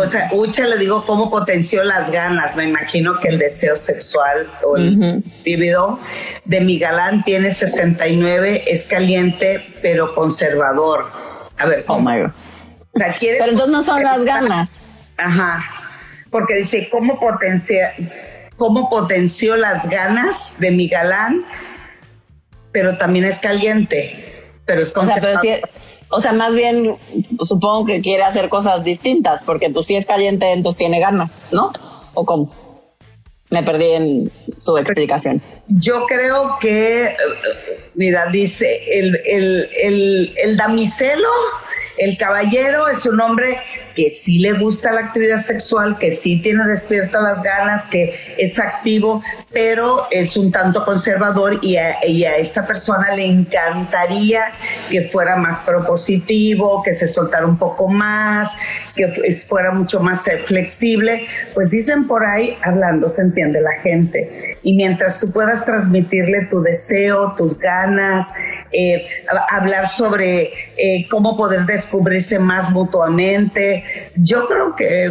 O 0.00 0.06
sea, 0.06 0.30
Ucha 0.32 0.64
le 0.68 0.78
digo 0.78 1.04
cómo 1.04 1.30
potenció 1.30 1.82
las 1.82 2.12
ganas. 2.12 2.54
Me 2.54 2.62
imagino 2.62 3.18
que 3.18 3.26
el 3.26 3.40
deseo 3.40 3.76
sexual 3.76 4.48
o 4.62 4.76
el 4.76 5.24
vívido 5.44 5.98
de 6.44 6.60
mi 6.60 6.78
galán 6.78 7.24
tiene 7.24 7.50
69, 7.50 8.64
es 8.68 8.84
caliente, 8.86 9.74
pero 9.82 10.14
conservador. 10.14 11.10
A 11.58 11.66
ver, 11.66 11.84
¿cómo? 11.84 12.08
Oh 12.08 12.12
my 12.12 12.22
God. 12.22 12.30
pero 12.94 13.50
entonces 13.50 13.68
no 13.68 13.82
son 13.82 14.04
las 14.04 14.24
ganas. 14.24 14.80
Ajá. 15.16 15.64
Porque 16.30 16.54
dice, 16.54 16.88
¿cómo 16.88 17.18
potencia, 17.18 17.94
cómo 18.58 18.90
potenció 18.90 19.56
las 19.56 19.88
ganas 19.88 20.56
de 20.58 20.70
mi 20.72 20.88
galán, 20.88 21.46
pero 22.72 22.98
también 22.98 23.24
es 23.24 23.38
caliente, 23.38 24.52
pero 24.66 24.82
es 24.82 24.92
o 24.94 25.06
sea, 25.06 25.62
o 26.10 26.20
sea, 26.20 26.32
más 26.32 26.54
bien 26.54 26.96
supongo 27.42 27.86
que 27.86 28.00
quiere 28.00 28.22
hacer 28.24 28.48
cosas 28.48 28.84
distintas, 28.84 29.42
porque 29.44 29.70
pues 29.70 29.86
si 29.86 29.96
es 29.96 30.04
caliente, 30.04 30.52
entonces 30.52 30.78
tiene 30.78 31.00
ganas, 31.00 31.40
¿no? 31.52 31.72
¿O 32.14 32.24
cómo? 32.24 32.52
Me 33.50 33.62
perdí 33.62 33.90
en 33.92 34.32
su 34.58 34.76
explicación. 34.76 35.40
Yo 35.68 36.04
creo 36.06 36.58
que, 36.60 37.16
mira, 37.94 38.26
dice, 38.26 38.82
el, 38.98 39.18
el, 39.24 39.70
el, 39.82 40.34
el 40.42 40.56
damiselo, 40.56 41.28
el 41.96 42.18
caballero 42.18 42.88
es 42.88 43.06
un 43.06 43.20
hombre 43.20 43.58
que 43.98 44.10
sí 44.10 44.38
le 44.38 44.52
gusta 44.52 44.92
la 44.92 45.00
actividad 45.00 45.38
sexual, 45.38 45.98
que 45.98 46.12
sí 46.12 46.40
tiene 46.40 46.64
despierta 46.68 47.20
las 47.20 47.42
ganas, 47.42 47.86
que 47.86 48.14
es 48.38 48.60
activo, 48.60 49.24
pero 49.52 50.06
es 50.12 50.36
un 50.36 50.52
tanto 50.52 50.84
conservador 50.84 51.58
y 51.62 51.74
a, 51.78 51.98
esta 52.36 52.64
persona 52.64 53.12
le 53.16 53.24
encantaría 53.24 54.52
que 54.88 55.08
fuera 55.08 55.34
más 55.34 55.58
propositivo, 55.66 56.80
que 56.84 56.94
se 56.94 57.08
soltara 57.08 57.44
un 57.44 57.58
poco 57.58 57.88
más, 57.88 58.52
que 58.94 59.08
fuera 59.48 59.72
mucho 59.72 59.98
más 59.98 60.28
eh, 60.28 60.38
flexible. 60.44 61.26
Pues 61.52 61.72
dicen 61.72 62.06
por 62.06 62.24
ahí, 62.24 62.56
hablando, 62.62 63.08
se 63.08 63.22
entiende 63.22 63.60
la 63.60 63.80
gente. 63.80 64.58
Y 64.62 64.74
mientras 64.74 65.18
tú 65.18 65.32
puedas 65.32 65.64
transmitirle 65.64 66.46
tu 66.46 66.62
deseo, 66.62 67.34
tus 67.36 67.58
ganas, 67.58 68.32
eh, 68.70 69.08
hablar 69.50 69.88
sobre 69.88 70.52
eh, 70.76 71.08
cómo 71.10 71.36
poder 71.36 71.66
descubrirse 71.66 72.38
más 72.38 72.70
mutuamente, 72.70 73.87
yo 74.16 74.46
creo 74.46 74.74
que 74.76 75.06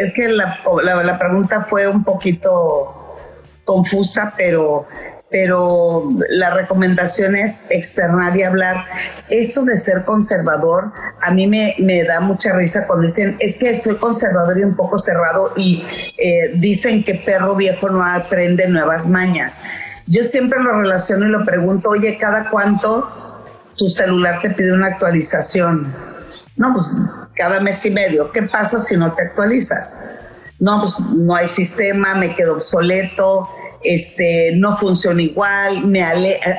es 0.00 0.12
que 0.14 0.28
la, 0.28 1.18
pregunta 1.18 1.62
fue 1.62 1.86
un 1.88 2.04
poquito 2.04 3.18
confusa, 3.64 4.32
pero, 4.36 4.86
pero 5.30 6.10
la 6.30 6.50
recomendación 6.50 7.36
es 7.36 7.66
externar 7.70 8.36
y 8.36 8.42
hablar. 8.42 8.84
Eso 9.28 9.64
de 9.64 9.76
ser 9.76 10.04
conservador, 10.04 10.92
a 11.20 11.30
mí 11.30 11.46
me, 11.46 12.04
da 12.04 12.20
mucha 12.20 12.52
risa 12.52 12.86
cuando 12.86 13.04
dicen, 13.04 13.36
es 13.38 13.58
que 13.58 13.74
soy 13.74 13.96
conservador 13.96 14.58
y 14.58 14.64
un 14.64 14.74
poco 14.74 14.98
cerrado 14.98 15.52
y 15.56 15.84
eh, 16.18 16.52
dicen 16.56 17.04
que 17.04 17.14
perro 17.14 17.54
viejo 17.54 17.88
no 17.88 18.04
aprende 18.04 18.68
nuevas 18.68 19.08
mañas. 19.08 19.62
Yo 20.06 20.24
siempre 20.24 20.60
lo 20.60 20.80
relaciono 20.80 21.26
y 21.26 21.30
lo 21.30 21.44
pregunto, 21.44 21.90
oye, 21.90 22.18
¿cada 22.18 22.50
cuánto 22.50 23.08
tu 23.76 23.88
celular 23.88 24.40
te 24.42 24.50
pide 24.50 24.72
una 24.72 24.88
actualización? 24.88 25.94
No, 26.60 26.74
pues 26.74 26.90
cada 27.34 27.58
mes 27.58 27.82
y 27.86 27.90
medio. 27.90 28.30
¿Qué 28.32 28.42
pasa 28.42 28.78
si 28.80 28.94
no 28.94 29.14
te 29.14 29.22
actualizas? 29.22 30.04
No, 30.58 30.82
pues 30.82 31.00
no 31.00 31.34
hay 31.34 31.48
sistema, 31.48 32.14
me 32.14 32.36
quedo 32.36 32.56
obsoleto, 32.56 33.48
este, 33.82 34.52
no 34.56 34.76
funciona 34.76 35.22
igual, 35.22 35.86
me 35.86 36.04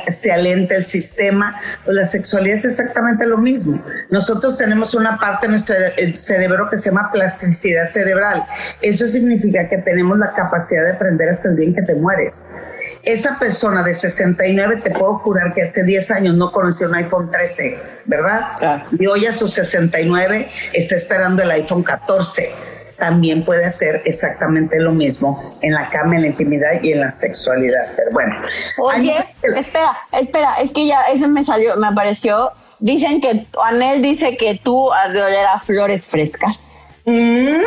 se 0.08 0.32
alenta 0.32 0.74
el 0.74 0.86
sistema. 0.86 1.56
Pues 1.86 1.96
la 1.96 2.06
sexualidad 2.06 2.56
es 2.56 2.66
exactamente 2.66 3.28
lo 3.28 3.38
mismo. 3.38 3.80
Nosotros 4.10 4.58
tenemos 4.58 4.96
una 4.96 5.20
parte 5.20 5.46
de 5.46 5.52
nuestro 5.52 5.76
cerebro 6.16 6.68
que 6.68 6.78
se 6.78 6.90
llama 6.90 7.12
plasticidad 7.14 7.86
cerebral. 7.86 8.44
Eso 8.82 9.08
significa 9.08 9.70
que 9.70 9.78
tenemos 9.78 10.18
la 10.18 10.34
capacidad 10.34 10.84
de 10.84 10.94
aprender 10.94 11.30
hasta 11.30 11.50
el 11.50 11.58
día 11.58 11.68
en 11.68 11.76
que 11.76 11.84
te 11.84 11.94
mueres 11.94 12.56
esa 13.04 13.40
persona 13.40 13.84
de 13.84 13.94
69, 13.94 14.82
te 14.84 14.92
puedo 14.92 15.16
jurar 15.16 15.54
que 15.54 15.64
hace 15.64 15.84
10 15.84 16.12
años 16.12 16.36
no 16.36 16.52
conoció 16.52 16.88
un 16.88 16.96
iPhone 16.96 17.32
13, 17.32 17.80
¿verdad? 18.06 18.84
Y 19.00 19.08
hoy 19.08 19.26
a 19.26 19.34
sus 19.34 19.52
69 19.54 20.50
está 20.74 20.96
esperando 20.96 21.42
el 21.42 21.52
iPhone 21.52 21.84
14. 21.84 22.52
También 23.00 23.44
puede 23.44 23.66
hacer 23.66 24.04
exactamente 24.06 24.80
lo 24.80 24.92
mismo 24.92 25.42
en 25.64 25.74
la 25.74 25.90
cama, 25.90 26.18
en 26.18 26.22
la 26.22 26.28
intimidad 26.28 26.84
y 26.84 26.92
en 26.92 27.00
la 27.00 27.10
sexualidad. 27.10 27.88
Pero 27.96 28.12
bueno. 28.12 28.36
Oye, 28.78 29.16
espera, 29.58 29.98
espera, 30.12 30.56
es 30.62 30.70
que 30.70 30.86
ya 30.86 31.02
eso 31.12 31.28
me 31.28 31.44
salió, 31.44 31.76
me 31.78 31.88
apareció. 31.88 32.52
Dicen 32.80 33.20
que 33.20 33.48
Anel 33.64 34.04
dice 34.04 34.38
que 34.38 34.60
tú 34.64 34.94
has 34.94 35.14
de 35.14 35.22
oler 35.22 35.46
a 35.48 35.60
flores 35.60 36.10
frescas. 36.10 36.74
Mm, 37.06 37.62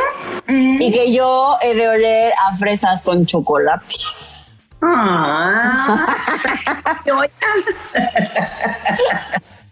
mm. 0.46 0.82
Y 0.82 0.92
que 0.92 1.12
yo 1.12 1.56
he 1.62 1.74
de 1.74 1.88
oler 1.88 2.32
a 2.48 2.56
fresas 2.56 3.02
con 3.02 3.26
chocolate. 3.26 3.96
Ah. 4.86 6.06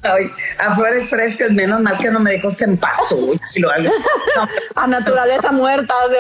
a 0.59 0.75
flores 0.75 1.09
frescas, 1.09 1.51
menos 1.51 1.81
mal 1.81 1.97
que 1.99 2.11
no 2.11 2.19
me 2.19 2.33
dijo 2.33 2.51
sempazo. 2.51 3.33
a 4.75 4.87
naturaleza 4.87 5.53
muerta 5.53 5.95
de 6.09 6.19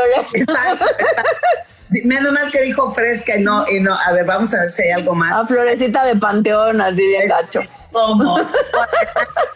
Menos 2.05 2.32
mal 2.32 2.51
que 2.51 2.62
dijo 2.62 2.95
fresca 2.95 3.36
y 3.36 3.43
no, 3.43 3.68
y 3.68 3.80
no, 3.80 3.99
a 3.99 4.12
ver, 4.12 4.24
vamos 4.24 4.55
a 4.55 4.61
ver 4.61 4.70
si 4.70 4.82
hay 4.82 4.93
algo 4.93 5.14
más. 5.14 5.32
A 5.32 5.47
florecita 5.47 6.05
de 6.05 6.16
panteón, 6.16 6.80
así 6.80 7.07
bien 7.07 7.28
gacho. 7.28 7.61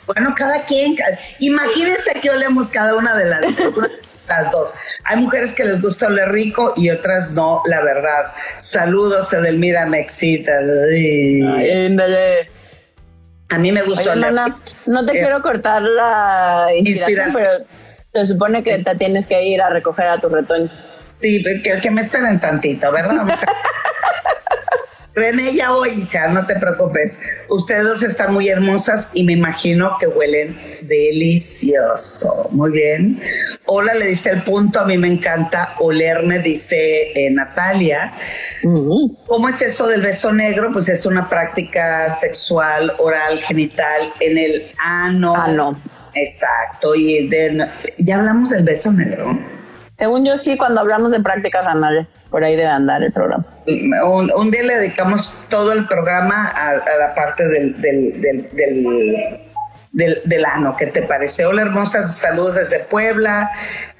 bueno, 0.06 0.34
cada 0.36 0.62
quien, 0.64 0.96
imagínense 1.38 2.12
que 2.20 2.30
olemos 2.30 2.68
cada 2.68 2.94
una 2.94 3.14
de 3.14 3.24
las 3.26 3.40
las 4.28 4.50
dos. 4.50 4.74
Hay 5.04 5.18
mujeres 5.18 5.52
que 5.52 5.64
les 5.64 5.80
gusta 5.80 6.06
oler 6.06 6.30
rico 6.30 6.72
y 6.76 6.90
otras 6.90 7.30
no, 7.30 7.62
la 7.66 7.82
verdad. 7.82 8.32
Saludos, 8.58 9.32
Edelmira, 9.32 9.86
me 9.86 10.00
excita. 10.00 10.52
A 13.48 13.58
mí 13.58 13.72
me 13.72 13.82
gusta 13.82 14.12
oler 14.12 14.32
No 14.86 15.06
te 15.06 15.12
quiero 15.12 15.42
cortar 15.42 15.82
la 15.82 16.68
inspiración, 16.76 17.30
pero 17.34 17.50
Se 18.12 18.26
supone 18.26 18.62
que 18.62 18.78
te 18.78 18.94
tienes 18.96 19.26
que 19.26 19.42
ir 19.44 19.62
a 19.62 19.70
recoger 19.70 20.06
a 20.06 20.18
tu 20.18 20.28
retoño. 20.28 20.68
Sí, 21.20 21.42
que, 21.42 21.80
que 21.80 21.90
me 21.90 22.02
esperen 22.02 22.38
tantito, 22.40 22.92
¿verdad? 22.92 23.26
René, 25.16 25.54
ya 25.54 25.70
voy, 25.70 26.02
hija, 26.02 26.28
no 26.28 26.44
te 26.46 26.56
preocupes. 26.56 27.20
Ustedes 27.48 27.84
dos 27.84 28.02
están 28.02 28.34
muy 28.34 28.50
hermosas 28.50 29.08
y 29.14 29.24
me 29.24 29.32
imagino 29.32 29.96
que 29.98 30.06
huelen 30.08 30.54
delicioso. 30.82 32.48
Muy 32.50 32.70
bien. 32.70 33.22
Hola, 33.64 33.94
le 33.94 34.08
diste 34.08 34.28
el 34.28 34.42
punto. 34.42 34.78
A 34.78 34.84
mí 34.84 34.98
me 34.98 35.08
encanta 35.08 35.74
olerme, 35.78 36.40
dice 36.40 37.12
eh, 37.14 37.30
Natalia. 37.30 38.12
¿Cómo 39.26 39.48
es 39.48 39.62
eso 39.62 39.86
del 39.86 40.02
beso 40.02 40.34
negro? 40.34 40.70
Pues 40.70 40.86
es 40.90 41.06
una 41.06 41.30
práctica 41.30 42.10
sexual, 42.10 42.92
oral, 42.98 43.38
genital 43.38 44.12
en 44.20 44.36
el 44.36 44.70
ano. 44.78 45.34
Ano. 45.34 45.80
Exacto. 46.12 46.94
Y 46.94 47.30
ya 47.96 48.18
hablamos 48.18 48.50
del 48.50 48.64
beso 48.64 48.92
negro. 48.92 49.30
Según 49.98 50.26
yo 50.26 50.36
sí, 50.36 50.58
cuando 50.58 50.80
hablamos 50.80 51.10
de 51.10 51.20
prácticas 51.20 51.66
anales, 51.66 52.20
por 52.30 52.44
ahí 52.44 52.54
debe 52.54 52.68
andar 52.68 53.02
el 53.02 53.12
programa. 53.12 53.46
Un, 53.66 54.50
día 54.50 54.62
le 54.62 54.76
dedicamos 54.76 55.32
todo 55.48 55.72
el 55.72 55.86
programa 55.86 56.48
a, 56.48 56.74
la 56.74 57.14
parte 57.14 57.48
del, 57.48 57.80
del, 57.80 58.20
del, 58.20 59.40
del, 60.24 60.44
ano. 60.44 60.76
¿Qué 60.78 60.86
te 60.88 61.00
parece? 61.02 61.46
Hola 61.46 61.62
hermosas, 61.62 62.14
saludos 62.14 62.56
desde 62.56 62.80
Puebla. 62.80 63.50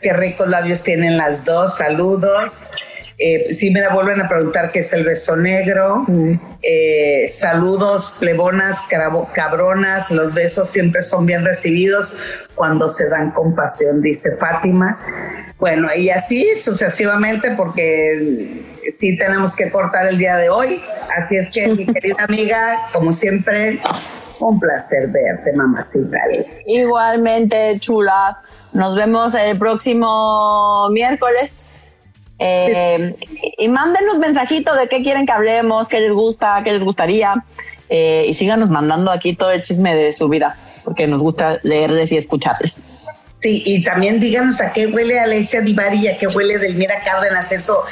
Qué 0.02 0.12
ricos 0.12 0.48
labios 0.48 0.82
tienen 0.82 1.16
las 1.16 1.46
dos, 1.46 1.76
saludos. 1.76 2.70
Eh, 3.18 3.54
si 3.54 3.70
me 3.70 3.80
la 3.80 3.94
vuelven 3.94 4.20
a 4.20 4.28
preguntar 4.28 4.70
qué 4.72 4.80
es 4.80 4.92
el 4.92 5.04
beso 5.04 5.36
negro. 5.36 6.04
Mm. 6.06 6.34
Eh, 6.62 7.26
saludos, 7.28 8.14
plebonas, 8.18 8.80
cabronas. 9.32 10.10
Los 10.10 10.34
besos 10.34 10.68
siempre 10.68 11.02
son 11.02 11.24
bien 11.24 11.44
recibidos 11.44 12.14
cuando 12.54 12.88
se 12.88 13.08
dan 13.08 13.30
con 13.30 13.54
pasión, 13.54 14.02
dice 14.02 14.36
Fátima. 14.36 14.98
Bueno, 15.58 15.88
y 15.96 16.10
así 16.10 16.46
sucesivamente 16.56 17.52
porque 17.52 18.62
sí 18.92 19.16
tenemos 19.16 19.56
que 19.56 19.70
cortar 19.70 20.06
el 20.08 20.18
día 20.18 20.36
de 20.36 20.50
hoy. 20.50 20.82
Así 21.16 21.36
es 21.36 21.48
que, 21.50 21.68
mi 21.68 21.86
querida 21.92 22.24
amiga, 22.28 22.88
como 22.92 23.14
siempre, 23.14 23.80
un 24.40 24.60
placer 24.60 25.08
verte, 25.08 25.52
mamacita. 25.54 26.18
Igualmente, 26.66 27.78
chula. 27.78 28.42
Nos 28.72 28.94
vemos 28.94 29.34
el 29.34 29.58
próximo 29.58 30.90
miércoles. 30.90 31.64
Eh, 32.38 33.16
y 33.58 33.68
mándenos 33.68 34.18
mensajitos 34.18 34.76
de 34.78 34.88
qué 34.88 35.02
quieren 35.02 35.26
que 35.26 35.32
hablemos, 35.32 35.88
qué 35.88 36.00
les 36.00 36.12
gusta, 36.12 36.60
qué 36.64 36.72
les 36.72 36.84
gustaría. 36.84 37.34
Eh, 37.88 38.26
y 38.28 38.34
síganos 38.34 38.68
mandando 38.68 39.10
aquí 39.10 39.34
todo 39.34 39.50
el 39.50 39.62
chisme 39.62 39.94
de 39.94 40.12
su 40.12 40.28
vida, 40.28 40.58
porque 40.84 41.06
nos 41.06 41.22
gusta 41.22 41.58
leerles 41.62 42.12
y 42.12 42.16
escucharles. 42.16 42.88
Sí, 43.40 43.62
y 43.66 43.84
también 43.84 44.18
díganos 44.18 44.62
a 44.62 44.72
qué 44.72 44.86
huele 44.86 45.20
Alicia 45.20 45.60
Divari 45.60 45.98
y 45.98 46.08
a 46.08 46.16
qué 46.16 46.26
huele 46.26 46.58
Delmira 46.58 47.02
Cárdenas. 47.04 47.52
Eso, 47.52 47.84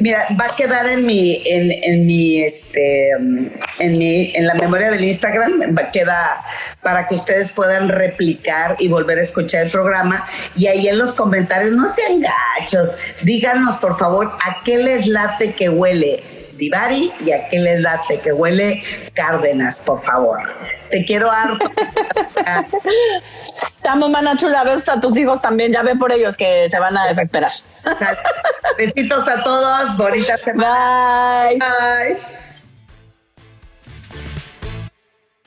mira, 0.00 0.26
va 0.38 0.46
a 0.46 0.56
quedar 0.56 0.88
en 0.88 1.06
mi, 1.06 1.40
en, 1.46 1.70
en 1.70 2.04
mi, 2.04 2.42
este, 2.42 3.10
en 3.10 3.92
mi, 3.92 4.32
en 4.34 4.46
la 4.46 4.54
memoria 4.54 4.90
del 4.90 5.04
Instagram, 5.04 5.60
queda 5.92 6.44
para 6.82 7.06
que 7.06 7.14
ustedes 7.14 7.52
puedan 7.52 7.88
replicar 7.88 8.74
y 8.80 8.88
volver 8.88 9.18
a 9.18 9.22
escuchar 9.22 9.66
el 9.66 9.70
programa. 9.70 10.26
Y 10.56 10.66
ahí 10.66 10.88
en 10.88 10.98
los 10.98 11.14
comentarios, 11.14 11.72
no 11.72 11.88
sean 11.88 12.20
gachos, 12.20 12.96
díganos 13.22 13.76
por 13.76 13.98
favor 13.98 14.32
a 14.44 14.62
qué 14.64 14.78
les 14.78 15.06
late 15.06 15.52
que 15.54 15.68
huele 15.68 16.37
Divari 16.58 17.12
y 17.20 17.32
a 17.32 17.48
qué 17.48 17.58
les 17.58 17.80
late 17.80 18.20
que 18.20 18.32
huele 18.32 18.82
Cárdenas, 19.14 19.82
por 19.86 20.02
favor. 20.02 20.38
Te 20.90 21.04
quiero 21.04 21.30
harto. 21.30 21.70
Te 23.82 23.88
amo, 23.88 24.08
mana 24.08 24.36
chula. 24.36 24.64
Besos 24.64 24.88
a 24.88 25.00
tus 25.00 25.16
hijos 25.16 25.40
también. 25.40 25.72
Ya 25.72 25.82
ve 25.82 25.96
por 25.96 26.12
ellos 26.12 26.36
que 26.36 26.68
se 26.70 26.78
van 26.78 26.96
a 26.96 27.06
desesperar. 27.06 27.52
Besitos 28.76 29.26
a 29.28 29.42
todos. 29.42 29.96
Bonita 29.96 30.36
semana. 30.38 31.48
Bye. 31.48 31.58
Bye. 31.58 32.38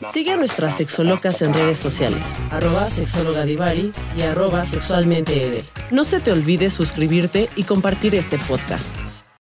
Sigue 0.09 0.31
a 0.31 0.37
nuestras 0.37 0.77
sexolocas 0.77 1.41
en 1.41 1.53
redes 1.53 1.77
sociales, 1.77 2.35
arroba 2.49 2.87
sexóloga 2.89 3.45
Divari 3.45 3.91
y 4.17 4.23
arroba 4.23 4.65
sexualmente 4.65 5.63
No 5.91 6.03
se 6.05 6.19
te 6.19 6.31
olvide 6.31 6.69
suscribirte 6.69 7.49
y 7.55 7.63
compartir 7.63 8.15
este 8.15 8.39
podcast. 8.39 8.95